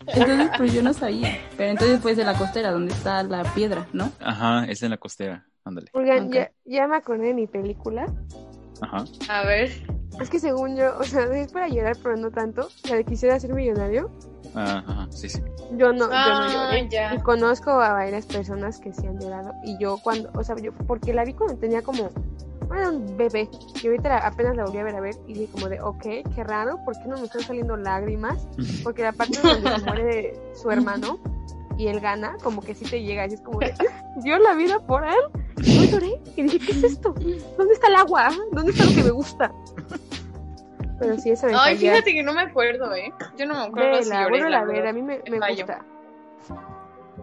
Entonces, 0.08 0.50
pues 0.58 0.74
yo 0.74 0.82
no 0.82 0.94
sabía. 0.94 1.40
Pero 1.58 1.72
entonces 1.72 2.00
pues 2.02 2.18
en 2.18 2.26
la 2.26 2.34
costera, 2.38 2.72
donde 2.72 2.94
está 2.94 3.24
la 3.24 3.44
piedra, 3.54 3.88
¿no? 3.94 4.12
Ajá, 4.20 4.66
es 4.66 4.84
en 4.84 4.90
la 4.92 4.98
costera. 4.98 5.46
Ándale. 5.64 5.88
Oigan, 5.94 6.28
Ok. 6.28 6.34
ya, 6.34 6.52
ya 6.66 6.88
me 6.88 6.96
acordé 6.98 7.28
de 7.28 7.34
mi 7.34 7.48
película. 7.48 8.08
Ajá. 8.82 9.06
A 9.30 9.46
ver. 9.46 9.72
Es 10.20 10.30
que 10.30 10.40
según 10.40 10.76
yo, 10.76 10.98
o 11.00 11.04
sea, 11.04 11.24
es 11.34 11.52
para 11.54 11.70
llorar, 11.70 11.96
pero 12.04 12.18
no 12.18 12.30
tanto. 12.32 12.68
La 12.90 12.96
de 12.96 13.06
quisiera 13.06 13.40
ser 13.40 13.54
millonario. 13.54 14.10
Ah, 14.56 14.84
Ajá, 14.86 15.08
sí, 15.12 15.30
sí. 15.30 15.40
Yo 15.78 15.94
no, 15.94 16.00
yo 16.00 16.08
no 16.10 16.14
Ah, 16.14 16.50
lloré. 16.72 16.90
ya. 16.90 17.16
Y 17.16 17.20
conozco 17.20 17.70
a 17.72 17.94
varias 17.94 18.26
personas 18.26 18.80
que 18.80 18.92
sí 18.94 19.08
han 19.08 19.18
llorado. 19.20 19.54
Y 19.64 19.78
yo 19.80 19.98
cuando, 20.04 20.30
o 20.34 20.44
sea, 20.44 20.56
yo, 20.58 20.74
porque 20.74 21.14
la 21.14 21.24
vi 21.24 21.34
cuando 21.34 21.56
tenía 21.58 21.82
como, 21.84 22.10
era 22.76 22.90
un 22.90 23.18
bebé. 23.18 23.50
Y 23.82 23.88
ahorita 23.88 24.10
la- 24.10 24.18
apenas 24.20 24.56
la 24.56 24.66
volví 24.66 24.78
a 24.80 24.84
ver 24.84 24.96
a 24.96 25.02
ver. 25.02 25.16
Y 25.28 25.34
dije 25.34 25.52
como 25.52 25.70
de, 25.70 25.82
ok, 25.82 26.02
qué 26.36 26.44
raro, 26.44 26.78
¿por 26.86 26.94
qué 27.02 27.08
no 27.08 27.18
me 27.18 27.26
están 27.26 27.42
saliendo 27.42 27.76
lágrimas? 27.78 28.48
Porque 28.84 29.04
la 29.04 29.12
parte 29.12 29.40
donde 29.42 29.70
se 29.80 29.86
muere 29.86 30.40
su 30.54 30.70
hermano 30.72 31.20
y 31.78 31.88
él 31.88 32.00
gana, 32.00 32.36
como 32.44 32.62
que 32.62 32.76
sí 32.76 32.86
te 32.86 33.02
llega. 33.04 33.26
Y 33.28 33.34
es 33.34 33.42
como 33.42 33.60
de, 33.60 33.74
dio 34.24 34.38
la 34.40 34.54
vida 34.54 34.80
por 34.80 35.04
él. 35.06 35.16
Y 35.64 35.86
yo 35.88 35.92
lloré. 35.92 36.22
Y 36.36 36.44
dije, 36.44 36.60
¿qué 36.60 36.72
es 36.72 36.84
esto? 36.84 37.14
¿Dónde 37.58 37.74
está 37.74 37.88
el 37.88 37.96
agua? 37.96 38.30
¿Dónde 38.52 38.72
está 38.72 38.86
lo 38.86 38.96
que 38.96 39.04
me 39.04 39.12
gusta? 39.12 39.52
Pero 41.00 41.18
sí, 41.18 41.32
esa 41.32 41.48
me 41.48 41.54
Ay, 41.56 41.78
fíjate 41.78 42.14
que 42.14 42.22
no 42.22 42.32
me 42.34 42.42
acuerdo, 42.42 42.94
¿eh? 42.94 43.12
Yo 43.38 43.46
no 43.48 43.56
me 43.56 43.62
acuerdo 43.66 44.04
si 44.04 44.10
lloré. 44.12 44.30
vuélvela 44.30 44.50
la 44.50 44.60
a 44.60 44.66
ver, 44.66 44.74
verdad. 44.76 44.90
a 44.90 44.94
mí 44.94 45.02
me, 45.02 45.18
Me 45.26 45.32
me 45.32 45.40
fallo. 45.40 45.56
gusta. 45.56 45.86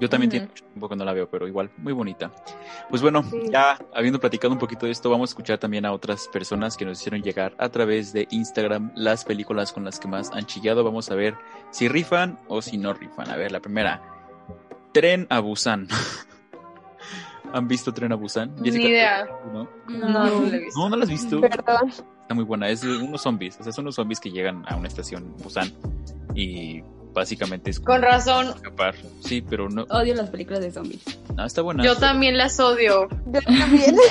Yo 0.00 0.08
también 0.08 0.28
Ujú. 0.28 0.30
tiene 0.32 0.46
mucho 0.48 0.64
tiempo 0.66 0.88
que 0.88 0.96
no 0.96 1.04
la 1.04 1.12
veo, 1.12 1.28
pero 1.30 1.48
igual, 1.48 1.70
muy 1.78 1.92
bonita. 1.92 2.30
Pues 2.90 3.00
bueno, 3.02 3.22
Sí. 3.24 3.40
ya 3.50 3.78
habiendo 3.94 4.20
platicado 4.20 4.52
un 4.52 4.58
poquito 4.58 4.86
de 4.86 4.92
esto, 4.92 5.08
vamos 5.10 5.30
a 5.30 5.32
escuchar 5.32 5.58
también 5.58 5.86
a 5.86 5.92
otras 5.92 6.28
personas 6.28 6.76
que 6.76 6.84
nos 6.84 7.00
hicieron 7.00 7.22
llegar 7.22 7.54
a 7.58 7.68
través 7.70 8.12
de 8.12 8.28
Instagram 8.30 8.92
las 8.94 9.24
películas 9.24 9.72
con 9.72 9.84
las 9.84 9.98
que 9.98 10.06
más 10.08 10.30
han 10.32 10.44
chillado. 10.46 10.84
Vamos 10.84 11.10
a 11.10 11.14
ver 11.14 11.36
si 11.70 11.88
rifan 11.88 12.38
o 12.48 12.60
si 12.62 12.76
no 12.76 12.92
rifan. 12.92 13.30
A 13.30 13.36
ver, 13.36 13.50
la 13.50 13.60
primera. 13.60 14.02
Tren 14.92 15.26
a 15.30 15.40
Busan. 15.40 15.88
¿Han 17.52 17.66
visto 17.66 17.92
Tren 17.94 18.12
a 18.12 18.16
Busan? 18.16 18.54
Ni 18.60 18.68
idea. 18.68 19.26
¿no? 19.52 19.68
No, 19.88 20.08
no 20.08 20.40
la 20.46 20.56
he 20.56 20.58
visto. 20.60 20.80
No, 20.80 20.88
no 20.90 20.96
la 20.96 21.04
has 21.04 21.10
visto. 21.10 21.40
Perdón. 21.40 21.88
Está 21.88 22.34
muy 22.34 22.44
buena. 22.44 22.68
Es 22.68 22.84
unos 22.84 23.22
zombies. 23.22 23.58
O 23.58 23.62
sea, 23.64 23.72
son 23.72 23.86
unos 23.86 23.94
zombies 23.94 24.20
que 24.20 24.30
llegan 24.30 24.64
a 24.68 24.76
una 24.76 24.86
estación 24.86 25.34
Busan 25.38 25.72
y 26.34 26.82
básicamente 27.12 27.70
es 27.70 27.78
como 27.80 27.94
Con 27.94 28.02
razón. 28.02 28.48
escapar. 28.48 28.94
Sí, 29.22 29.42
pero 29.42 29.68
no. 29.68 29.82
Odio 29.90 30.14
las 30.14 30.30
películas 30.30 30.60
de 30.60 30.70
zombies. 30.72 31.02
no, 31.36 31.44
está 31.44 31.62
buena. 31.62 31.84
Yo 31.84 31.96
también 31.96 32.36
las 32.38 32.58
odio. 32.60 33.08
Yo 33.26 33.40
también. 33.42 33.96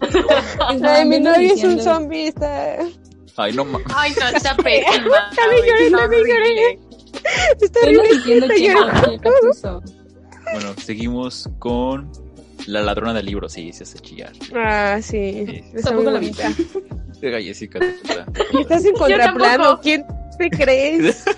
Ay, 0.84 1.04
mi 1.06 1.20
novio 1.20 1.54
es 1.54 1.64
un 1.64 1.80
zombie, 1.80 2.28
está, 2.28 2.78
Ay, 3.36 3.52
no 3.52 3.64
ma- 3.64 3.80
Ay, 3.94 4.12
no, 4.20 4.28
está 4.36 4.54
pésima. 4.62 5.30
También 5.34 5.64
lloré, 5.66 5.86
Está 5.86 5.98
también 5.98 6.22
lloré. 6.26 6.78
está 7.60 7.80
horrible. 7.80 9.20
Bueno, 10.52 10.74
seguimos 10.80 11.48
con 11.58 12.10
La 12.66 12.82
ladrona 12.82 13.12
del 13.14 13.26
libro. 13.26 13.48
Sí, 13.48 13.72
se 13.72 13.84
hace 13.84 13.98
chillar. 13.98 14.32
Ah, 14.54 14.98
sí. 15.02 15.44
Sí. 15.46 15.64
Está 15.74 15.92
muy 15.92 16.04
bonita. 16.04 16.50
Jessica, 17.20 17.78
estás 18.60 18.84
en 18.84 18.94
contraplano. 18.94 19.80
¿Quién 19.80 20.04
te 20.36 20.50
crees? 20.50 21.24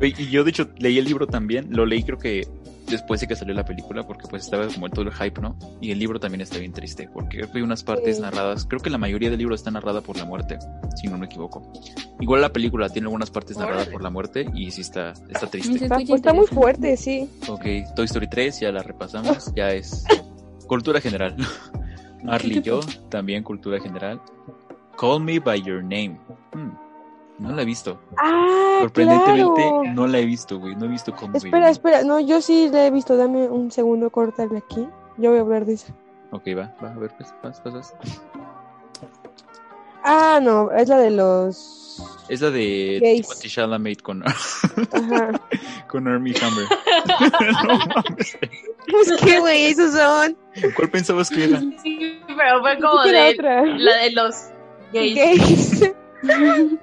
Y 0.00 0.30
yo, 0.30 0.44
de 0.44 0.50
hecho, 0.50 0.68
leí 0.78 0.98
el 0.98 1.04
libro 1.06 1.26
también. 1.26 1.68
Lo 1.70 1.84
leí 1.84 2.04
creo 2.04 2.18
que 2.18 2.46
después 2.86 3.20
de 3.20 3.26
que 3.26 3.34
salió 3.34 3.52
la 3.52 3.64
película, 3.64 4.04
porque 4.06 4.28
pues 4.28 4.44
estaba 4.44 4.68
como 4.68 4.88
todo 4.88 5.04
el 5.04 5.12
hype, 5.12 5.40
¿no? 5.40 5.58
Y 5.80 5.90
el 5.90 5.98
libro 5.98 6.20
también 6.20 6.40
está 6.40 6.56
bien 6.58 6.72
triste, 6.72 7.08
porque 7.12 7.44
hay 7.52 7.62
unas 7.62 7.82
partes 7.82 8.16
Sí. 8.16 8.22
narradas. 8.22 8.64
Creo 8.64 8.80
que 8.80 8.90
la 8.90 8.98
mayoría 8.98 9.28
del 9.28 9.38
libro 9.40 9.54
está 9.56 9.70
narrada 9.72 10.00
por 10.00 10.16
la 10.16 10.24
muerte, 10.24 10.58
si 10.96 11.08
no 11.08 11.18
me 11.18 11.26
equivoco. 11.26 11.72
Igual 12.20 12.40
la 12.42 12.52
película 12.52 12.88
tiene 12.88 13.06
algunas 13.06 13.30
partes 13.30 13.56
narradas 13.58 13.82
Órale. 13.82 13.92
por 13.92 14.02
la 14.02 14.10
muerte 14.10 14.46
y 14.54 14.70
sí 14.70 14.80
está, 14.82 15.14
está 15.28 15.48
triste. 15.48 15.84
Está, 15.84 15.96
está 16.00 16.32
muy 16.32 16.46
fuerte, 16.46 16.96
sí. 16.96 17.28
Ok, 17.48 17.64
Toy 17.96 18.04
Story 18.06 18.28
3, 18.30 18.60
ya 18.60 18.70
la 18.72 18.82
repasamos, 18.84 19.52
ya 19.56 19.72
es 19.72 20.04
cultura 20.68 21.00
general. 21.00 21.34
Marley 22.22 22.58
y 22.58 22.62
yo, 22.62 22.80
también 23.10 23.42
cultura 23.42 23.80
general. 23.80 24.20
Call 24.98 25.20
Me 25.20 25.38
By 25.38 25.62
Your 25.62 25.82
Name. 25.82 26.18
Hmm, 26.52 26.70
no 27.38 27.54
la 27.54 27.62
he 27.62 27.64
visto. 27.64 27.98
Ah, 28.16 28.78
Sorprendentemente, 28.80 29.62
claro. 29.62 29.82
no 29.94 30.06
la 30.06 30.18
he 30.18 30.24
visto, 30.26 30.58
güey. 30.58 30.74
No 30.76 30.86
he 30.86 30.88
visto 30.88 31.14
Call 31.14 31.30
Me 31.30 31.38
Espera, 31.38 31.70
espera. 31.70 32.02
No, 32.02 32.18
yo 32.20 32.40
sí 32.40 32.68
la 32.70 32.86
he 32.86 32.90
visto. 32.90 33.16
Dame 33.16 33.48
un 33.48 33.70
segundo, 33.70 34.10
córtale 34.10 34.58
aquí. 34.58 34.86
Yo 35.16 35.30
voy 35.30 35.38
a 35.38 35.42
hablar 35.42 35.64
de 35.64 35.74
eso. 35.74 35.92
Ok, 36.30 36.42
va, 36.56 36.74
va, 36.82 36.92
a 36.92 36.98
ver, 36.98 37.12
pues, 37.16 37.32
vas, 37.42 37.62
vas. 37.64 37.94
Ah, 40.04 40.38
no, 40.42 40.70
es 40.72 40.88
la 40.88 40.98
de 40.98 41.10
los. 41.10 41.84
Es 42.28 42.40
la 42.40 42.50
de 42.50 42.98
Gays. 43.02 43.26
Timothy 43.26 43.48
Chalamet 43.48 44.02
con, 44.02 44.22
Ajá. 44.26 45.40
con 45.88 46.06
Armie 46.06 46.34
Hammer. 46.40 46.66
no 47.66 47.78
mames. 47.78 48.38
Pues 48.90 49.12
qué 49.22 49.40
güey, 49.40 49.66
esos 49.66 49.92
son. 49.94 50.36
¿Cuál 50.76 50.90
pensabas 50.90 51.30
que 51.30 51.44
era? 51.44 51.60
Sí, 51.82 52.20
pero 52.26 52.60
fue 52.60 52.78
como 52.78 53.02
¿Qué 53.04 53.10
era 53.10 53.24
de 53.24 53.30
otra? 53.32 53.64
la 53.64 53.96
de 53.96 54.10
los 54.12 54.34
gays. 54.92 55.14
Gays. 55.14 55.92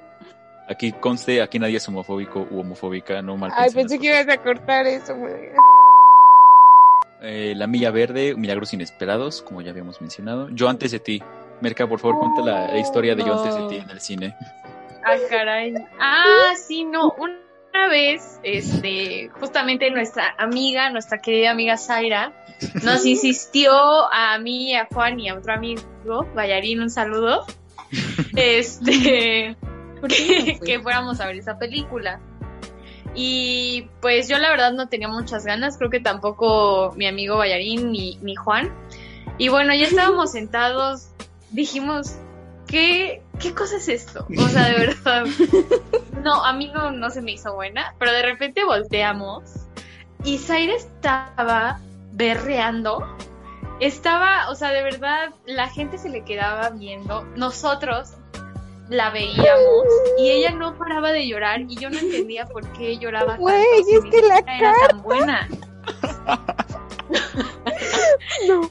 Aquí 0.67 0.93
conste, 0.93 1.43
aquí 1.43 1.59
nadie 1.59 1.77
es 1.77 1.87
homofóbico 1.87 2.47
u 2.49 2.59
homofóbica, 2.59 3.21
no 3.21 3.37
mal 3.37 3.51
Ay, 3.55 3.69
pensé 3.71 3.99
que 3.99 4.07
ibas 4.07 4.27
a 4.27 4.37
cortar 4.41 4.87
eso. 4.87 5.15
Eh, 7.21 7.53
la 7.55 7.67
Milla 7.67 7.91
Verde, 7.91 8.35
Milagros 8.35 8.73
Inesperados, 8.73 9.43
como 9.43 9.61
ya 9.61 9.69
habíamos 9.69 10.01
mencionado. 10.01 10.49
Yo 10.49 10.67
antes 10.67 10.91
de 10.91 10.99
ti. 10.99 11.23
Merca, 11.61 11.87
por 11.87 11.99
favor, 11.99 12.19
cuenta 12.19 12.41
la, 12.41 12.67
la 12.73 12.79
historia 12.79 13.15
de 13.15 13.23
Yo 13.23 13.37
antes 13.37 13.55
de 13.55 13.61
no. 13.61 13.67
ti 13.67 13.75
en 13.77 13.89
el 13.89 14.01
cine. 14.01 14.35
Ah, 15.05 15.15
caray. 15.29 15.73
Ah, 15.99 16.53
sí, 16.57 16.83
no. 16.83 17.13
Una 17.17 17.87
vez, 17.87 18.39
este, 18.43 19.29
justamente 19.39 19.89
nuestra 19.91 20.35
amiga, 20.37 20.89
nuestra 20.89 21.19
querida 21.19 21.51
amiga 21.51 21.77
Zaira, 21.77 22.33
nos 22.83 23.05
insistió 23.05 23.71
a 24.11 24.37
mí, 24.39 24.75
a 24.75 24.87
Juan 24.91 25.19
y 25.19 25.29
a 25.29 25.35
otro 25.35 25.53
amigo, 25.53 26.27
Bayarín, 26.33 26.81
un 26.81 26.89
saludo, 26.89 27.45
este, 28.35 29.55
¿Por 30.01 30.09
qué 30.09 30.55
no 30.59 30.59
que, 30.65 30.79
fuéramos 30.79 31.19
a 31.19 31.27
ver 31.27 31.37
esa 31.37 31.57
película. 31.57 32.19
Y 33.13 33.89
pues 34.01 34.27
yo 34.27 34.37
la 34.37 34.49
verdad 34.49 34.73
no 34.73 34.89
tenía 34.89 35.07
muchas 35.07 35.45
ganas, 35.45 35.77
creo 35.77 35.89
que 35.89 36.01
tampoco 36.01 36.93
mi 36.97 37.07
amigo 37.07 37.37
Bayarín 37.37 37.91
ni, 37.91 38.17
ni 38.17 38.35
Juan. 38.35 38.71
Y 39.37 39.49
bueno, 39.49 39.73
ya 39.73 39.85
estábamos 39.85 40.31
sentados, 40.33 41.07
dijimos, 41.51 42.17
¿qué, 42.67 43.21
¿qué 43.39 43.53
cosa 43.53 43.77
es 43.77 43.87
esto? 43.87 44.27
O 44.37 44.47
sea, 44.49 44.67
de 44.67 44.73
verdad, 44.73 45.25
no, 46.23 46.43
a 46.43 46.53
mí 46.53 46.71
no, 46.73 46.91
no 46.91 47.09
se 47.09 47.21
me 47.21 47.31
hizo 47.31 47.53
buena, 47.53 47.95
pero 47.99 48.11
de 48.11 48.21
repente 48.21 48.65
volteamos 48.65 49.43
y 50.25 50.37
Zaira 50.39 50.73
estaba 50.73 51.79
berreando. 52.11 53.05
Estaba, 53.79 54.49
o 54.49 54.55
sea, 54.55 54.71
de 54.71 54.81
verdad, 54.81 55.33
la 55.45 55.69
gente 55.69 55.97
se 55.97 56.09
le 56.09 56.23
quedaba 56.23 56.69
viendo. 56.69 57.23
Nosotros 57.35 58.13
la 58.89 59.09
veíamos 59.09 59.85
y 60.17 60.29
ella 60.29 60.51
no 60.51 60.77
paraba 60.77 61.11
de 61.11 61.27
llorar 61.27 61.61
y 61.61 61.75
yo 61.75 61.89
no 61.89 61.97
entendía 61.97 62.45
por 62.45 62.67
qué 62.73 62.97
lloraba 62.97 63.37
Güey, 63.37 63.63
tanto 63.63 63.85
si 63.85 63.95
es 63.95 64.03
que 64.05 64.21
la 64.27 64.37
era 64.37 64.73
tan 64.87 65.01
buena. 65.01 65.47
No, 68.47 68.61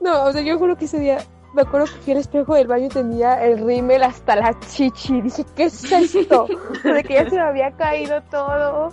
no, 0.00 0.24
o 0.24 0.32
sea, 0.32 0.42
yo 0.42 0.58
juro 0.58 0.76
que 0.76 0.86
ese 0.86 0.98
día. 0.98 1.18
Me 1.52 1.62
acuerdo 1.62 1.86
que 1.86 2.00
fui 2.00 2.12
al 2.12 2.20
espejo 2.20 2.54
del 2.54 2.68
baño 2.68 2.86
y 2.86 2.90
tenía 2.90 3.44
el 3.44 3.58
rímel 3.66 4.04
hasta 4.04 4.36
la 4.36 4.56
chichi. 4.60 5.20
Dije, 5.20 5.44
¿qué 5.56 5.64
es 5.64 5.90
esto? 5.90 6.46
De 6.84 7.02
que 7.02 7.14
ya 7.14 7.28
se 7.28 7.34
me 7.34 7.42
había 7.42 7.72
caído 7.72 8.22
todo. 8.30 8.92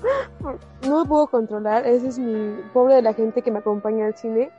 No 0.88 1.04
me 1.04 1.08
puedo 1.08 1.28
controlar. 1.28 1.86
Ese 1.86 2.08
es 2.08 2.18
mi 2.18 2.60
pobre 2.74 2.96
de 2.96 3.04
la 3.04 3.14
gente 3.14 3.44
que 3.44 3.52
me 3.52 3.60
acompaña 3.60 4.08
al 4.08 4.18
cine. 4.18 4.50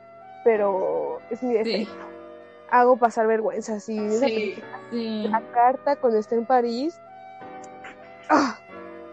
Pero 0.45 1.19
es 1.29 1.43
mi 1.43 1.53
defecto. 1.55 1.93
Hago 2.71 2.97
pasar 2.97 3.27
vergüenza. 3.27 3.79
Sí, 3.79 3.97
esa 3.97 4.27
Sí. 4.27 4.55
Sí. 4.91 5.27
la 5.29 5.41
carta 5.51 5.95
cuando 5.95 6.19
está 6.19 6.35
en 6.35 6.45
París. 6.45 6.99
¡Ah! 8.29 8.57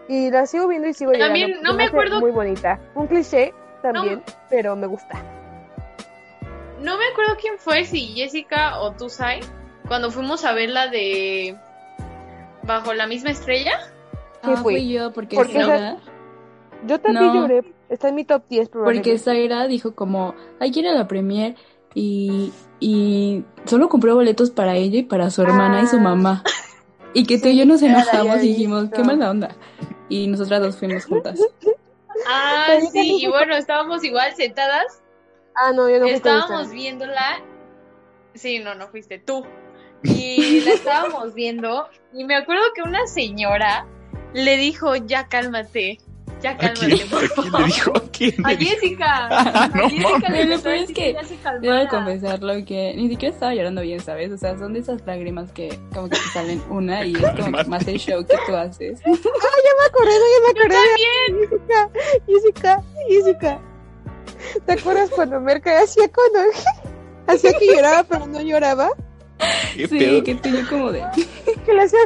Y 0.07 0.29
la 0.31 0.45
sigo 0.45 0.67
viendo 0.67 0.87
y 0.87 0.93
sigo 0.93 1.11
También, 1.11 1.49
llorando, 1.49 1.71
no 1.71 1.77
me 1.77 1.85
acuerdo- 1.85 2.19
Muy 2.19 2.31
bonita. 2.31 2.79
Un 2.95 3.07
cliché 3.07 3.53
también, 3.81 4.21
pero 4.49 4.75
me 4.75 4.87
gusta. 4.87 5.21
No 6.79 6.97
me 6.97 7.05
acuerdo 7.11 7.35
quién 7.41 7.57
fue, 7.57 7.83
si 7.85 8.07
Jessica 8.15 8.79
o 8.79 8.91
tú, 8.93 9.09
Sai, 9.09 9.39
cuando 9.87 10.11
fuimos 10.11 10.45
a 10.45 10.53
ver 10.53 10.69
la 10.69 10.87
de 10.87 11.57
Bajo 12.63 12.93
la 12.93 13.07
misma 13.07 13.31
estrella. 13.31 13.79
¿Qué 14.43 14.51
Ah, 14.51 14.57
fue? 14.57 14.73
fui 14.73 14.89
yo 14.93 15.11
porque, 15.13 15.35
Porque 15.35 15.53
Zaira, 15.53 15.97
Yo 16.85 16.99
también 16.99 17.25
No. 17.27 17.33
lloré. 17.41 17.63
Está 17.89 18.09
en 18.09 18.15
mi 18.15 18.23
top 18.25 18.43
10 18.49 18.69
porque 18.69 18.71
probablemente. 18.71 19.17
Zaira 19.19 19.65
dijo 19.67 19.95
como, 19.95 20.35
hay 20.59 20.71
que 20.71 20.81
ir 20.81 20.87
a 20.87 20.91
la 20.93 21.07
premier 21.07 21.55
y, 21.95 22.51
y 22.79 23.43
solo 23.65 23.89
compró 23.89 24.15
boletos 24.15 24.51
para 24.51 24.75
ella 24.75 24.99
y 24.99 25.03
para 25.03 25.29
su 25.29 25.41
hermana 25.41 25.81
y 25.81 25.87
su 25.87 25.97
Ah. 25.97 26.01
mamá. 26.01 26.43
Y 27.13 27.25
que 27.25 27.37
tú 27.41 27.47
y 27.47 27.57
yo 27.57 27.65
nos 27.65 27.81
enojamos 27.81 28.37
y 28.43 28.49
dijimos, 28.49 28.89
qué 28.93 29.03
mala 29.03 29.29
onda. 29.31 29.55
Y 30.09 30.27
nosotras 30.27 30.61
dos 30.61 30.77
fuimos 30.77 31.05
juntas. 31.05 31.39
Ah, 32.27 32.79
sí, 32.91 33.19
y 33.21 33.27
bueno, 33.27 33.55
estábamos 33.55 34.03
igual 34.03 34.33
sentadas, 34.35 35.03
Ah, 35.55 35.71
no, 35.71 35.87
yo 35.87 35.99
no 35.99 36.07
estábamos 36.07 36.71
viéndola. 36.71 37.41
Sí, 38.33 38.57
no, 38.59 38.73
no 38.73 38.87
fuiste 38.87 39.19
tú. 39.19 39.45
Y 40.03 40.61
la 40.61 40.71
estábamos 40.71 41.35
viendo, 41.35 41.87
y 42.13 42.23
me 42.23 42.35
acuerdo 42.35 42.63
que 42.75 42.81
una 42.81 43.05
señora 43.05 43.85
le 44.33 44.57
dijo, 44.57 44.95
ya 44.95 45.27
cálmate, 45.27 45.99
ya 46.41 46.51
¿A 46.51 46.57
cálmate, 46.57 46.87
quién, 46.87 47.09
por 47.09 47.23
¿A 47.23 47.27
quién 47.27 47.45
le 47.45 47.51
favor. 47.51 47.65
dijo? 47.67 47.91
¿A 47.97 48.01
quién 48.11 48.45
A 48.45 48.49
le 48.51 48.55
dijo? 48.57 48.71
Jessica. 48.75 49.29
No 49.75 49.85
a 49.85 49.89
Jessica 49.89 50.19
mames. 50.19 50.31
le 50.31 50.45
Lo 50.45 50.53
empezó 50.55 50.59
a 50.59 50.63
peor 50.63 50.75
es 50.75 50.91
que 50.91 51.17
Debo 51.61 51.89
confesarlo 51.89 52.53
que 52.65 52.93
ni 52.95 53.09
siquiera 53.09 53.33
estaba 53.33 53.53
llorando 53.55 53.81
bien, 53.81 53.99
¿sabes? 53.99 54.31
O 54.31 54.37
sea, 54.37 54.57
son 54.57 54.73
de 54.73 54.79
esas 54.79 55.01
lágrimas 55.05 55.51
que 55.51 55.77
como 55.93 56.09
que 56.09 56.17
te 56.17 56.29
salen 56.33 56.61
una 56.69 57.05
y 57.05 57.13
es 57.13 57.19
como 57.19 57.57
que 57.57 57.63
más 57.65 57.87
el 57.87 57.97
show 57.99 58.25
que 58.25 58.37
tú 58.45 58.55
haces. 58.55 58.99
Ya 59.05 59.11
me 59.79 59.85
acordé, 59.87 60.11
ya 60.11 60.41
me 60.43 60.59
acordé. 60.59 60.77
Jessica, 61.39 61.89
Jessica, 62.27 62.83
Jessica. 63.09 63.59
¿Te 64.65 64.73
acuerdas 64.73 65.09
cuando 65.11 65.39
Merca 65.41 65.81
hacía 65.81 66.09
cuando 66.11 66.39
hacía 67.27 67.53
que 67.53 67.65
lloraba 67.67 68.03
pero 68.03 68.27
no 68.27 68.41
lloraba? 68.41 68.89
¿Qué 69.75 69.87
Sí, 69.87 69.99
pedo? 69.99 70.23
que 70.23 70.35
yo 70.51 70.69
como 70.69 70.91
de... 70.91 71.03
Que 71.65 71.73
le 71.73 71.83
hacía, 71.83 71.99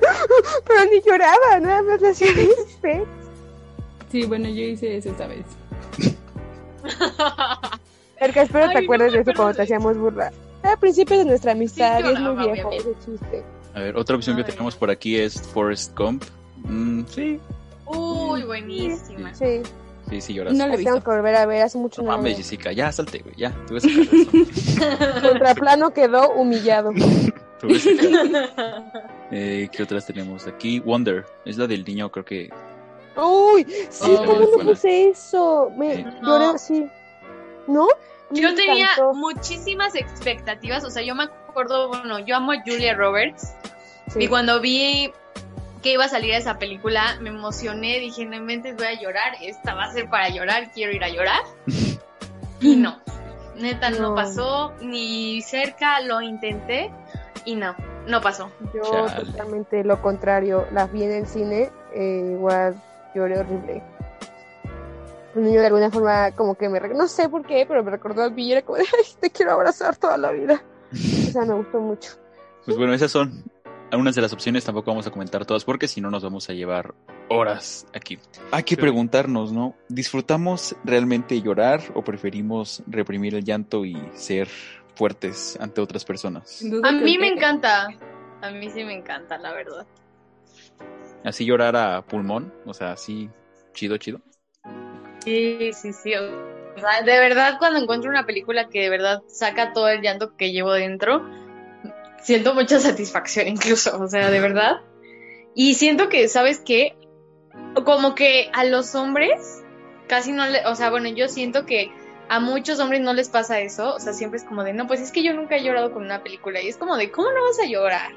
pero 0.67 0.85
ni 0.85 1.01
lloraba, 1.01 1.59
nada 1.61 1.81
más 1.83 2.01
le 2.01 2.09
hacía. 2.09 2.27
Sí, 4.11 4.25
bueno, 4.25 4.49
yo 4.49 4.63
hice 4.63 4.97
eso 4.97 5.09
esta 5.09 5.27
vez. 5.27 5.45
Merca, 8.19 8.41
espero 8.41 8.65
te 8.67 8.71
Ay, 8.71 8.75
no 8.75 8.79
acuerdes 8.81 9.13
de 9.13 9.19
eso 9.21 9.31
cuando 9.35 9.55
te 9.55 9.61
hacíamos 9.63 9.97
burla. 9.97 10.31
Al 10.63 10.77
principio 10.77 11.17
de 11.17 11.25
nuestra 11.25 11.53
amistad 11.53 11.99
y 12.03 12.13
es 12.13 12.19
muy 12.19 12.35
viejo 12.35 12.71
ese 12.71 12.93
chiste. 13.03 13.43
A 13.73 13.79
ver, 13.79 13.95
otra 13.95 14.15
opción 14.15 14.35
que 14.35 14.43
tenemos 14.43 14.75
por 14.75 14.91
aquí 14.91 15.17
es 15.17 15.41
Forrest 15.41 15.97
Gump. 15.97 16.23
Mm, 16.57 17.03
sí, 17.05 17.39
Uy, 17.93 18.43
buenísima. 18.43 19.33
Sí, 19.33 19.61
sí, 20.09 20.21
sí 20.21 20.33
lloras. 20.33 20.53
No 20.53 20.65
he 20.65 20.77
tengo 20.77 21.01
que 21.01 21.09
volver 21.09 21.35
a 21.35 21.45
ver, 21.45 21.63
hace 21.63 21.77
mucho 21.77 22.01
No 22.01 22.11
mames. 22.11 22.37
Jessica, 22.37 22.71
ya 22.71 22.91
salte, 22.91 23.19
güey, 23.19 23.35
ya. 23.35 23.51
Te 23.65 23.73
voy 23.73 23.77
a 23.77 23.81
sacar 23.81 24.05
de 24.07 24.41
eso. 24.41 25.21
Contraplano 25.29 25.93
quedó 25.93 26.31
humillado. 26.31 26.91
Te 27.59 27.67
voy 27.67 27.75
a 27.75 27.79
sacar. 27.79 29.11
Eh, 29.33 29.69
¿Qué 29.71 29.81
otras 29.81 30.05
tenemos 30.05 30.45
aquí? 30.45 30.81
Wonder, 30.81 31.25
es 31.45 31.57
la 31.57 31.65
del 31.65 31.85
niño, 31.85 32.11
creo 32.11 32.25
que. 32.25 32.49
Uy, 33.15 33.65
sí, 33.89 34.15
Oh, 34.17 34.25
¿cómo 34.25 34.39
no 34.39 34.47
buena. 34.47 34.63
puse 34.71 35.09
eso? 35.09 35.71
Me. 35.75 36.03
No. 36.21 36.39
lloré, 36.39 36.57
sí. 36.59 36.87
¿No? 37.67 37.87
Yo 38.31 38.49
me 38.49 38.55
tenía 38.55 38.85
encantó. 38.93 39.13
muchísimas 39.13 39.93
expectativas, 39.95 40.83
o 40.85 40.89
sea, 40.89 41.03
yo 41.03 41.13
me 41.15 41.25
acuerdo, 41.25 41.89
bueno, 41.89 42.19
yo 42.19 42.35
amo 42.37 42.53
a 42.53 42.61
Julia 42.65 42.93
Roberts 42.95 43.53
Sí. 44.07 44.23
y 44.23 44.27
cuando 44.27 44.61
vi 44.61 45.11
que 45.81 45.93
iba 45.93 46.05
a 46.05 46.09
salir 46.09 46.33
esa 46.33 46.57
película, 46.57 47.17
me 47.21 47.29
emocioné, 47.29 47.99
dije, 47.99 48.25
no 48.25 48.35
inventes, 48.35 48.75
voy 48.77 48.85
a 48.85 48.93
llorar, 49.01 49.33
esta 49.41 49.73
va 49.73 49.85
a 49.85 49.91
ser 49.93 50.09
para 50.09 50.29
llorar, 50.29 50.71
quiero 50.73 50.93
ir 50.93 51.03
a 51.03 51.09
llorar. 51.09 51.41
y 52.61 52.75
no, 52.77 52.99
neta, 53.57 53.89
no. 53.89 54.09
No. 54.09 54.15
pasó, 54.15 54.73
ni 54.81 55.41
cerca 55.41 55.99
lo 56.01 56.21
intenté 56.21 56.91
y 57.45 57.55
no, 57.55 57.75
no 58.07 58.21
pasó. 58.21 58.49
Yo 58.73 58.83
Chale. 59.07 59.25
totalmente 59.25 59.83
lo 59.83 60.01
contrario. 60.01 60.67
La 60.71 60.85
vi 60.87 61.03
en 61.03 61.11
el 61.11 61.27
cine, 61.27 61.71
eh, 61.93 62.29
igual 62.33 62.75
lloré 63.15 63.39
horrible. 63.39 63.83
Un 65.35 65.43
niño 65.43 65.61
de 65.61 65.67
alguna 65.67 65.89
forma 65.89 66.31
como 66.31 66.55
que 66.55 66.67
me... 66.67 66.79
No 66.79 67.07
sé 67.07 67.29
por 67.29 67.45
qué, 67.45 67.65
pero 67.67 67.83
me 67.83 67.91
recordó 67.91 68.23
a 68.23 68.29
mí 68.29 68.47
y 68.47 68.51
era 68.51 68.61
como 68.63 68.77
ay, 68.79 68.85
te 69.19 69.29
quiero 69.29 69.53
abrazar 69.53 69.95
toda 69.95 70.17
la 70.17 70.31
vida. 70.31 70.61
O 70.91 71.31
sea, 71.31 71.45
me 71.45 71.53
gustó 71.53 71.79
mucho. 71.79 72.11
Pues 72.65 72.77
bueno, 72.77 72.93
esas 72.93 73.11
son 73.11 73.43
algunas 73.91 74.13
de 74.15 74.21
las 74.21 74.33
opciones. 74.33 74.65
Tampoco 74.65 74.91
vamos 74.91 75.07
a 75.07 75.11
comentar 75.11 75.45
todas 75.45 75.63
porque 75.63 75.87
si 75.87 76.01
no 76.01 76.11
nos 76.11 76.23
vamos 76.23 76.49
a 76.49 76.53
llevar 76.53 76.93
horas 77.29 77.85
aquí. 77.93 78.19
Hay 78.51 78.63
que 78.63 78.75
preguntarnos, 78.75 79.53
¿no? 79.53 79.75
¿Disfrutamos 79.87 80.75
realmente 80.83 81.41
llorar 81.41 81.81
o 81.93 82.03
preferimos 82.03 82.83
reprimir 82.87 83.35
el 83.35 83.45
llanto 83.45 83.85
y 83.85 83.97
ser 84.13 84.49
fuertes 84.95 85.57
ante 85.61 85.79
otras 85.79 86.03
personas? 86.03 86.61
A 86.83 86.91
mí 86.91 87.17
me 87.17 87.29
encanta. 87.29 87.87
A 88.41 88.51
mí 88.51 88.69
sí 88.69 88.83
me 88.83 88.95
encanta, 88.95 89.37
la 89.37 89.53
verdad. 89.53 89.85
Así 91.23 91.45
llorar 91.45 91.75
a 91.75 92.01
pulmón, 92.01 92.53
o 92.65 92.73
sea, 92.73 92.93
así 92.93 93.29
chido, 93.73 93.97
chido. 93.97 94.21
Sí, 95.23 95.71
sí, 95.73 95.93
sí. 95.93 96.11
De 96.11 97.19
verdad, 97.19 97.57
cuando 97.59 97.79
encuentro 97.79 98.09
una 98.09 98.25
película 98.25 98.69
que 98.69 98.81
de 98.81 98.89
verdad 98.89 99.21
saca 99.27 99.73
todo 99.73 99.87
el 99.87 100.01
llanto 100.01 100.35
que 100.35 100.51
llevo 100.51 100.73
dentro, 100.73 101.29
siento 102.21 102.53
mucha 102.53 102.79
satisfacción 102.79 103.47
incluso, 103.47 104.01
o 104.01 104.07
sea, 104.07 104.31
de 104.31 104.39
verdad. 104.39 104.81
Y 105.53 105.75
siento 105.75 106.09
que, 106.09 106.27
¿sabes 106.27 106.59
qué? 106.59 106.95
Como 107.85 108.15
que 108.15 108.49
a 108.53 108.63
los 108.63 108.95
hombres 108.95 109.63
casi 110.07 110.31
no 110.31 110.47
le, 110.47 110.65
o 110.65 110.75
sea, 110.75 110.89
bueno, 110.89 111.09
yo 111.09 111.27
siento 111.27 111.65
que 111.65 111.91
a 112.29 112.39
muchos 112.39 112.79
hombres 112.79 113.01
no 113.01 113.13
les 113.13 113.29
pasa 113.29 113.59
eso, 113.59 113.93
o 113.93 113.99
sea, 113.99 114.13
siempre 114.13 114.37
es 114.37 114.45
como 114.45 114.63
de, 114.63 114.73
no, 114.73 114.87
pues 114.87 115.01
es 115.01 115.11
que 115.11 115.23
yo 115.23 115.33
nunca 115.33 115.57
he 115.57 115.63
llorado 115.63 115.91
con 115.91 116.03
una 116.03 116.23
película 116.23 116.61
y 116.61 116.69
es 116.69 116.77
como 116.77 116.95
de, 116.95 117.11
¿cómo 117.11 117.29
no 117.29 117.43
vas 117.43 117.59
a 117.59 117.65
llorar 117.65 118.11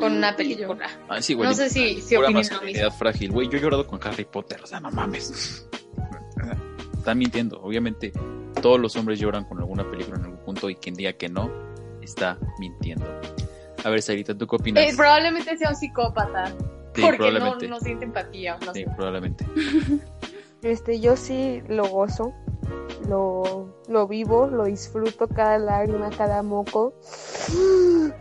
con 0.00 0.12
una 0.16 0.34
película? 0.34 0.88
Ah, 1.08 1.20
sí, 1.22 1.34
güey. 1.34 1.48
No 1.48 1.54
sé 1.54 1.68
si, 1.70 2.00
si 2.00 2.16
Pura 2.16 2.28
opinan 2.28 2.44
lo 2.56 2.62
mismo. 2.62 2.90
frágil, 2.92 3.30
güey. 3.30 3.48
Yo 3.48 3.58
he 3.58 3.60
llorado 3.60 3.86
con 3.86 4.00
Harry 4.02 4.24
Potter, 4.24 4.60
o 4.62 4.66
sea, 4.66 4.80
no 4.80 4.90
mames. 4.90 5.68
Están 6.98 7.18
mintiendo. 7.18 7.60
Obviamente, 7.62 8.12
todos 8.60 8.78
los 8.80 8.96
hombres 8.96 9.18
lloran 9.18 9.44
con 9.44 9.58
alguna 9.58 9.88
película 9.90 10.16
en 10.18 10.24
algún 10.24 10.44
punto 10.44 10.68
y 10.68 10.74
quien 10.76 10.94
diga 10.94 11.12
que 11.14 11.28
no, 11.28 11.50
está 12.02 12.38
mintiendo. 12.58 13.06
A 13.84 13.88
ver, 13.90 14.02
Sarita, 14.02 14.36
¿tú 14.36 14.46
qué 14.46 14.56
opinas? 14.56 14.84
Eh, 14.84 14.92
probablemente 14.96 15.56
sea 15.56 15.70
un 15.70 15.76
psicópata, 15.76 16.52
Sí, 16.94 17.02
porque 17.02 17.30
no, 17.38 17.56
no 17.56 17.80
siente 17.80 18.04
empatía, 18.04 18.58
no 18.66 18.74
Sí, 18.74 18.80
sé. 18.84 18.90
probablemente. 18.96 19.46
Este, 20.62 21.00
yo 21.00 21.16
sí 21.16 21.62
lo 21.68 21.86
gozo, 21.88 22.34
lo, 23.08 23.68
lo 23.88 24.06
vivo, 24.06 24.46
lo 24.46 24.64
disfruto 24.64 25.26
cada 25.28 25.58
lágrima, 25.58 26.10
cada 26.10 26.42
moco. 26.42 26.92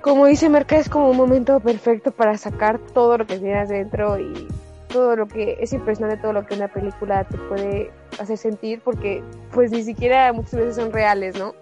Como 0.01 0.25
dice 0.25 0.49
Merca, 0.49 0.77
es 0.77 0.89
como 0.89 1.09
un 1.09 1.17
momento 1.17 1.59
perfecto 1.59 2.11
para 2.11 2.37
sacar 2.37 2.79
todo 2.93 3.17
lo 3.17 3.27
que 3.27 3.37
tienes 3.39 3.69
dentro 3.69 4.17
y 4.19 4.47
todo 4.87 5.15
lo 5.15 5.27
que 5.27 5.57
es 5.59 5.71
impresionante 5.71 6.19
todo 6.19 6.33
lo 6.33 6.45
que 6.47 6.55
una 6.55 6.67
película 6.67 7.23
te 7.23 7.37
puede 7.37 7.91
hacer 8.19 8.37
sentir 8.37 8.81
porque 8.81 9.23
pues 9.53 9.71
ni 9.71 9.83
siquiera 9.83 10.33
muchas 10.33 10.55
veces 10.55 10.75
son 10.77 10.91
reales, 10.91 11.37
¿no? 11.37 11.53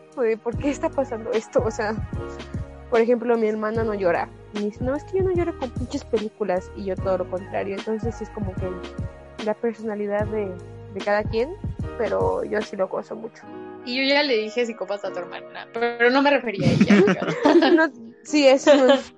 ¿Por 0.43 0.57
qué 0.57 0.69
está 0.69 0.89
pasando 0.89 1.31
esto? 1.31 1.61
O 1.63 1.69
sea, 1.69 1.95
por 2.89 3.01
ejemplo, 3.01 3.37
mi 3.37 3.47
hermana 3.47 3.83
no 3.83 3.93
llora. 3.93 4.29
Y 4.53 4.65
dice, 4.65 4.83
no, 4.83 4.95
es 4.95 5.03
que 5.03 5.19
yo 5.19 5.23
no 5.23 5.31
lloro 5.31 5.57
con 5.59 5.69
pinches 5.71 6.03
películas 6.05 6.71
y 6.75 6.85
yo 6.85 6.95
todo 6.95 7.19
lo 7.19 7.29
contrario. 7.29 7.75
Entonces 7.77 8.19
es 8.21 8.29
como 8.29 8.53
que 8.55 8.71
la 9.45 9.53
personalidad 9.53 10.25
de, 10.27 10.51
de 10.93 10.99
cada 11.03 11.23
quien, 11.23 11.49
pero 11.97 12.43
yo 12.43 12.61
sí 12.61 12.75
lo 12.75 12.87
gozo 12.87 13.15
mucho. 13.15 13.43
Y 13.85 13.97
yo 13.97 14.03
ya 14.03 14.21
le 14.23 14.35
dije 14.37 14.65
psicópata 14.65 15.07
a 15.07 15.11
tu 15.13 15.19
hermana, 15.19 15.67
pero 15.73 16.09
no 16.09 16.21
me 16.21 16.29
refería 16.31 16.67
a 16.67 16.71
ella. 16.71 17.27
No, 17.75 17.89
sí, 18.23 18.45
eso 18.47 18.75
no 18.75 18.93
es- 18.93 19.13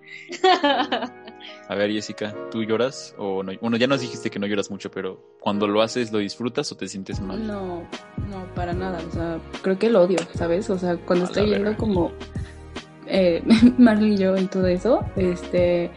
A 1.68 1.76
ver, 1.76 1.92
Jessica, 1.92 2.36
¿tú 2.52 2.64
lloras 2.64 3.16
o 3.18 3.42
no? 3.44 3.52
Bueno, 3.62 3.78
ya 3.78 3.88
nos 3.88 4.02
dijiste 4.02 4.30
que 4.30 4.40
no 4.40 4.48
lloras 4.48 4.70
mucho, 4.72 4.90
pero 4.92 5.36
cuando 5.40 5.68
lo 5.68 5.82
haces, 5.82 6.12
¿lo 6.12 6.20
disfrutas 6.20 6.72
o 6.72 6.78
te 6.78 6.88
sientes 6.88 7.20
mal? 7.20 7.46
No, 7.46 7.84
no, 8.30 8.46
para 8.56 8.74
nada. 8.74 9.00
O 9.08 9.12
sea, 9.12 9.40
creo 9.62 9.78
que 9.80 9.90
lo 9.90 10.02
odio, 10.02 10.18
¿sabes? 10.36 10.70
O 10.70 10.78
sea, 10.78 10.98
cuando 10.98 11.26
A 11.26 11.28
estoy 11.30 11.46
viendo 11.48 11.76
como 11.78 12.12
eh, 13.08 13.42
Marley 13.78 14.14
y 14.14 14.18
yo 14.18 14.36
y 14.38 14.46
todo 14.46 14.68
eso, 14.68 15.04
este, 15.16 15.90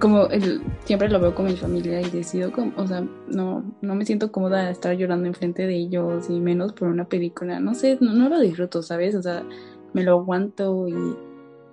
como 0.00 0.26
el, 0.26 0.62
siempre 0.84 1.08
lo 1.08 1.20
veo 1.20 1.34
con 1.34 1.46
mi 1.46 1.56
familia 1.56 2.00
y 2.00 2.10
decido, 2.10 2.50
como, 2.52 2.72
o 2.76 2.86
sea, 2.86 3.04
no, 3.28 3.64
no 3.80 3.94
me 3.94 4.04
siento 4.04 4.32
cómoda 4.32 4.64
de 4.64 4.72
estar 4.72 4.96
llorando 4.96 5.26
enfrente 5.26 5.66
de 5.66 5.76
ellos 5.76 6.28
y 6.28 6.40
menos 6.40 6.72
por 6.72 6.88
una 6.88 7.06
película. 7.06 7.60
No 7.60 7.74
sé, 7.74 7.98
no, 8.00 8.12
no 8.12 8.28
lo 8.28 8.40
disfruto, 8.40 8.82
¿sabes? 8.82 9.14
O 9.14 9.22
sea, 9.22 9.44
me 9.92 10.02
lo 10.02 10.12
aguanto 10.18 10.88
y, 10.88 11.16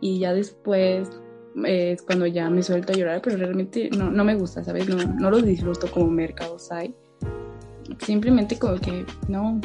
y 0.02 0.20
ya 0.20 0.34
después 0.34 1.10
eh, 1.66 1.94
es 1.94 2.02
cuando 2.02 2.28
ya 2.28 2.50
me 2.50 2.64
suelto 2.64 2.94
a 2.94 2.96
llorar, 2.96 3.22
pero 3.24 3.38
realmente 3.38 3.90
no, 3.98 4.12
no 4.12 4.24
me 4.24 4.36
gusta, 4.36 4.64
¿sabes? 4.64 4.88
No, 4.88 4.98
no 4.98 5.32
lo 5.32 5.42
disfruto 5.42 5.90
como 5.92 6.08
mercado 6.08 6.58
hay 6.72 6.94
simplemente 8.06 8.58
como 8.58 8.80
que 8.80 9.06
no. 9.28 9.60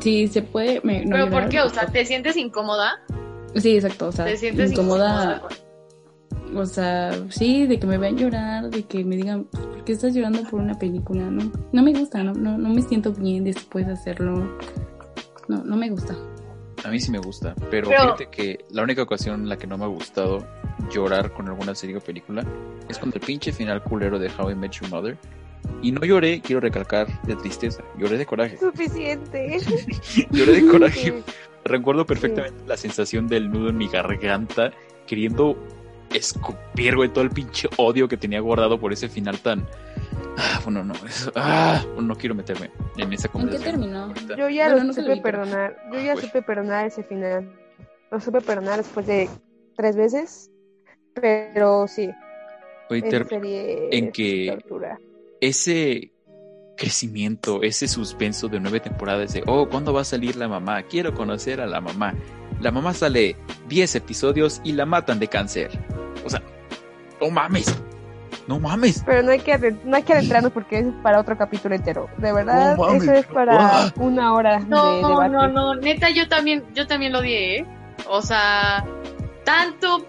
Sí, 0.00 0.28
se 0.28 0.42
puede. 0.42 0.80
Me, 0.82 1.04
no 1.04 1.12
¿Pero 1.12 1.24
por 1.24 1.32
llorar, 1.32 1.48
qué? 1.48 1.60
O 1.60 1.68
sea, 1.68 1.86
¿te 1.86 2.04
sientes 2.04 2.36
incómoda? 2.36 3.00
Sí, 3.56 3.76
exacto. 3.76 4.08
O 4.08 4.12
sea, 4.12 4.26
¿Te 4.26 4.36
sientes 4.36 4.72
incómoda. 4.72 5.36
incómoda? 5.36 5.56
O 6.54 6.66
sea, 6.66 7.12
sí, 7.30 7.66
de 7.66 7.78
que 7.78 7.86
me 7.86 7.98
vean 7.98 8.16
llorar, 8.16 8.68
de 8.70 8.82
que 8.84 9.04
me 9.04 9.16
digan, 9.16 9.44
"Pues, 9.44 9.64
¿por 9.66 9.84
qué 9.84 9.92
estás 9.92 10.14
llorando 10.14 10.42
por 10.50 10.60
una 10.60 10.78
película? 10.78 11.22
No, 11.30 11.50
no 11.72 11.82
me 11.82 11.92
gusta, 11.92 12.22
no, 12.22 12.32
no, 12.34 12.58
no 12.58 12.68
me 12.68 12.82
siento 12.82 13.12
bien 13.12 13.44
después 13.44 13.86
de 13.86 13.92
hacerlo. 13.94 14.56
No, 15.48 15.64
no 15.64 15.76
me 15.76 15.88
gusta. 15.90 16.14
A 16.84 16.88
mí 16.88 16.98
sí 17.00 17.10
me 17.10 17.18
gusta, 17.18 17.54
pero, 17.70 17.88
Pero- 17.88 18.02
fíjate 18.02 18.26
que 18.30 18.58
la 18.70 18.82
única 18.82 19.02
ocasión 19.02 19.42
en 19.42 19.48
la 19.48 19.56
que 19.56 19.66
no 19.66 19.78
me 19.78 19.84
ha 19.84 19.88
gustado 19.88 20.44
llorar 20.92 21.32
con 21.32 21.48
alguna 21.48 21.74
serie 21.74 21.96
o 21.96 22.00
película 22.00 22.44
es 22.88 22.98
cuando 22.98 23.16
el 23.16 23.22
pinche 23.24 23.52
final 23.52 23.82
culero 23.82 24.18
de 24.18 24.28
How 24.36 24.50
I 24.50 24.54
Met 24.56 24.72
Your 24.72 24.90
Mother. 24.90 25.16
Y 25.80 25.92
no 25.92 26.00
lloré, 26.04 26.40
quiero 26.40 26.60
recalcar, 26.60 27.06
de 27.22 27.36
tristeza, 27.36 27.84
lloré 27.96 28.18
de 28.18 28.26
coraje. 28.26 28.58
suficiente. 28.58 29.58
Lloré 30.32 30.60
de 30.60 30.66
coraje. 30.66 31.22
Recuerdo 31.64 32.04
perfectamente 32.04 32.64
la 32.66 32.76
sensación 32.76 33.28
del 33.28 33.48
nudo 33.50 33.68
en 33.70 33.76
mi 33.76 33.86
garganta, 33.88 34.72
queriendo 35.06 35.56
escupir, 36.14 36.96
güey, 36.96 37.08
todo 37.08 37.24
el 37.24 37.30
pinche 37.30 37.68
odio 37.76 38.08
que 38.08 38.16
tenía 38.16 38.40
guardado 38.40 38.78
por 38.80 38.92
ese 38.92 39.08
final 39.08 39.38
tan... 39.38 39.66
Ah, 40.36 40.60
bueno, 40.64 40.82
no, 40.84 40.94
eso- 41.06 41.30
ah, 41.36 41.84
no 42.00 42.14
quiero 42.16 42.34
meterme 42.34 42.70
en 42.96 43.12
esa 43.12 43.26
¿En 43.28 43.32
qué 43.32 43.38
conversación. 43.38 43.80
terminó? 43.80 44.14
Yo 44.36 44.48
ya 44.48 44.64
Bueno, 44.64 44.76
lo 44.76 44.80
no 44.80 44.86
lo 44.88 44.92
supe 44.94 45.16
perdonar. 45.20 45.76
Yo 45.92 45.98
Ah, 45.98 46.02
ya 46.02 46.12
güey. 46.14 46.24
supe 46.26 46.42
perdonar 46.42 46.86
ese 46.86 47.02
final. 47.02 47.52
Lo 48.10 48.20
supe 48.20 48.40
perdonar 48.40 48.78
después 48.78 49.06
de 49.06 49.28
tres 49.76 49.96
veces. 49.96 50.50
Pero 51.14 51.86
sí, 51.88 52.10
serie 52.88 53.88
en 53.90 54.12
que- 54.12 54.48
tortura. 54.50 54.98
ese 55.40 56.12
crecimiento, 56.76 57.62
ese 57.62 57.86
suspenso 57.86 58.48
de 58.48 58.58
nueve 58.58 58.80
temporadas 58.80 59.34
de, 59.34 59.42
oh, 59.46 59.68
¿cuándo 59.68 59.92
va 59.92 60.00
a 60.00 60.04
salir 60.04 60.36
la 60.36 60.48
mamá? 60.48 60.82
Quiero 60.84 61.14
conocer 61.14 61.60
a 61.60 61.66
la 61.66 61.80
mamá. 61.82 62.14
La 62.60 62.70
mamá 62.70 62.94
sale 62.94 63.36
10 63.68 63.94
episodios 63.96 64.60
y 64.64 64.72
la 64.72 64.86
matan 64.86 65.18
de 65.18 65.28
cáncer. 65.28 65.70
O 66.24 66.30
sea, 66.30 66.42
no 67.20 67.30
mames. 67.30 67.74
No 68.48 68.58
mames. 68.58 69.02
Pero 69.06 69.22
no 69.22 69.30
hay 69.30 69.38
que 69.40 69.56
no 69.84 69.96
hay 69.96 70.02
que 70.02 70.12
adentrarnos 70.14 70.52
porque 70.52 70.78
es 70.80 70.86
para 71.02 71.20
otro 71.20 71.36
capítulo 71.38 71.74
entero. 71.74 72.08
De 72.18 72.32
verdad, 72.32 72.76
No 72.76 72.88
eso 72.94 73.12
es 73.12 73.26
para 73.26 73.56
Ah. 73.86 73.92
una 73.96 74.34
hora 74.34 74.58
No, 74.60 74.96
de 74.96 75.02
no, 75.02 75.08
debate. 75.10 75.30
no, 75.30 75.48
no, 75.48 75.74
neta, 75.76 76.10
yo 76.10 76.28
también, 76.28 76.64
yo 76.74 76.86
también 76.86 77.12
lo 77.12 77.20
odié, 77.20 77.58
¿eh? 77.60 77.66
O 78.08 78.20
sea, 78.20 78.84
tanto 79.44 80.04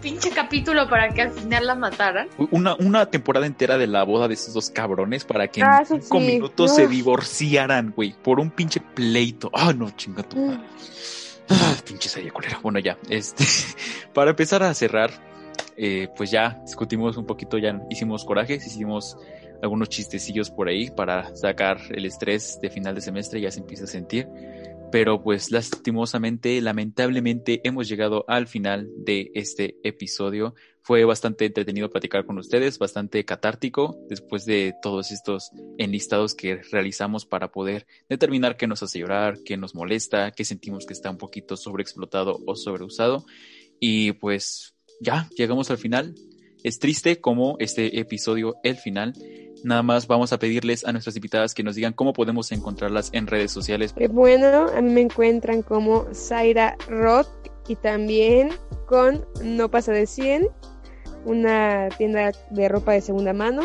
pinche 0.00 0.30
capítulo 0.30 0.88
para 0.88 1.10
que 1.10 1.22
al 1.22 1.30
final 1.30 1.66
la 1.66 1.74
mataran. 1.74 2.28
Una, 2.50 2.74
una 2.76 3.06
temporada 3.06 3.46
entera 3.46 3.76
de 3.78 3.86
la 3.86 4.02
boda 4.02 4.26
de 4.28 4.34
esos 4.34 4.54
dos 4.54 4.70
cabrones 4.70 5.24
para 5.24 5.46
que 5.48 5.62
Ah, 5.62 5.76
en 5.76 5.82
eso 5.82 5.98
cinco 6.00 6.18
sí. 6.20 6.26
minutos 6.26 6.74
se 6.74 6.88
divorciaran, 6.88 7.92
güey, 7.94 8.14
por 8.22 8.40
un 8.40 8.50
pinche 8.50 8.80
pleito. 8.80 9.50
Ah, 9.54 9.72
no, 9.76 9.90
chinga 9.90 10.22
tu 10.22 10.38
madre. 10.38 10.60
Ah, 11.48 11.76
pinche 11.86 12.08
serie 12.08 12.30
culera. 12.30 12.58
Bueno, 12.62 12.78
ya, 12.78 12.98
este, 13.08 13.44
para 14.14 14.30
empezar 14.30 14.62
a 14.62 14.72
cerrar, 14.74 15.10
eh, 15.76 16.08
pues 16.16 16.30
ya 16.30 16.60
discutimos 16.64 17.16
un 17.16 17.26
poquito, 17.26 17.58
ya 17.58 17.80
hicimos 17.90 18.24
corajes, 18.24 18.66
hicimos 18.66 19.16
algunos 19.62 19.88
chistecillos 19.88 20.50
por 20.50 20.68
ahí 20.68 20.90
para 20.90 21.34
sacar 21.36 21.78
el 21.90 22.04
estrés 22.04 22.60
de 22.60 22.68
final 22.68 22.94
de 22.94 23.00
semestre, 23.00 23.40
ya 23.40 23.50
se 23.50 23.60
empieza 23.60 23.84
a 23.84 23.86
sentir. 23.86 24.28
Pero 24.92 25.22
pues 25.22 25.50
lastimosamente, 25.50 26.60
lamentablemente, 26.60 27.62
hemos 27.64 27.88
llegado 27.88 28.26
al 28.28 28.46
final 28.46 28.90
de 28.94 29.30
este 29.34 29.78
episodio. 29.82 30.54
Fue 30.82 31.06
bastante 31.06 31.46
entretenido 31.46 31.88
platicar 31.88 32.26
con 32.26 32.36
ustedes, 32.36 32.78
bastante 32.78 33.24
catártico 33.24 33.96
después 34.10 34.44
de 34.44 34.74
todos 34.82 35.10
estos 35.10 35.50
enlistados 35.78 36.34
que 36.34 36.56
realizamos 36.70 37.24
para 37.24 37.50
poder 37.50 37.86
determinar 38.10 38.58
qué 38.58 38.66
nos 38.66 38.82
hace 38.82 38.98
llorar, 38.98 39.38
qué 39.46 39.56
nos 39.56 39.74
molesta, 39.74 40.30
qué 40.32 40.44
sentimos 40.44 40.84
que 40.84 40.92
está 40.92 41.08
un 41.10 41.16
poquito 41.16 41.56
sobreexplotado 41.56 42.40
o 42.46 42.54
sobreusado. 42.54 43.24
Y 43.80 44.12
pues 44.12 44.74
ya 45.00 45.26
llegamos 45.38 45.70
al 45.70 45.78
final. 45.78 46.14
Es 46.64 46.78
triste 46.78 47.18
como 47.18 47.56
este 47.60 47.98
episodio, 47.98 48.56
el 48.62 48.76
final. 48.76 49.14
Nada 49.64 49.82
más 49.82 50.06
vamos 50.06 50.32
a 50.32 50.38
pedirles 50.38 50.84
a 50.84 50.92
nuestras 50.92 51.16
invitadas 51.16 51.54
que 51.54 51.62
nos 51.62 51.76
digan 51.76 51.92
cómo 51.92 52.12
podemos 52.12 52.52
encontrarlas 52.52 53.10
en 53.12 53.26
redes 53.26 53.50
sociales. 53.52 53.94
Eh, 53.96 54.08
Bueno, 54.08 54.66
a 54.74 54.80
mí 54.80 54.90
me 54.90 55.02
encuentran 55.02 55.62
como 55.62 56.06
Zaira 56.14 56.76
Rock 56.88 57.28
y 57.68 57.76
también 57.76 58.50
con 58.86 59.24
No 59.42 59.70
pasa 59.70 59.92
de 59.92 60.06
100, 60.06 60.48
una 61.24 61.88
tienda 61.96 62.32
de 62.50 62.68
ropa 62.68 62.92
de 62.92 63.00
segunda 63.00 63.32
mano. 63.32 63.62